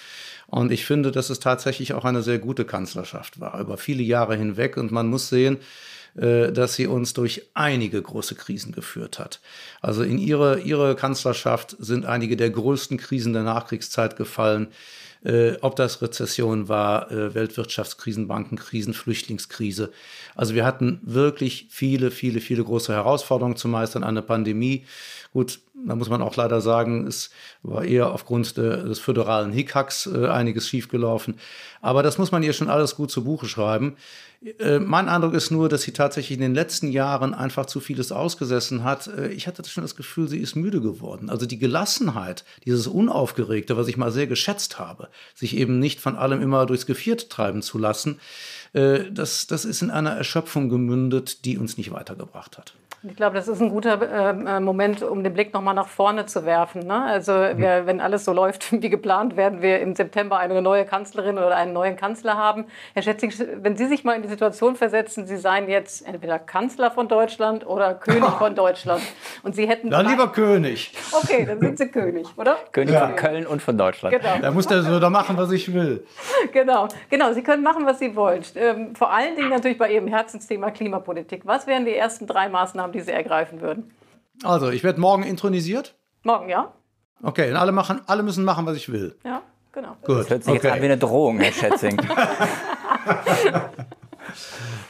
Und 0.45 0.71
ich 0.71 0.85
finde, 0.85 1.11
dass 1.11 1.31
es 1.31 1.39
tatsächlich 1.39 1.95
auch 1.95 2.05
eine 2.05 2.21
sehr 2.21 2.37
gute 2.37 2.65
Kanzlerschaft 2.65 3.39
war, 3.39 3.59
über 3.59 3.77
viele 3.77 4.03
Jahre 4.03 4.35
hinweg. 4.35 4.77
Und 4.77 4.91
man 4.91 5.07
muss 5.07 5.27
sehen, 5.27 5.57
äh, 6.15 6.51
dass 6.51 6.75
sie 6.75 6.85
uns 6.85 7.13
durch 7.13 7.47
einige 7.55 7.99
große 7.99 8.35
Krisen 8.35 8.73
geführt 8.73 9.17
hat. 9.17 9.39
Also 9.81 10.03
in 10.03 10.19
ihre, 10.19 10.59
ihre 10.59 10.95
Kanzlerschaft 10.95 11.75
sind 11.79 12.05
einige 12.05 12.37
der 12.37 12.51
größten 12.51 12.97
Krisen 12.97 13.33
der 13.33 13.41
Nachkriegszeit 13.41 14.17
gefallen. 14.17 14.67
Äh, 15.23 15.53
ob 15.61 15.75
das 15.75 16.01
Rezession 16.01 16.67
war, 16.67 17.11
äh, 17.11 17.35
Weltwirtschaftskrisen, 17.35 18.27
Bankenkrisen, 18.27 18.95
Flüchtlingskrise. 18.95 19.91
Also 20.35 20.55
wir 20.55 20.65
hatten 20.65 20.99
wirklich 21.03 21.67
viele, 21.69 22.09
viele, 22.09 22.39
viele 22.39 22.63
große 22.63 22.91
Herausforderungen 22.91 23.55
zu 23.55 23.67
meistern. 23.67 24.03
Eine 24.03 24.23
Pandemie, 24.23 24.85
gut, 25.31 25.59
da 25.73 25.95
muss 25.95 26.09
man 26.09 26.21
auch 26.21 26.35
leider 26.35 26.61
sagen, 26.61 27.07
es 27.07 27.31
war 27.63 27.83
eher 27.83 28.11
aufgrund 28.11 28.57
de, 28.57 28.83
des 28.83 28.99
föderalen 28.99 29.51
Hickhacks 29.51 30.07
äh, 30.07 30.27
einiges 30.27 30.67
schiefgelaufen. 30.67 31.35
Aber 31.81 32.03
das 32.03 32.17
muss 32.17 32.31
man 32.31 32.43
ihr 32.43 32.53
schon 32.53 32.69
alles 32.69 32.95
gut 32.95 33.11
zu 33.11 33.23
Buche 33.23 33.47
schreiben. 33.47 33.95
Äh, 34.59 34.79
mein 34.79 35.07
Eindruck 35.07 35.33
ist 35.33 35.51
nur, 35.51 35.69
dass 35.69 35.83
sie 35.83 35.93
tatsächlich 35.93 36.37
in 36.37 36.41
den 36.41 36.53
letzten 36.53 36.91
Jahren 36.91 37.33
einfach 37.33 37.65
zu 37.65 37.79
vieles 37.79 38.11
ausgesessen 38.11 38.83
hat. 38.83 39.07
Äh, 39.07 39.29
ich 39.29 39.47
hatte 39.47 39.67
schon 39.67 39.83
das 39.83 39.95
Gefühl, 39.95 40.27
sie 40.27 40.39
ist 40.39 40.55
müde 40.55 40.81
geworden. 40.81 41.29
Also 41.29 41.45
die 41.45 41.59
Gelassenheit, 41.59 42.43
dieses 42.65 42.87
Unaufgeregte, 42.87 43.77
was 43.77 43.87
ich 43.87 43.97
mal 43.97 44.11
sehr 44.11 44.27
geschätzt 44.27 44.79
habe, 44.79 45.09
sich 45.33 45.55
eben 45.55 45.79
nicht 45.79 45.99
von 45.99 46.15
allem 46.15 46.41
immer 46.41 46.65
durchs 46.65 46.85
Geviert 46.85 47.29
treiben 47.29 47.61
zu 47.61 47.77
lassen, 47.77 48.19
äh, 48.73 49.11
das, 49.11 49.47
das 49.47 49.65
ist 49.65 49.81
in 49.81 49.91
einer 49.91 50.11
Erschöpfung 50.11 50.69
gemündet, 50.69 51.45
die 51.45 51.57
uns 51.57 51.77
nicht 51.77 51.91
weitergebracht 51.91 52.57
hat. 52.57 52.73
Ich 53.03 53.15
glaube, 53.15 53.35
das 53.35 53.47
ist 53.47 53.59
ein 53.59 53.69
guter 53.69 53.99
äh, 53.99 54.59
Moment, 54.59 55.01
um 55.01 55.23
den 55.23 55.33
Blick 55.33 55.55
nochmal 55.55 55.73
nach 55.73 55.87
vorne 55.87 56.27
zu 56.27 56.45
werfen. 56.45 56.85
Ne? 56.85 57.03
Also 57.03 57.33
wir, 57.33 57.87
wenn 57.87 57.99
alles 57.99 58.25
so 58.25 58.31
läuft 58.31 58.71
wie 58.79 58.91
geplant, 58.91 59.35
werden 59.35 59.63
wir 59.63 59.79
im 59.79 59.95
September 59.95 60.37
eine 60.37 60.61
neue 60.61 60.85
Kanzlerin 60.85 61.39
oder 61.39 61.55
einen 61.55 61.73
neuen 61.73 61.95
Kanzler 61.95 62.37
haben. 62.37 62.65
Herr 62.93 63.01
Schätzing, 63.01 63.33
wenn 63.63 63.75
Sie 63.75 63.87
sich 63.87 64.03
mal 64.03 64.13
in 64.13 64.21
die 64.21 64.27
Situation 64.27 64.75
versetzen, 64.75 65.25
Sie 65.25 65.37
seien 65.37 65.67
jetzt 65.67 66.07
entweder 66.07 66.37
Kanzler 66.37 66.91
von 66.91 67.07
Deutschland 67.07 67.65
oder 67.65 67.95
König 67.95 68.29
von 68.37 68.53
Deutschland 68.61 69.01
und 69.41 69.55
Sie 69.55 69.67
hätten... 69.67 69.89
Dann 69.89 70.05
lieber 70.05 70.31
König. 70.31 70.93
Okay, 71.11 71.45
dann 71.45 71.59
sind 71.59 71.79
Sie 71.79 71.87
König, 71.87 72.27
oder? 72.37 72.57
König 72.71 72.93
ja. 72.93 73.07
von 73.07 73.15
Köln 73.15 73.47
und 73.47 73.63
von 73.63 73.79
Deutschland. 73.79 74.15
Genau. 74.15 74.37
Da 74.39 74.51
muss 74.51 74.67
der 74.67 74.83
so 74.83 74.99
da 74.99 75.09
machen, 75.09 75.37
was 75.37 75.51
ich 75.51 75.73
will. 75.73 76.05
Genau, 76.51 76.87
genau. 77.09 77.33
Sie 77.33 77.41
können 77.41 77.63
machen, 77.63 77.83
was 77.83 77.97
Sie 77.97 78.15
wollen. 78.15 78.43
Ähm, 78.55 78.95
vor 78.95 79.11
allen 79.11 79.35
Dingen 79.35 79.49
natürlich 79.49 79.79
bei 79.79 79.91
Ihrem 79.91 80.07
Herzensthema 80.07 80.69
Klimapolitik. 80.69 81.41
Was 81.45 81.65
wären 81.65 81.85
die 81.85 81.95
ersten 81.95 82.27
drei 82.27 82.47
Maßnahmen, 82.47 82.90
Maßnahmen, 82.91 82.93
die 82.93 83.01
Sie 83.01 83.11
ergreifen 83.11 83.61
würden? 83.61 83.91
Also, 84.43 84.69
ich 84.69 84.83
werde 84.83 84.99
morgen 84.99 85.23
intronisiert. 85.23 85.95
Morgen, 86.23 86.49
ja. 86.49 86.73
Okay, 87.23 87.51
und 87.51 87.57
alle, 87.57 87.71
machen, 87.71 88.01
alle 88.07 88.23
müssen 88.23 88.43
machen, 88.43 88.65
was 88.65 88.77
ich 88.77 88.91
will. 88.91 89.15
Ja, 89.23 89.41
genau. 89.71 89.95
Gut. 90.03 90.19
Das 90.19 90.29
hört 90.29 90.43
sich 90.43 90.53
okay. 90.53 90.67
jetzt 90.67 90.75
an 90.75 90.81
wie 90.81 90.85
eine 90.85 90.97
Drohung, 90.97 91.39
Herr 91.39 91.51
Schätzing. 91.51 92.01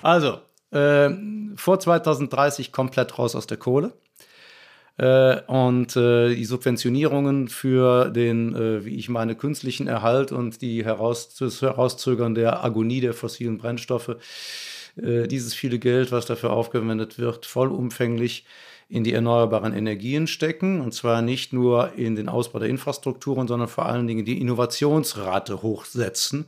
also, 0.02 0.40
äh, 0.72 1.10
vor 1.56 1.80
2030 1.80 2.72
komplett 2.72 3.18
raus 3.18 3.36
aus 3.36 3.48
der 3.48 3.58
Kohle. 3.58 3.94
Äh, 4.98 5.42
und 5.48 5.96
äh, 5.96 6.36
die 6.36 6.46
Subventionierungen 6.46 7.48
für 7.48 8.10
den, 8.10 8.56
äh, 8.56 8.86
wie 8.86 8.96
ich 8.96 9.10
meine, 9.10 9.36
künstlichen 9.36 9.88
Erhalt 9.88 10.32
und 10.32 10.62
die 10.62 10.86
Heraus 10.86 11.36
das 11.36 11.62
Herauszögern 11.62 12.36
der 12.36 12.64
Agonie 12.64 13.02
der 13.02 13.14
fossilen 13.14 13.58
Brennstoffe, 13.58 14.18
äh, 14.96 15.28
dieses 15.28 15.54
viele 15.54 15.80
Geld, 15.80 16.12
was 16.12 16.26
dafür 16.26 16.52
aufgewendet 16.52 17.20
wird, 17.20 17.46
vollumfänglich 17.46 18.46
in 18.90 19.04
die 19.04 19.14
erneuerbaren 19.14 19.74
Energien 19.74 20.28
stecken. 20.28 20.82
Und 20.82 20.94
zwar 20.94 21.22
nicht 21.22 21.54
nur 21.54 21.94
in 21.96 22.16
den 22.16 22.28
Ausbau 22.28 22.60
der 22.60 22.70
Infrastrukturen, 22.70 23.48
sondern 23.48 23.70
vor 23.70 23.86
allen 23.86 24.08
Dingen 24.08 24.26
die 24.26 24.42
Innovationsrate 24.42 25.62
hochsetzen. 25.62 26.46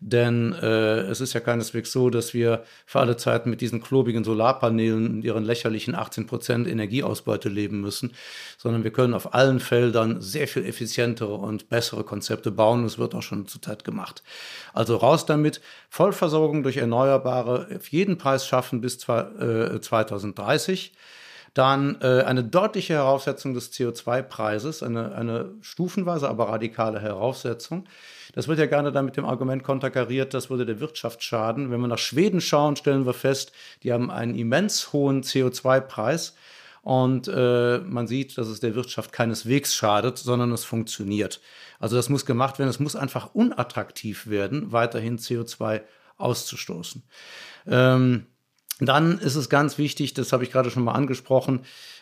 Denn 0.00 0.52
äh, 0.52 1.00
es 1.00 1.20
ist 1.20 1.32
ja 1.32 1.40
keineswegs 1.40 1.90
so, 1.90 2.08
dass 2.08 2.32
wir 2.32 2.62
für 2.86 3.00
alle 3.00 3.16
Zeiten 3.16 3.50
mit 3.50 3.60
diesen 3.60 3.82
klobigen 3.82 4.22
Solarpanelen 4.22 5.08
und 5.08 5.24
ihren 5.24 5.44
lächerlichen 5.44 5.96
18% 5.96 6.68
Energieausbeute 6.68 7.48
leben 7.48 7.80
müssen, 7.80 8.12
sondern 8.58 8.84
wir 8.84 8.92
können 8.92 9.12
auf 9.12 9.34
allen 9.34 9.58
Feldern 9.58 10.20
sehr 10.20 10.46
viel 10.46 10.64
effizientere 10.64 11.34
und 11.34 11.68
bessere 11.68 12.04
Konzepte 12.04 12.52
bauen. 12.52 12.84
Es 12.84 12.98
wird 12.98 13.16
auch 13.16 13.22
schon 13.22 13.48
zurzeit 13.48 13.82
gemacht. 13.82 14.22
Also 14.72 14.96
raus 14.96 15.26
damit, 15.26 15.60
Vollversorgung 15.90 16.62
durch 16.62 16.76
Erneuerbare 16.76 17.66
auf 17.74 17.88
jeden 17.88 18.18
Preis 18.18 18.46
schaffen 18.46 18.80
bis 18.80 19.00
zwei, 19.00 19.22
äh, 19.22 19.80
2030 19.80 20.92
dann 21.54 21.98
äh, 22.00 22.22
eine 22.22 22.44
deutliche 22.44 22.94
Heraufsetzung 22.94 23.54
des 23.54 23.72
CO2-Preises, 23.72 24.82
eine, 24.82 25.14
eine 25.14 25.50
stufenweise, 25.60 26.28
aber 26.28 26.48
radikale 26.48 27.00
Heraufsetzung. 27.00 27.84
Das 28.34 28.48
wird 28.48 28.58
ja 28.58 28.66
gerne 28.66 28.92
dann 28.92 29.06
mit 29.06 29.16
dem 29.16 29.24
Argument 29.24 29.64
konterkariert, 29.64 30.34
das 30.34 30.50
würde 30.50 30.66
der 30.66 30.80
Wirtschaft 30.80 31.22
schaden. 31.22 31.70
Wenn 31.70 31.80
wir 31.80 31.88
nach 31.88 31.98
Schweden 31.98 32.40
schauen, 32.40 32.76
stellen 32.76 33.06
wir 33.06 33.14
fest, 33.14 33.52
die 33.82 33.92
haben 33.92 34.10
einen 34.10 34.34
immens 34.34 34.92
hohen 34.92 35.22
CO2-Preis. 35.22 36.34
Und 36.82 37.28
äh, 37.28 37.78
man 37.78 38.06
sieht, 38.06 38.38
dass 38.38 38.46
es 38.46 38.60
der 38.60 38.74
Wirtschaft 38.74 39.12
keineswegs 39.12 39.74
schadet, 39.74 40.16
sondern 40.16 40.52
es 40.52 40.64
funktioniert. 40.64 41.40
Also 41.78 41.96
das 41.96 42.08
muss 42.08 42.24
gemacht 42.24 42.58
werden. 42.58 42.70
Es 42.70 42.80
muss 42.80 42.96
einfach 42.96 43.34
unattraktiv 43.34 44.28
werden, 44.28 44.72
weiterhin 44.72 45.18
CO2 45.18 45.82
auszustoßen. 46.16 47.02
Ähm, 47.66 48.26
dann 48.80 49.18
ist 49.18 49.34
es 49.34 49.48
ganz 49.48 49.78
wichtig, 49.78 50.14
das 50.14 50.32
habe 50.32 50.44
ich 50.44 50.52
gerade 50.52 50.70
schon 50.70 50.84
mal 50.84 50.92
angesprochen, 50.92 51.60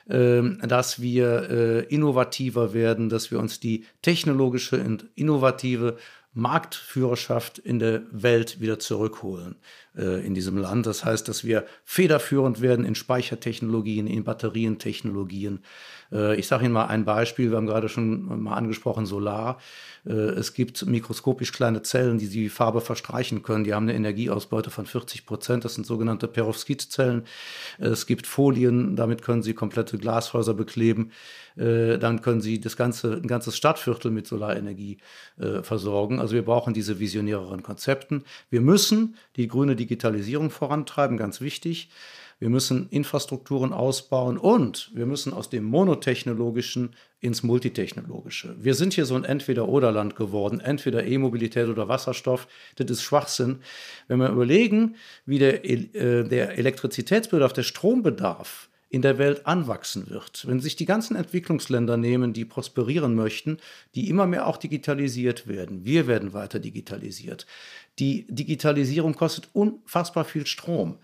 ähm, 0.08 0.60
dass 0.66 1.00
wir 1.00 1.50
äh, 1.50 1.80
innovativer 1.84 2.74
werden, 2.74 3.08
dass 3.08 3.30
wir 3.30 3.38
uns 3.38 3.60
die 3.60 3.84
technologische 4.02 4.82
und 4.82 5.06
innovative 5.14 5.96
Marktführerschaft 6.34 7.58
in 7.58 7.78
der 7.78 8.02
Welt 8.10 8.60
wieder 8.60 8.78
zurückholen 8.78 9.56
in 9.96 10.34
diesem 10.34 10.58
Land. 10.58 10.86
Das 10.86 11.04
heißt, 11.04 11.26
dass 11.26 11.44
wir 11.44 11.64
federführend 11.84 12.60
werden 12.60 12.84
in 12.84 12.94
Speichertechnologien, 12.94 14.06
in 14.06 14.24
Batterientechnologien. 14.24 15.60
Äh, 16.12 16.36
ich 16.36 16.46
sage 16.46 16.64
Ihnen 16.64 16.72
mal 16.72 16.86
ein 16.86 17.04
Beispiel, 17.04 17.50
wir 17.50 17.56
haben 17.56 17.66
gerade 17.66 17.88
schon 17.88 18.42
mal 18.42 18.54
angesprochen, 18.54 19.06
Solar. 19.06 19.58
Äh, 20.06 20.12
es 20.12 20.54
gibt 20.54 20.86
mikroskopisch 20.86 21.52
kleine 21.52 21.82
Zellen, 21.82 22.18
die 22.18 22.28
die 22.28 22.48
Farbe 22.48 22.80
verstreichen 22.80 23.42
können. 23.42 23.64
Die 23.64 23.74
haben 23.74 23.84
eine 23.84 23.94
Energieausbeute 23.94 24.70
von 24.70 24.86
40 24.86 25.26
Prozent. 25.26 25.64
Das 25.64 25.74
sind 25.74 25.86
sogenannte 25.86 26.28
Perovskitzellen. 26.28 27.24
Es 27.78 28.06
gibt 28.06 28.26
Folien, 28.26 28.96
damit 28.96 29.22
können 29.22 29.42
Sie 29.42 29.54
komplette 29.54 29.98
Glashäuser 29.98 30.54
bekleben. 30.54 31.10
Äh, 31.56 31.98
dann 31.98 32.20
können 32.20 32.40
sie 32.40 32.60
das 32.60 32.76
ganze, 32.76 33.14
ein 33.14 33.26
ganzes 33.26 33.56
Stadtviertel 33.56 34.10
mit 34.10 34.26
Solarenergie 34.26 34.98
äh, 35.38 35.62
versorgen. 35.62 36.20
Also 36.20 36.34
wir 36.34 36.44
brauchen 36.44 36.74
diese 36.74 37.00
visionäreren 37.00 37.62
Konzepten. 37.62 38.24
Wir 38.50 38.60
müssen 38.60 39.16
die 39.36 39.48
grüne 39.48 39.74
Digitalisierung 39.86 40.50
vorantreiben, 40.50 41.16
ganz 41.16 41.40
wichtig. 41.40 41.90
Wir 42.38 42.50
müssen 42.50 42.88
Infrastrukturen 42.90 43.72
ausbauen 43.72 44.36
und 44.36 44.90
wir 44.94 45.06
müssen 45.06 45.32
aus 45.32 45.48
dem 45.48 45.64
monotechnologischen 45.64 46.94
ins 47.20 47.42
multitechnologische. 47.42 48.54
Wir 48.58 48.74
sind 48.74 48.92
hier 48.92 49.06
so 49.06 49.14
ein 49.14 49.24
Entweder-Oder-Land 49.24 50.16
geworden, 50.16 50.60
entweder 50.60 51.06
E-Mobilität 51.06 51.68
oder 51.68 51.88
Wasserstoff. 51.88 52.46
Das 52.76 52.90
ist 52.90 53.02
Schwachsinn. 53.02 53.60
Wenn 54.06 54.18
wir 54.18 54.28
überlegen, 54.28 54.96
wie 55.24 55.38
der, 55.38 55.64
äh, 55.64 56.28
der 56.28 56.58
Elektrizitätsbedarf, 56.58 57.54
der 57.54 57.62
Strombedarf 57.62 58.68
in 58.88 59.02
der 59.02 59.18
Welt 59.18 59.46
anwachsen 59.46 60.08
wird. 60.10 60.46
Wenn 60.46 60.60
sich 60.60 60.76
die 60.76 60.84
ganzen 60.84 61.16
Entwicklungsländer 61.16 61.96
nehmen, 61.96 62.32
die 62.32 62.44
prosperieren 62.44 63.14
möchten, 63.14 63.58
die 63.94 64.08
immer 64.08 64.26
mehr 64.26 64.46
auch 64.46 64.56
digitalisiert 64.56 65.48
werden, 65.48 65.84
wir 65.84 66.06
werden 66.06 66.32
weiter 66.32 66.60
digitalisiert. 66.60 67.46
Die 67.98 68.26
Digitalisierung 68.28 69.14
kostet 69.14 69.48
unfassbar 69.52 70.24
viel 70.24 70.46
Strom. 70.46 70.98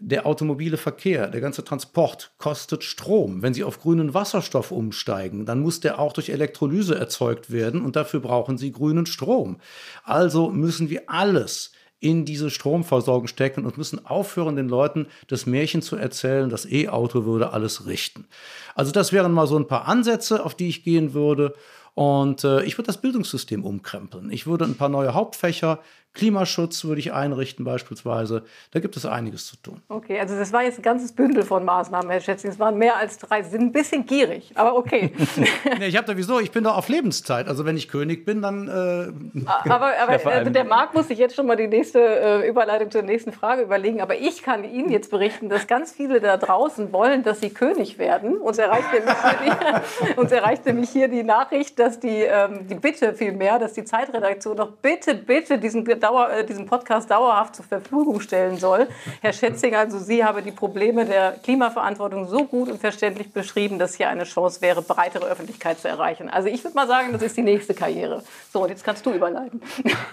Der 0.00 0.26
automobile 0.26 0.76
Verkehr, 0.76 1.28
der 1.28 1.40
ganze 1.40 1.64
Transport 1.64 2.30
kostet 2.38 2.84
Strom. 2.84 3.42
Wenn 3.42 3.52
Sie 3.52 3.64
auf 3.64 3.80
grünen 3.80 4.14
Wasserstoff 4.14 4.70
umsteigen, 4.70 5.44
dann 5.44 5.60
muss 5.60 5.80
der 5.80 5.98
auch 5.98 6.12
durch 6.12 6.28
Elektrolyse 6.28 6.94
erzeugt 6.94 7.50
werden 7.50 7.82
und 7.82 7.96
dafür 7.96 8.20
brauchen 8.20 8.58
Sie 8.58 8.70
grünen 8.70 9.06
Strom. 9.06 9.58
Also 10.04 10.50
müssen 10.50 10.88
wir 10.88 11.10
alles 11.10 11.72
in 12.00 12.24
diese 12.24 12.50
Stromversorgung 12.50 13.26
stecken 13.26 13.64
und 13.64 13.76
müssen 13.76 14.06
aufhören, 14.06 14.56
den 14.56 14.68
Leuten 14.68 15.06
das 15.26 15.46
Märchen 15.46 15.82
zu 15.82 15.96
erzählen, 15.96 16.48
das 16.48 16.64
E-Auto 16.70 17.24
würde 17.24 17.52
alles 17.52 17.86
richten. 17.86 18.26
Also 18.74 18.92
das 18.92 19.12
wären 19.12 19.32
mal 19.32 19.46
so 19.46 19.58
ein 19.58 19.66
paar 19.66 19.88
Ansätze, 19.88 20.44
auf 20.44 20.54
die 20.54 20.68
ich 20.68 20.84
gehen 20.84 21.12
würde. 21.12 21.54
Und 21.94 22.44
äh, 22.44 22.62
ich 22.62 22.78
würde 22.78 22.86
das 22.86 23.00
Bildungssystem 23.00 23.64
umkrempeln. 23.64 24.30
Ich 24.30 24.46
würde 24.46 24.64
ein 24.64 24.76
paar 24.76 24.88
neue 24.88 25.14
Hauptfächer 25.14 25.80
Klimaschutz 26.14 26.84
würde 26.84 27.00
ich 27.00 27.12
einrichten 27.12 27.64
beispielsweise. 27.64 28.44
Da 28.72 28.80
gibt 28.80 28.96
es 28.96 29.06
einiges 29.06 29.46
zu 29.46 29.56
tun. 29.56 29.82
Okay, 29.88 30.18
also 30.18 30.36
das 30.36 30.52
war 30.52 30.64
jetzt 30.64 30.78
ein 30.78 30.82
ganzes 30.82 31.12
Bündel 31.12 31.44
von 31.44 31.64
Maßnahmen, 31.64 32.10
Herr 32.10 32.20
Schätzing. 32.20 32.50
Es 32.50 32.58
waren 32.58 32.76
mehr 32.76 32.96
als 32.96 33.18
drei. 33.18 33.42
Sie 33.42 33.50
sind 33.50 33.62
ein 33.62 33.72
bisschen 33.72 34.04
gierig, 34.06 34.50
aber 34.54 34.74
okay. 34.76 35.12
nee, 35.78 35.86
ich 35.86 35.96
habe 35.96 36.06
da 36.06 36.16
wieso, 36.16 36.40
ich 36.40 36.50
bin 36.50 36.64
da 36.64 36.72
auf 36.72 36.88
Lebenszeit. 36.88 37.46
Also 37.46 37.64
wenn 37.64 37.76
ich 37.76 37.88
König 37.88 38.24
bin, 38.24 38.42
dann... 38.42 38.66
Äh, 38.66 39.42
aber, 39.46 39.92
aber 40.00 40.20
ja, 40.20 40.40
äh, 40.40 40.50
der 40.50 40.64
Marc 40.64 40.94
muss 40.94 41.08
sich 41.08 41.18
jetzt 41.18 41.36
schon 41.36 41.46
mal 41.46 41.56
die 41.56 41.68
nächste 41.68 42.00
äh, 42.00 42.48
Überleitung 42.48 42.90
zur 42.90 43.02
nächsten 43.02 43.32
Frage 43.32 43.62
überlegen. 43.62 44.00
Aber 44.00 44.18
ich 44.18 44.42
kann 44.42 44.64
Ihnen 44.64 44.90
jetzt 44.90 45.10
berichten, 45.10 45.48
dass 45.48 45.66
ganz 45.66 45.92
viele 45.92 46.20
da 46.20 46.36
draußen 46.36 46.92
wollen, 46.92 47.22
dass 47.22 47.40
Sie 47.40 47.50
König 47.50 47.98
werden. 47.98 48.38
Uns 48.38 48.58
erreicht 48.58 48.92
nämlich 48.92 49.16
hier 49.22 49.36
die, 49.44 50.16
uns 50.20 50.32
erreicht 50.32 50.66
nämlich 50.66 50.90
hier 50.90 51.08
die 51.08 51.22
Nachricht, 51.22 51.78
dass 51.78 52.00
die, 52.00 52.22
ähm, 52.22 52.66
die 52.66 52.74
Bitte 52.74 53.14
vielmehr, 53.14 53.58
dass 53.58 53.74
die 53.74 53.84
Zeitredaktion 53.84 54.56
doch 54.56 54.72
bitte, 54.82 55.14
bitte 55.14 55.58
diesen 55.58 55.84
Dauer, 55.98 56.30
äh, 56.30 56.44
diesen 56.44 56.66
Podcast 56.66 57.10
dauerhaft 57.10 57.56
zur 57.56 57.64
Verfügung 57.64 58.20
stellen 58.20 58.56
soll. 58.56 58.88
Herr 59.20 59.32
Schätzing, 59.32 59.74
also 59.74 59.98
Sie 59.98 60.24
haben 60.24 60.44
die 60.44 60.52
Probleme 60.52 61.04
der 61.04 61.32
Klimaverantwortung 61.42 62.26
so 62.26 62.44
gut 62.44 62.68
und 62.70 62.80
verständlich 62.80 63.32
beschrieben, 63.32 63.78
dass 63.78 63.94
hier 63.94 64.08
eine 64.08 64.24
Chance 64.24 64.60
wäre, 64.60 64.82
breitere 64.82 65.26
Öffentlichkeit 65.26 65.78
zu 65.78 65.88
erreichen. 65.88 66.28
Also 66.28 66.48
ich 66.48 66.62
würde 66.64 66.74
mal 66.74 66.86
sagen, 66.86 67.12
das 67.12 67.22
ist 67.22 67.36
die 67.36 67.42
nächste 67.42 67.74
Karriere. 67.74 68.22
So, 68.52 68.62
und 68.62 68.70
jetzt 68.70 68.84
kannst 68.84 69.04
du 69.06 69.12
überleiten. 69.12 69.60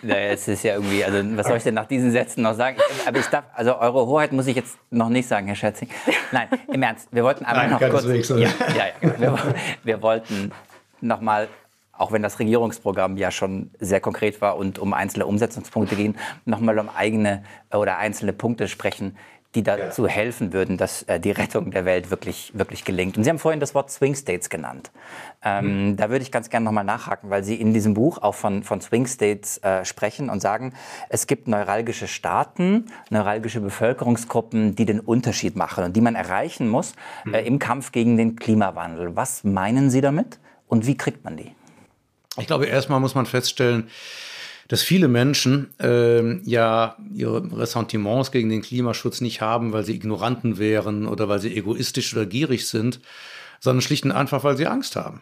Naja, 0.02 0.32
es 0.32 0.48
ist 0.48 0.64
ja 0.64 0.76
irgendwie, 0.76 1.04
also 1.04 1.20
was 1.38 1.48
soll 1.48 1.58
ich 1.58 1.64
denn 1.64 1.76
nach 1.76 1.88
diesen 1.88 2.12
Sätzen 2.12 2.42
noch 2.42 2.56
sagen? 2.56 2.78
Aber 3.06 3.18
ich 3.18 3.28
darf, 3.28 3.46
also 3.54 3.78
eure 3.78 4.06
Hoheit 4.06 4.32
muss 4.32 4.48
ich 4.48 4.56
jetzt 4.56 4.78
noch 4.92 5.10
nicht 5.10 5.28
sagen, 5.28 5.48
Herr 5.48 5.56
Schätzing. 5.56 5.90
Nein, 6.32 6.48
im 6.72 6.82
Ernst, 6.84 7.08
wir 7.12 7.24
wollten 7.24 7.46
einmal 7.46 7.70
noch 7.70 7.80
kurz... 7.80 8.06
Ja, 8.30 8.36
ja, 8.36 8.50
ja, 9.02 9.20
wir, 9.20 9.38
wir 9.84 10.02
wollten 10.02 10.52
noch 11.02 11.22
mal 11.22 11.48
auch 11.98 12.12
wenn 12.12 12.22
das 12.22 12.40
Regierungsprogramm 12.40 13.18
ja 13.18 13.32
schon 13.32 13.72
sehr 13.80 14.00
konkret 14.00 14.42
war 14.42 14.58
und 14.58 14.80
um 14.80 14.94
einzelne 14.94 15.26
Umsetzungspunkte 15.26 15.96
ging, 15.96 16.16
nochmal 16.46 16.78
um 16.80 16.90
eigene 16.90 17.44
äh, 17.70 17.78
oder 17.78 17.98
einzelne 17.98 18.34
Punkte 18.34 18.68
sprechen, 18.68 19.16
die 19.56 19.64
dazu 19.64 20.08
helfen 20.08 20.54
würden, 20.54 20.78
dass 20.78 21.04
äh, 21.04 21.20
die 21.20 21.32
Rettung 21.32 21.72
der 21.72 21.86
Welt 21.86 22.12
wirklich, 22.12 22.52
wirklich 22.54 22.84
gelingt. 22.84 23.18
Und 23.18 23.24
Sie 23.24 23.30
haben 23.30 23.40
vorhin 23.40 23.60
das 23.60 23.74
Wort 23.74 23.90
Swing 23.90 24.14
States 24.16 24.50
genannt. 24.50 24.92
Ähm, 25.44 25.92
mhm. 25.92 25.96
Da 25.96 26.10
würde 26.10 26.24
ich 26.24 26.32
ganz 26.32 26.50
gerne 26.50 26.66
nochmal 26.66 26.84
nachhaken, 26.84 27.30
weil 27.30 27.44
Sie 27.44 27.56
in 27.56 27.74
diesem 27.74 27.94
Buch 27.94 28.18
auch 28.18 28.36
von, 28.36 28.64
von 28.64 28.82
Swing 28.82 29.08
States 29.08 29.58
äh, 29.60 29.86
sprechen 29.86 30.30
und 30.30 30.42
sagen, 30.42 30.74
es 31.10 31.26
gibt 31.26 31.48
neuralgische 31.48 32.08
Staaten, 32.08 32.88
neuralgische 33.10 33.62
Bevölkerungsgruppen, 33.62 34.76
die 34.76 34.86
den 34.86 35.00
Unterschied 35.00 35.56
machen 35.56 35.86
und 35.86 35.96
die 35.96 36.02
man 36.02 36.16
erreichen 36.16 36.68
muss 36.68 36.94
mhm. 37.24 37.34
äh, 37.34 37.42
im 37.42 37.60
Kampf 37.60 37.92
gegen 37.92 38.18
den 38.18 38.36
Klimawandel. 38.36 39.16
Was 39.16 39.44
meinen 39.44 39.90
Sie 39.90 40.02
damit 40.02 40.40
und 40.68 40.86
wie 40.86 40.98
kriegt 40.98 41.24
man 41.24 41.38
die? 41.38 41.56
Ich 42.38 42.48
glaube, 42.48 42.66
erstmal 42.66 43.00
muss 43.00 43.16
man 43.16 43.26
feststellen, 43.26 43.90
dass 44.68 44.82
viele 44.82 45.08
Menschen 45.08 45.70
äh, 45.80 46.40
ja 46.50 46.98
ihre 47.14 47.44
Ressentiments 47.58 48.32
gegen 48.32 48.50
den 48.50 48.62
Klimaschutz 48.62 49.22
nicht 49.22 49.42
haben, 49.42 49.74
weil 49.74 49.86
sie 49.86 49.96
Ignoranten 49.96 50.58
wären 50.58 51.08
oder 51.08 51.30
weil 51.30 51.40
sie 51.40 51.56
egoistisch 51.56 52.14
oder 52.16 52.26
gierig 52.26 52.68
sind, 52.68 53.00
sondern 53.60 53.82
schlicht 53.82 54.06
und 54.06 54.12
einfach, 54.12 54.44
weil 54.44 54.58
sie 54.58 54.68
Angst 54.68 54.96
haben. 54.96 55.22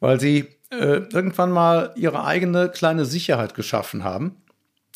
Weil 0.00 0.20
sie 0.20 0.46
äh, 0.70 1.00
irgendwann 1.10 1.50
mal 1.50 1.94
ihre 1.96 2.24
eigene 2.24 2.68
kleine 2.68 3.06
Sicherheit 3.06 3.54
geschaffen 3.54 4.04
haben. 4.04 4.36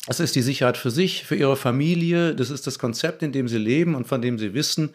Das 0.07 0.19
ist 0.19 0.35
die 0.35 0.41
Sicherheit 0.41 0.77
für 0.77 0.91
sich, 0.91 1.25
für 1.25 1.35
ihre 1.35 1.55
Familie. 1.55 2.35
Das 2.35 2.49
ist 2.49 2.67
das 2.67 2.77
Konzept, 2.77 3.23
in 3.23 3.31
dem 3.31 3.47
sie 3.47 3.57
leben 3.57 3.95
und 3.95 4.07
von 4.07 4.21
dem 4.21 4.37
sie 4.37 4.53
wissen, 4.53 4.91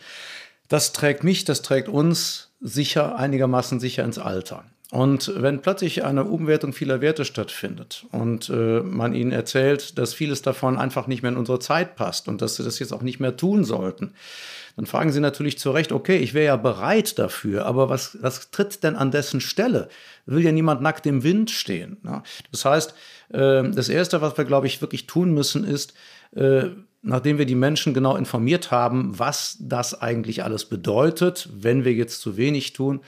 das 0.68 0.92
trägt 0.92 1.22
mich, 1.22 1.44
das 1.44 1.62
trägt 1.62 1.88
uns 1.88 2.50
sicher, 2.60 3.16
einigermaßen 3.16 3.78
sicher 3.78 4.04
ins 4.04 4.18
Alter. 4.18 4.64
Und 4.92 5.32
wenn 5.34 5.62
plötzlich 5.62 6.04
eine 6.04 6.24
Umwertung 6.24 6.72
vieler 6.72 7.00
Werte 7.00 7.24
stattfindet 7.24 8.06
und 8.12 8.48
äh, 8.50 8.80
man 8.82 9.14
ihnen 9.14 9.32
erzählt, 9.32 9.98
dass 9.98 10.14
vieles 10.14 10.42
davon 10.42 10.78
einfach 10.78 11.08
nicht 11.08 11.22
mehr 11.22 11.32
in 11.32 11.38
unsere 11.38 11.58
Zeit 11.58 11.96
passt 11.96 12.28
und 12.28 12.40
dass 12.40 12.54
sie 12.54 12.62
das 12.62 12.78
jetzt 12.78 12.92
auch 12.92 13.02
nicht 13.02 13.18
mehr 13.18 13.36
tun 13.36 13.64
sollten, 13.64 14.14
dann 14.76 14.86
fragen 14.86 15.10
sie 15.10 15.20
natürlich 15.20 15.58
zu 15.58 15.72
Recht, 15.72 15.90
okay, 15.90 16.18
ich 16.18 16.34
wäre 16.34 16.46
ja 16.46 16.56
bereit 16.56 17.18
dafür, 17.18 17.66
aber 17.66 17.88
was, 17.88 18.18
was 18.20 18.50
tritt 18.52 18.84
denn 18.84 18.94
an 18.94 19.10
dessen 19.10 19.40
Stelle? 19.40 19.88
Will 20.24 20.44
ja 20.44 20.52
niemand 20.52 20.82
nackt 20.82 21.06
im 21.06 21.24
Wind 21.24 21.50
stehen. 21.50 21.96
Ne? 22.02 22.22
Das 22.52 22.64
heißt, 22.64 22.94
äh, 23.30 23.68
das 23.70 23.88
Erste, 23.88 24.20
was 24.20 24.36
wir, 24.36 24.44
glaube 24.44 24.68
ich, 24.68 24.80
wirklich 24.82 25.08
tun 25.08 25.34
müssen, 25.34 25.64
ist, 25.64 25.94
äh, 26.36 26.66
nachdem 27.02 27.38
wir 27.38 27.46
die 27.46 27.54
Menschen 27.56 27.92
genau 27.92 28.16
informiert 28.16 28.70
haben, 28.70 29.18
was 29.18 29.56
das 29.60 30.00
eigentlich 30.00 30.44
alles 30.44 30.66
bedeutet, 30.66 31.48
wenn 31.52 31.84
wir 31.84 31.92
jetzt 31.92 32.20
zu 32.20 32.36
wenig 32.36 32.72
tun, 32.72 33.00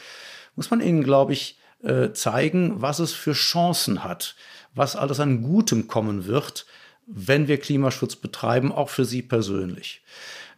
muss 0.57 0.71
man 0.71 0.81
ihnen, 0.81 1.05
glaube 1.05 1.35
ich, 1.35 1.58
äh, 1.83 2.13
zeigen, 2.13 2.81
was 2.83 2.99
es 2.99 3.13
für 3.13 3.33
Chancen 3.33 4.05
hat, 4.05 4.35
was 4.75 4.97
alles 4.97 5.21
an 5.21 5.43
Gutem 5.43 5.89
kommen 5.89 6.27
wird, 6.27 6.67
wenn 7.07 7.49
wir 7.49 7.59
Klimaschutz 7.59 8.17
betreiben, 8.17 8.71
auch 8.73 8.91
für 8.91 9.05
Sie 9.05 9.23
persönlich. 9.23 10.03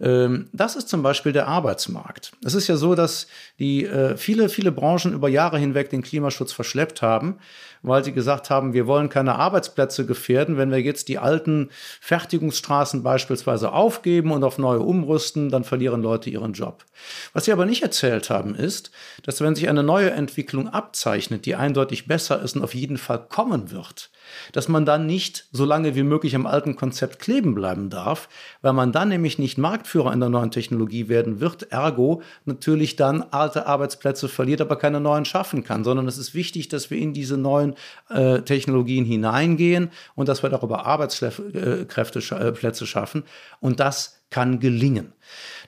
Ähm, 0.01 0.49
das 0.53 0.77
ist 0.77 0.89
zum 0.89 1.03
Beispiel 1.03 1.33
der 1.33 1.47
Arbeitsmarkt. 1.47 2.33
Es 2.45 2.55
ist 2.55 2.69
ja 2.69 2.77
so, 2.77 2.95
dass 2.95 3.27
die 3.59 3.85
äh, 3.85 4.17
viele, 4.17 4.49
viele 4.49 4.73
Branchen 4.73 5.13
über 5.13 5.29
Jahre 5.29 5.59
hinweg 5.59 5.91
den 5.91 6.03
Klimaschutz 6.03 6.53
verschleppt 6.53 7.03
haben, 7.03 7.39
weil 7.83 8.03
sie 8.03 8.13
gesagt 8.13 8.51
haben, 8.51 8.73
wir 8.73 8.87
wollen 8.87 9.09
keine 9.09 9.37
Arbeitsplätze 9.37 10.07
gefährden. 10.07 10.57
Wenn 10.57 10.71
wir 10.71 10.81
jetzt 10.81 11.09
die 11.09 11.19
alten 11.19 11.71
Fertigungsstraßen 12.01 13.03
beispielsweise 13.03 13.73
aufgeben 13.73 14.33
und 14.33 14.45
auf 14.45 14.59
neue 14.59 14.81
umrüsten, 14.81 15.51
dann 15.51 15.65
verlieren 15.65 16.03
Leute 16.03 16.31
ihren 16.31 16.55
Job. 16.55 16.85
Was 17.33 17.45
sie 17.45 17.53
aber 17.53 17.67
nicht 17.67 17.83
erzählt 17.83 18.31
haben, 18.31 18.55
ist, 18.55 18.91
dass 19.25 19.41
wenn 19.41 19.55
sich 19.55 19.69
eine 19.69 19.83
neue 19.83 20.11
Entwicklung 20.11 20.69
abzeichnet, 20.69 21.47
die 21.47 21.57
eindeutig 21.57 22.07
besser 22.07 22.41
ist 22.41 22.57
und 22.57 22.63
auf 22.63 22.75
jeden 22.75 22.99
Fall 22.99 23.27
kommen 23.29 23.71
wird, 23.71 24.11
dass 24.53 24.69
man 24.69 24.85
dann 24.85 25.07
nicht 25.07 25.47
so 25.53 25.65
lange 25.65 25.95
wie 25.95 26.03
möglich 26.03 26.35
am 26.35 26.47
alten 26.47 26.77
Konzept 26.77 27.19
kleben 27.19 27.55
bleiben 27.55 27.91
darf, 27.91 28.29
weil 28.63 28.73
man 28.73 28.93
dann 28.93 29.09
nämlich 29.09 29.39
nicht 29.39 29.59
Marktführer 29.59 30.13
in 30.13 30.21
der 30.21 30.29
neuen 30.29 30.51
Technologie 30.51 31.09
werden 31.09 31.41
wird, 31.41 31.73
ergo 31.73 32.23
natürlich 32.45 32.97
dann 32.97 33.23
alte 33.31 33.67
Arbeitsplätze 33.67 34.29
verliert, 34.29 34.61
aber 34.61 34.77
keine 34.77 35.01
neuen 35.01 35.25
schaffen 35.25 35.65
kann, 35.65 35.85
sondern 35.85 36.07
es 36.07 36.19
ist 36.19 36.35
wichtig, 36.35 36.69
dass 36.69 36.91
wir 36.91 36.99
in 36.99 37.13
diese 37.13 37.37
neuen 37.37 37.75
äh, 38.09 38.43
Technologien 38.43 39.05
hineingehen 39.05 39.91
und 40.15 40.29
dass 40.29 40.43
wir 40.43 40.51
darüber 40.51 40.87
Arbeitskräfteplätze 40.87 42.87
schaffen. 42.87 43.25
Und 43.61 43.81
das 43.81 44.20
kann 44.31 44.61
gelingen. 44.61 45.13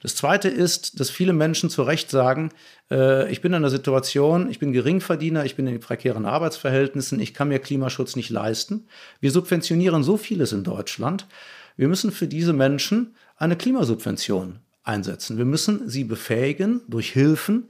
Das 0.02 0.16
Zweite 0.16 0.48
ist, 0.48 0.98
dass 0.98 1.10
viele 1.10 1.32
Menschen 1.32 1.70
zu 1.70 1.82
Recht 1.82 2.10
sagen, 2.10 2.50
äh, 2.90 3.30
ich 3.30 3.40
bin 3.40 3.52
in 3.52 3.56
einer 3.56 3.70
Situation, 3.70 4.50
ich 4.50 4.58
bin 4.58 4.72
Geringverdiener, 4.72 5.44
ich 5.44 5.54
bin 5.54 5.66
in 5.66 5.78
prekären 5.80 6.26
Arbeitsverhältnissen, 6.26 7.20
ich 7.20 7.34
kann 7.34 7.48
mir 7.48 7.58
Klimaschutz 7.58 8.16
nicht 8.16 8.30
leisten. 8.30 8.86
Wir 9.20 9.30
subventionieren 9.30 10.02
so 10.02 10.16
vieles 10.16 10.52
in 10.52 10.64
Deutschland. 10.64 11.26
Wir 11.76 11.88
müssen 11.88 12.12
für 12.12 12.26
diese 12.26 12.52
Menschen 12.52 13.14
eine 13.36 13.56
Klimasubvention 13.56 14.58
einsetzen. 14.82 15.38
Wir 15.38 15.44
müssen 15.44 15.88
sie 15.88 16.04
befähigen, 16.04 16.82
durch 16.88 17.12
Hilfen 17.12 17.68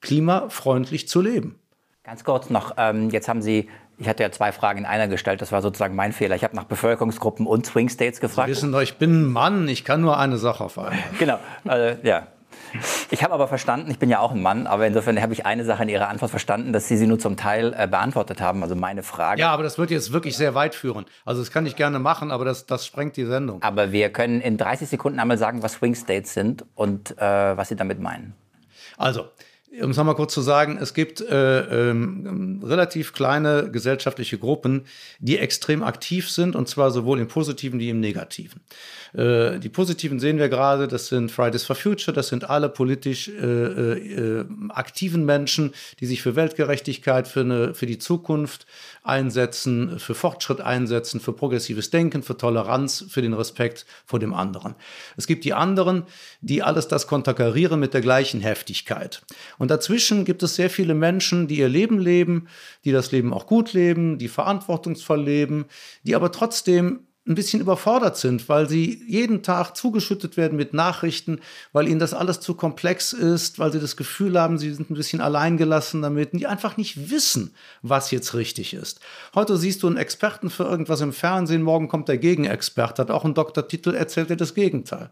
klimafreundlich 0.00 1.08
zu 1.08 1.20
leben. 1.20 1.56
Ganz 2.08 2.24
kurz 2.24 2.48
noch, 2.48 2.72
ähm, 2.78 3.10
jetzt 3.10 3.28
haben 3.28 3.42
Sie 3.42 3.68
ich 3.98 4.08
hatte 4.08 4.22
ja 4.22 4.30
zwei 4.30 4.50
Fragen 4.50 4.78
in 4.78 4.86
einer 4.86 5.08
gestellt, 5.08 5.42
das 5.42 5.52
war 5.52 5.60
sozusagen 5.60 5.94
mein 5.94 6.14
Fehler. 6.14 6.36
Ich 6.36 6.44
habe 6.44 6.56
nach 6.56 6.64
Bevölkerungsgruppen 6.64 7.46
und 7.46 7.66
Swing 7.66 7.90
States 7.90 8.18
gefragt. 8.18 8.48
Sie 8.48 8.52
wissen 8.52 8.72
doch, 8.72 8.80
ich 8.80 8.96
bin 8.96 9.24
ein 9.24 9.26
Mann, 9.26 9.68
ich 9.68 9.84
kann 9.84 10.00
nur 10.00 10.16
eine 10.16 10.38
Sache 10.38 10.64
auf 10.64 10.78
einmal. 10.78 10.94
genau, 11.18 11.38
äh, 11.68 11.96
ja. 12.06 12.28
Ich 13.10 13.22
habe 13.22 13.34
aber 13.34 13.46
verstanden, 13.46 13.90
ich 13.90 13.98
bin 13.98 14.08
ja 14.08 14.20
auch 14.20 14.32
ein 14.32 14.40
Mann, 14.40 14.66
aber 14.66 14.86
insofern 14.86 15.20
habe 15.20 15.34
ich 15.34 15.44
eine 15.44 15.64
Sache 15.64 15.82
in 15.82 15.90
Ihrer 15.90 16.08
Antwort 16.08 16.30
verstanden, 16.30 16.72
dass 16.72 16.88
Sie 16.88 16.96
sie 16.96 17.06
nur 17.06 17.18
zum 17.18 17.36
Teil 17.36 17.74
äh, 17.76 17.86
beantwortet 17.86 18.40
haben, 18.40 18.62
also 18.62 18.74
meine 18.74 19.02
Frage. 19.02 19.40
Ja, 19.42 19.50
aber 19.50 19.62
das 19.62 19.76
wird 19.76 19.90
jetzt 19.90 20.10
wirklich 20.10 20.34
sehr 20.36 20.54
weit 20.54 20.74
führen. 20.74 21.04
Also 21.26 21.42
das 21.42 21.50
kann 21.50 21.66
ich 21.66 21.76
gerne 21.76 21.98
machen, 21.98 22.30
aber 22.30 22.46
das, 22.46 22.64
das 22.64 22.86
sprengt 22.86 23.18
die 23.18 23.26
Sendung. 23.26 23.62
Aber 23.62 23.92
wir 23.92 24.10
können 24.10 24.40
in 24.40 24.56
30 24.56 24.88
Sekunden 24.88 25.20
einmal 25.20 25.36
sagen, 25.36 25.62
was 25.62 25.74
Swing 25.74 25.94
States 25.94 26.32
sind 26.32 26.64
und 26.74 27.18
äh, 27.18 27.56
was 27.56 27.68
Sie 27.68 27.76
damit 27.76 28.00
meinen. 28.00 28.34
Also, 28.96 29.26
um 29.82 29.90
es 29.90 29.96
nochmal 29.96 30.14
kurz 30.14 30.34
zu 30.34 30.40
sagen, 30.40 30.78
es 30.80 30.94
gibt 30.94 31.20
äh, 31.20 31.90
ähm, 31.90 32.60
relativ 32.64 33.12
kleine 33.12 33.70
gesellschaftliche 33.70 34.38
Gruppen, 34.38 34.84
die 35.18 35.38
extrem 35.38 35.82
aktiv 35.82 36.30
sind, 36.30 36.56
und 36.56 36.68
zwar 36.68 36.90
sowohl 36.90 37.20
im 37.20 37.28
positiven 37.28 37.78
wie 37.78 37.90
im 37.90 38.00
negativen. 38.00 38.60
Äh, 39.14 39.58
die 39.58 39.68
positiven 39.68 40.20
sehen 40.20 40.38
wir 40.38 40.48
gerade, 40.48 40.88
das 40.88 41.08
sind 41.08 41.30
Fridays 41.30 41.64
for 41.64 41.76
Future, 41.76 42.14
das 42.14 42.28
sind 42.28 42.48
alle 42.48 42.68
politisch 42.68 43.28
äh, 43.28 43.42
äh, 43.42 44.44
aktiven 44.70 45.24
Menschen, 45.24 45.72
die 46.00 46.06
sich 46.06 46.22
für 46.22 46.36
Weltgerechtigkeit, 46.36 47.28
für, 47.28 47.40
eine, 47.40 47.74
für 47.74 47.86
die 47.86 47.98
Zukunft 47.98 48.66
einsetzen, 49.02 49.98
für 49.98 50.14
Fortschritt 50.14 50.60
einsetzen, 50.60 51.20
für 51.20 51.32
progressives 51.32 51.90
Denken, 51.90 52.22
für 52.22 52.36
Toleranz, 52.36 53.06
für 53.08 53.22
den 53.22 53.32
Respekt 53.32 53.86
vor 54.04 54.18
dem 54.18 54.34
anderen. 54.34 54.74
Es 55.16 55.26
gibt 55.26 55.44
die 55.44 55.54
anderen, 55.54 56.04
die 56.40 56.62
alles 56.62 56.88
das 56.88 57.06
konterkarieren 57.06 57.80
mit 57.80 57.94
der 57.94 58.00
gleichen 58.00 58.40
Heftigkeit. 58.40 59.22
Und 59.56 59.70
dazwischen 59.70 60.24
gibt 60.24 60.42
es 60.42 60.56
sehr 60.56 60.70
viele 60.70 60.94
Menschen, 60.94 61.48
die 61.48 61.58
ihr 61.58 61.68
Leben 61.68 61.98
leben, 61.98 62.48
die 62.84 62.92
das 62.92 63.12
Leben 63.12 63.32
auch 63.32 63.46
gut 63.46 63.72
leben, 63.72 64.18
die 64.18 64.28
verantwortungsvoll 64.28 65.22
leben, 65.22 65.66
die 66.04 66.14
aber 66.14 66.30
trotzdem 66.30 67.07
ein 67.28 67.34
bisschen 67.34 67.60
überfordert 67.60 68.16
sind, 68.16 68.48
weil 68.48 68.68
sie 68.68 69.02
jeden 69.06 69.42
Tag 69.42 69.76
zugeschüttet 69.76 70.36
werden 70.36 70.56
mit 70.56 70.72
Nachrichten, 70.72 71.40
weil 71.72 71.86
ihnen 71.86 72.00
das 72.00 72.14
alles 72.14 72.40
zu 72.40 72.54
komplex 72.54 73.12
ist, 73.12 73.58
weil 73.58 73.70
sie 73.70 73.80
das 73.80 73.96
Gefühl 73.96 74.40
haben, 74.40 74.58
sie 74.58 74.72
sind 74.72 74.90
ein 74.90 74.94
bisschen 74.94 75.20
alleingelassen 75.20 76.00
damit 76.00 76.32
und 76.32 76.38
die 76.38 76.46
einfach 76.46 76.76
nicht 76.76 77.10
wissen, 77.10 77.54
was 77.82 78.10
jetzt 78.10 78.34
richtig 78.34 78.72
ist. 78.72 79.00
Heute 79.34 79.56
siehst 79.58 79.82
du 79.82 79.86
einen 79.86 79.98
Experten 79.98 80.48
für 80.48 80.64
irgendwas 80.64 81.02
im 81.02 81.12
Fernsehen, 81.12 81.62
morgen 81.62 81.88
kommt 81.88 82.08
der 82.08 82.18
Gegenexperte, 82.18 83.02
hat 83.02 83.10
auch 83.10 83.24
einen 83.24 83.34
Doktortitel, 83.34 83.94
erzählt 83.94 84.30
er 84.30 84.36
das 84.36 84.54
Gegenteil. 84.54 85.10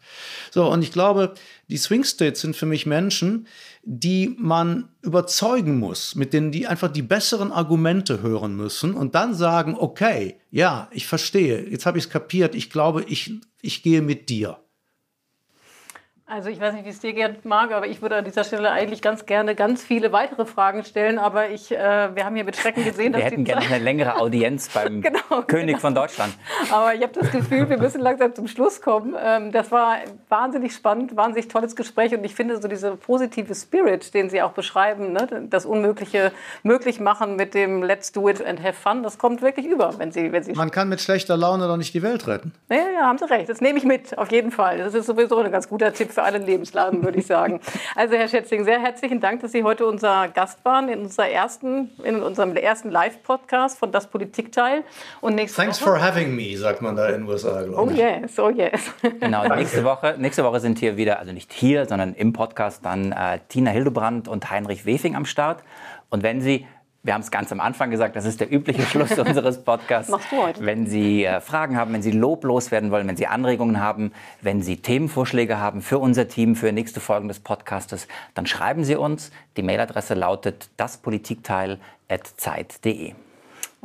So, 0.51 0.71
und 0.71 0.83
ich 0.83 0.93
glaube, 0.93 1.35
die 1.69 1.77
Swing 1.77 2.05
States 2.05 2.41
sind 2.41 2.57
für 2.57 2.67
mich 2.67 2.87
Menschen, 2.87 3.47
die 3.89 4.35
man 4.37 4.89
überzeugen 5.01 5.79
muss, 5.79 6.17
mit 6.17 6.33
denen 6.33 6.51
die 6.51 6.67
einfach 6.67 6.91
die 6.91 7.03
besseren 7.03 7.53
Argumente 7.53 8.21
hören 8.21 8.57
müssen 8.57 8.95
und 8.95 9.15
dann 9.15 9.33
sagen, 9.33 9.77
okay, 9.79 10.41
ja, 10.51 10.89
ich 10.91 11.07
verstehe, 11.07 11.69
jetzt 11.71 11.87
habe 11.87 11.97
ich 11.97 12.05
es 12.05 12.11
kapiert, 12.11 12.57
ich 12.57 12.69
glaube, 12.69 13.05
ich, 13.05 13.33
ich 13.63 13.85
gehe 13.85 14.03
mit 14.03 14.29
dir. 14.29 14.59
Also 16.29 16.49
ich 16.49 16.61
weiß 16.61 16.75
nicht, 16.75 16.85
wie 16.85 16.89
es 16.89 16.99
dir 16.99 17.13
geht, 17.13 17.45
Marc, 17.45 17.71
aber 17.71 17.87
ich 17.87 18.03
würde 18.03 18.17
an 18.17 18.25
dieser 18.25 18.43
Stelle 18.43 18.73
eigentlich 18.73 19.01
ganz 19.01 19.27
gerne 19.27 19.55
ganz 19.55 19.85
viele 19.85 20.11
weitere 20.11 20.45
Fragen 20.45 20.83
stellen. 20.83 21.21
Aber 21.21 21.51
ich, 21.51 21.71
äh, 21.71 22.17
wir 22.17 22.25
haben 22.25 22.35
hier 22.35 22.43
mit 22.43 22.57
Schrecken 22.57 22.83
gesehen, 22.83 23.13
dass 23.13 23.21
wir 23.21 23.27
hätten 23.27 23.45
gerne 23.45 23.65
eine 23.65 23.79
längere 23.79 24.17
Audienz 24.21 24.69
beim 24.71 25.03
genau, 25.03 25.21
König 25.47 25.67
genau. 25.67 25.79
von 25.79 25.95
Deutschland. 25.95 26.35
Aber 26.73 26.93
ich 26.97 27.03
habe 27.03 27.13
das 27.13 27.31
Gefühl, 27.31 27.71
wir 27.71 27.79
müssen 27.79 28.01
langsam 28.01 28.35
zum 28.35 28.49
Schluss 28.49 28.83
kommen. 28.83 29.15
Ähm, 29.17 29.53
das 29.53 29.71
war 29.71 29.99
wahnsinnig 30.29 30.75
spannend, 30.75 31.15
wahnsinnig 31.15 31.47
tolles 31.47 31.77
Gespräch 31.77 32.13
und 32.13 32.25
ich 32.25 32.35
finde 32.35 32.61
so 32.61 32.67
dieser 32.67 32.97
positive 32.97 33.55
Spirit, 33.55 34.13
den 34.13 34.29
Sie 34.29 34.43
auch 34.43 34.53
beschreiben, 34.53 35.13
ne, 35.13 35.47
das 35.49 35.65
Unmögliche 35.65 36.33
möglich 36.65 36.99
machen 36.99 37.37
mit 37.37 37.55
dem 37.55 37.85
Let's 37.85 38.11
do 38.11 38.29
it 38.29 38.45
and 38.45 38.61
have 38.65 38.73
fun, 38.73 39.05
das 39.05 39.19
kommt 39.19 39.43
wirklich 39.43 39.67
über, 39.67 39.97
wenn 39.99 40.11
Sie, 40.11 40.33
wenn 40.33 40.43
Sie. 40.43 40.55
Man 40.55 40.73
kann 40.73 40.89
mit 40.89 41.01
schlechter 41.01 41.37
Laune 41.37 41.69
doch 41.69 41.77
nicht 41.77 41.95
die 41.95 42.03
Welt 42.03 42.27
retten. 42.27 42.53
Ja, 42.69 42.79
ja, 42.79 43.03
haben 43.03 43.19
Sie 43.19 43.31
recht. 43.31 43.49
Das 43.49 43.61
nehme 43.61 43.79
ich 43.79 43.85
mit, 43.85 44.19
auf 44.19 44.33
jeden 44.33 44.51
Fall. 44.51 44.79
Das 44.79 44.93
ist 44.93 45.07
sowieso 45.07 45.39
ein 45.39 45.53
ganz 45.53 45.69
guter 45.69 45.93
Tipp 45.93 46.16
für 46.17 46.23
alle 46.23 46.39
Lebenslagen, 46.39 47.05
würde 47.05 47.19
ich 47.19 47.27
sagen. 47.27 47.61
Also 47.95 48.15
Herr 48.17 48.29
Schätzing, 48.29 48.65
sehr 48.65 48.81
herzlichen 48.81 49.21
Dank, 49.21 49.41
dass 49.41 49.53
Sie 49.53 49.63
heute 49.63 49.87
unser 49.87 50.29
Gast 50.29 50.65
waren 50.65 50.89
in, 50.89 51.01
unserer 51.01 51.29
ersten, 51.29 51.91
in 52.05 52.23
unserem 52.23 52.55
ersten 52.57 52.91
Live-Podcast 52.91 53.79
von 53.79 53.93
Das 53.93 54.07
Politikteil. 54.09 54.83
Und 55.21 55.35
nächste 55.35 55.63
Thanks 55.63 55.81
Woche, 55.81 55.91
for 55.91 56.03
having 56.03 56.35
me, 56.35 56.57
sagt 56.57 56.83
man 56.83 56.97
da 56.97 57.07
in 57.09 57.23
den 57.23 57.29
USA, 57.29 57.63
glaube 57.63 57.93
ich. 57.93 57.99
Oh 57.99 58.03
yes, 58.03 58.39
oh 58.39 58.51
yes. 58.51 58.93
Genau, 59.21 59.47
nächste 59.57 59.85
Woche, 59.85 60.17
nächste 60.19 60.45
Woche 60.45 60.61
sind 60.61 60.79
hier 60.79 60.97
wieder, 60.97 61.19
also 61.19 61.33
nicht 61.33 61.53
hier, 61.53 61.87
sondern 61.87 62.15
im 62.15 62.33
Podcast 62.33 62.85
dann 62.85 63.13
äh, 63.13 63.39
Tina 63.49 63.71
Hildebrand 63.71 64.29
und 64.29 64.51
Heinrich 64.51 64.85
Wefing 64.85 65.17
am 65.17 65.25
Start. 65.25 65.63
Und 66.11 66.23
wenn 66.23 66.41
Sie 66.41 66.67
wir 67.07 67.15
haben 67.15 67.23
es 67.23 67.31
ganz 67.31 67.51
am 67.53 67.61
Anfang 67.61 67.91
gesagt, 67.91 68.17
das 68.17 68.25
ist 68.25 68.41
der 68.41 68.53
übliche 68.53 68.83
Schluss 68.83 69.13
unseres 69.19 69.63
Podcasts. 69.63 70.11
Machst 70.11 70.33
du 70.33 70.43
heute. 70.43 70.67
Wenn 70.67 70.89
Sie 70.89 71.25
äh, 71.25 71.41
Fragen 71.41 71.77
haben, 71.77 71.93
wenn 71.93 72.03
Sie 72.03 72.11
Lob 72.11 72.43
loswerden 72.43 72.91
wollen, 72.91 73.07
wenn 73.07 73.17
Sie 73.17 73.29
Anregungen 73.29 73.79
haben, 73.81 74.11
wenn 74.43 74.61
Sie 74.61 74.79
Themenvorschläge 74.79 75.61
haben 75.61 75.83
für 75.83 75.99
unser 75.99 76.27
Team, 76.27 76.57
für 76.57 76.73
nächste 76.73 76.99
Folgen 76.99 77.29
des 77.29 77.39
Podcastes, 77.39 78.09
dann 78.35 78.47
schreiben 78.47 78.83
Sie 78.83 78.97
uns. 78.97 79.31
Die 79.57 79.63
Mailadresse 79.63 80.15
lautet 80.15 80.69
daspolitikteil.zeit.de. 80.79 83.15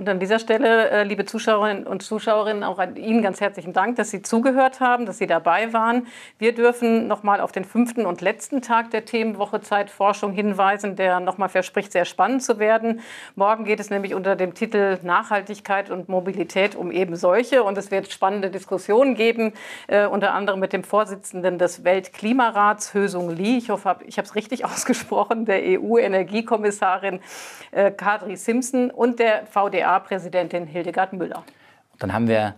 Und 0.01 0.09
an 0.09 0.19
dieser 0.19 0.39
Stelle, 0.39 0.89
äh, 0.89 1.03
liebe 1.03 1.25
Zuschauerinnen 1.25 1.85
und 1.85 2.01
Zuschauerinnen, 2.01 2.63
auch 2.63 2.79
an 2.79 2.95
Ihnen 2.95 3.21
ganz 3.21 3.39
herzlichen 3.39 3.71
Dank, 3.71 3.97
dass 3.97 4.09
Sie 4.09 4.23
zugehört 4.23 4.79
haben, 4.79 5.05
dass 5.05 5.19
Sie 5.19 5.27
dabei 5.27 5.73
waren. 5.73 6.07
Wir 6.39 6.55
dürfen 6.55 7.07
noch 7.07 7.21
mal 7.21 7.39
auf 7.39 7.51
den 7.51 7.65
fünften 7.65 8.07
und 8.07 8.19
letzten 8.19 8.63
Tag 8.63 8.89
der 8.89 9.05
Themenwoche 9.05 9.61
Zeitforschung 9.61 10.31
hinweisen, 10.31 10.95
der 10.95 11.19
noch 11.19 11.37
mal 11.37 11.49
verspricht, 11.49 11.91
sehr 11.91 12.05
spannend 12.05 12.41
zu 12.41 12.57
werden. 12.57 13.01
Morgen 13.35 13.63
geht 13.63 13.79
es 13.79 13.91
nämlich 13.91 14.15
unter 14.15 14.35
dem 14.35 14.55
Titel 14.55 14.97
Nachhaltigkeit 15.03 15.91
und 15.91 16.09
Mobilität 16.09 16.75
um 16.75 16.91
eben 16.91 17.15
solche. 17.15 17.61
Und 17.61 17.77
es 17.77 17.91
wird 17.91 18.11
spannende 18.11 18.49
Diskussionen 18.49 19.13
geben, 19.13 19.53
äh, 19.85 20.07
unter 20.07 20.33
anderem 20.33 20.59
mit 20.59 20.73
dem 20.73 20.83
Vorsitzenden 20.83 21.59
des 21.59 21.83
Weltklimarats, 21.83 22.95
Hösung 22.95 23.29
Lee. 23.29 23.57
Ich 23.57 23.69
hoffe, 23.69 23.97
ich 24.07 24.17
habe 24.17 24.25
es 24.25 24.33
richtig 24.33 24.65
ausgesprochen, 24.71 25.45
der 25.45 25.61
EU-Energiekommissarin 25.79 27.19
äh, 27.69 27.91
Kadri 27.91 28.35
Simpson 28.35 28.89
und 28.89 29.19
der 29.19 29.45
VDA 29.45 29.90
DPA-Präsidentin 29.91 30.67
Hildegard 30.67 31.13
Müller. 31.13 31.43
Dann 31.99 32.11
haben 32.13 32.27
wir 32.27 32.55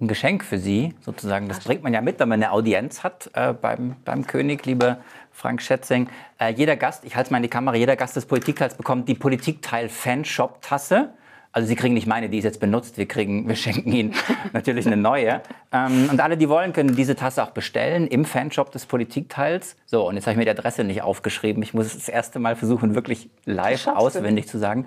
ein 0.00 0.08
Geschenk 0.08 0.42
für 0.44 0.58
Sie, 0.58 0.94
sozusagen. 1.00 1.48
Das 1.48 1.60
bringt 1.60 1.82
man 1.82 1.94
ja 1.94 2.02
mit, 2.02 2.20
wenn 2.20 2.28
man 2.28 2.42
eine 2.42 2.52
Audienz 2.52 3.02
hat 3.02 3.30
äh, 3.34 3.54
beim, 3.54 3.96
beim 4.04 4.26
König, 4.26 4.66
liebe 4.66 4.98
Frank 5.32 5.62
Schätzing. 5.62 6.10
Äh, 6.38 6.52
jeder 6.52 6.76
Gast, 6.76 7.04
ich 7.04 7.16
halte 7.16 7.28
es 7.28 7.30
mal 7.30 7.38
in 7.38 7.44
die 7.44 7.48
Kamera, 7.48 7.76
jeder 7.76 7.96
Gast 7.96 8.14
des 8.16 8.26
Politikteils 8.26 8.74
bekommt 8.74 9.08
die 9.08 9.14
Politikteil-Fanshop-Tasse. 9.14 11.14
Also 11.52 11.68
Sie 11.68 11.76
kriegen 11.76 11.94
nicht 11.94 12.06
meine, 12.06 12.28
die 12.28 12.36
ist 12.36 12.44
jetzt 12.44 12.60
benutzt. 12.60 12.98
Wir, 12.98 13.08
kriegen, 13.08 13.48
wir 13.48 13.56
schenken 13.56 13.90
Ihnen 13.90 14.14
natürlich 14.52 14.86
eine 14.86 14.98
neue. 14.98 15.40
Ähm, 15.72 16.10
und 16.10 16.20
alle, 16.20 16.36
die 16.36 16.50
wollen, 16.50 16.74
können 16.74 16.94
diese 16.94 17.16
Tasse 17.16 17.42
auch 17.42 17.52
bestellen 17.52 18.06
im 18.08 18.26
Fanshop 18.26 18.72
des 18.72 18.84
Politikteils. 18.84 19.76
So, 19.86 20.06
und 20.06 20.16
jetzt 20.16 20.26
habe 20.26 20.32
ich 20.32 20.36
mir 20.36 20.44
die 20.44 20.50
Adresse 20.50 20.84
nicht 20.84 21.00
aufgeschrieben. 21.00 21.62
Ich 21.62 21.72
muss 21.72 21.86
es 21.86 21.94
das 21.94 22.10
erste 22.10 22.40
Mal 22.40 22.56
versuchen, 22.56 22.94
wirklich 22.94 23.30
live 23.46 23.86
auswendig 23.86 24.48
zu 24.48 24.58
sagen. 24.58 24.84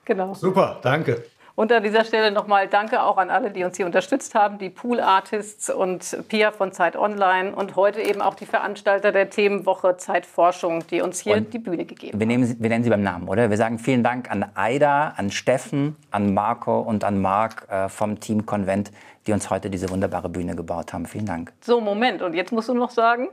Genau. 0.05 0.33
Super, 0.33 0.79
danke. 0.81 1.25
Und 1.59 1.73
an 1.73 1.83
dieser 1.83 2.05
Stelle 2.05 2.31
nochmal 2.31 2.69
Danke 2.69 3.03
auch 3.03 3.17
an 3.17 3.29
alle, 3.29 3.51
die 3.51 3.65
uns 3.65 3.75
hier 3.75 3.85
unterstützt 3.85 4.33
haben, 4.33 4.59
die 4.59 4.69
Pool 4.69 5.01
Artists 5.01 5.69
und 5.69 6.17
Pia 6.29 6.51
von 6.51 6.71
Zeit 6.71 6.95
Online 6.95 7.53
und 7.53 7.75
heute 7.75 7.99
eben 7.99 8.21
auch 8.21 8.35
die 8.35 8.45
Veranstalter 8.45 9.11
der 9.11 9.29
Themenwoche 9.29 9.97
Zeitforschung, 9.97 10.87
die 10.87 11.01
uns 11.01 11.19
hier 11.19 11.35
und 11.35 11.53
die 11.53 11.59
Bühne 11.59 11.83
gegeben 11.83 12.17
wir 12.17 12.25
haben. 12.25 12.45
Sie, 12.45 12.57
wir 12.61 12.69
nennen 12.69 12.85
sie 12.85 12.89
beim 12.89 13.03
Namen, 13.03 13.27
oder? 13.27 13.49
Wir 13.49 13.57
sagen 13.57 13.77
vielen 13.77 14.03
Dank 14.03 14.31
an 14.31 14.45
Aida, 14.55 15.09
an 15.17 15.31
Steffen, 15.31 15.97
an 16.11 16.33
Marco 16.33 16.79
und 16.79 17.03
an 17.03 17.19
Marc 17.19 17.67
äh, 17.69 17.89
vom 17.89 18.21
Team 18.21 18.45
Konvent, 18.45 18.93
die 19.27 19.33
uns 19.33 19.49
heute 19.49 19.69
diese 19.69 19.89
wunderbare 19.89 20.29
Bühne 20.29 20.55
gebaut 20.55 20.93
haben. 20.93 21.07
Vielen 21.07 21.25
Dank. 21.25 21.51
So, 21.59 21.81
Moment. 21.81 22.21
Und 22.21 22.35
jetzt 22.35 22.53
musst 22.53 22.69
du 22.69 22.73
noch 22.73 22.91
sagen, 22.91 23.27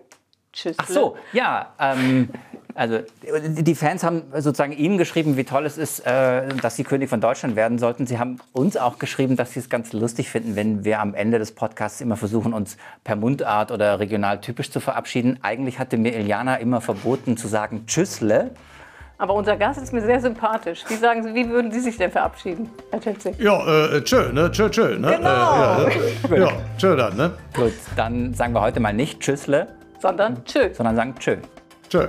Tschüss. 0.53 0.75
Ach 0.81 0.89
so, 0.89 1.17
ja. 1.33 1.75
Ähm, 1.79 2.31
also 2.77 2.99
die 3.19 3.75
Fans 3.75 4.05
haben 4.05 4.23
sozusagen 4.35 4.73
ihm 4.73 4.99
geschrieben, 4.99 5.37
wie 5.37 5.45
toll 5.45 5.65
es 5.65 5.79
ist, 5.79 6.07
äh, 6.07 6.49
dass 6.61 6.77
sie 6.77 6.85
König 6.85 7.09
von 7.09 7.21
Deutschland 7.21 7.57
werden 7.57 7.79
sollten. 7.79 8.07
Sie 8.07 8.19
haben 8.19 8.39
uns 8.53 8.77
auch 8.77 8.99
geschrieben, 8.99 9.37
dass 9.37 9.53
sie 9.53 9.61
es 9.61 9.71
ganz 9.71 9.93
lustig 9.95 10.31
finden, 10.31 10.57
wenn 10.57 10.85
wir 10.85 11.01
am 11.01 11.15
Ende 11.15 11.39
des 11.39 11.53
Podcasts 11.53 12.03
immer 12.03 12.17
versuchen, 12.17 12.53
uns 12.53 12.77
per 13.03 13.17
Mundart 13.17 13.73
oder 13.73 13.99
regional 13.99 14.41
typisch 14.41 14.71
zu 14.71 14.81
verabschieden. 14.81 15.39
Eigentlich 15.43 15.79
hatte 15.79 15.97
mir 15.97 16.15
Iliana 16.15 16.57
immer 16.57 16.83
verboten 16.83 17.39
zu 17.39 17.49
sagen 17.49 17.85
Tschüssle. 17.87 18.51
Aber 19.19 19.33
unser 19.33 19.57
Gast 19.57 19.81
ist 19.83 19.95
mir 19.95 20.03
sehr 20.03 20.21
sympathisch. 20.21 20.85
Wie 20.89 20.97
sagen 20.97 21.23
Sie, 21.23 21.35
wie 21.35 21.49
würden 21.49 21.73
Sie 21.73 21.81
sich 21.81 21.97
denn 21.97 22.11
verabschieden, 22.11 22.69
Herr 22.91 23.01
Tschetzik? 23.01 23.41
Ja, 23.41 23.95
äh, 23.95 24.03
tschö, 24.03 24.31
ne? 24.31 24.51
Tschö, 24.51 24.69
tschö, 24.69 24.99
ne? 24.99 25.17
Genau. 25.17 25.87
Äh, 25.87 26.31
ja, 26.31 26.37
ja, 26.37 26.53
tschö 26.77 26.95
dann, 26.95 27.17
ne? 27.17 27.33
Gut, 27.55 27.73
dann 27.97 28.35
sagen 28.35 28.53
wir 28.53 28.61
heute 28.61 28.81
mal 28.81 28.93
nicht 28.93 29.21
Tschüssle, 29.21 29.69
sondern 30.01 30.45
Tschö. 30.45 30.75
sondern 30.75 30.97
sagen 30.97 31.15
Tschö. 31.19 31.37
Tschö. 31.89 32.09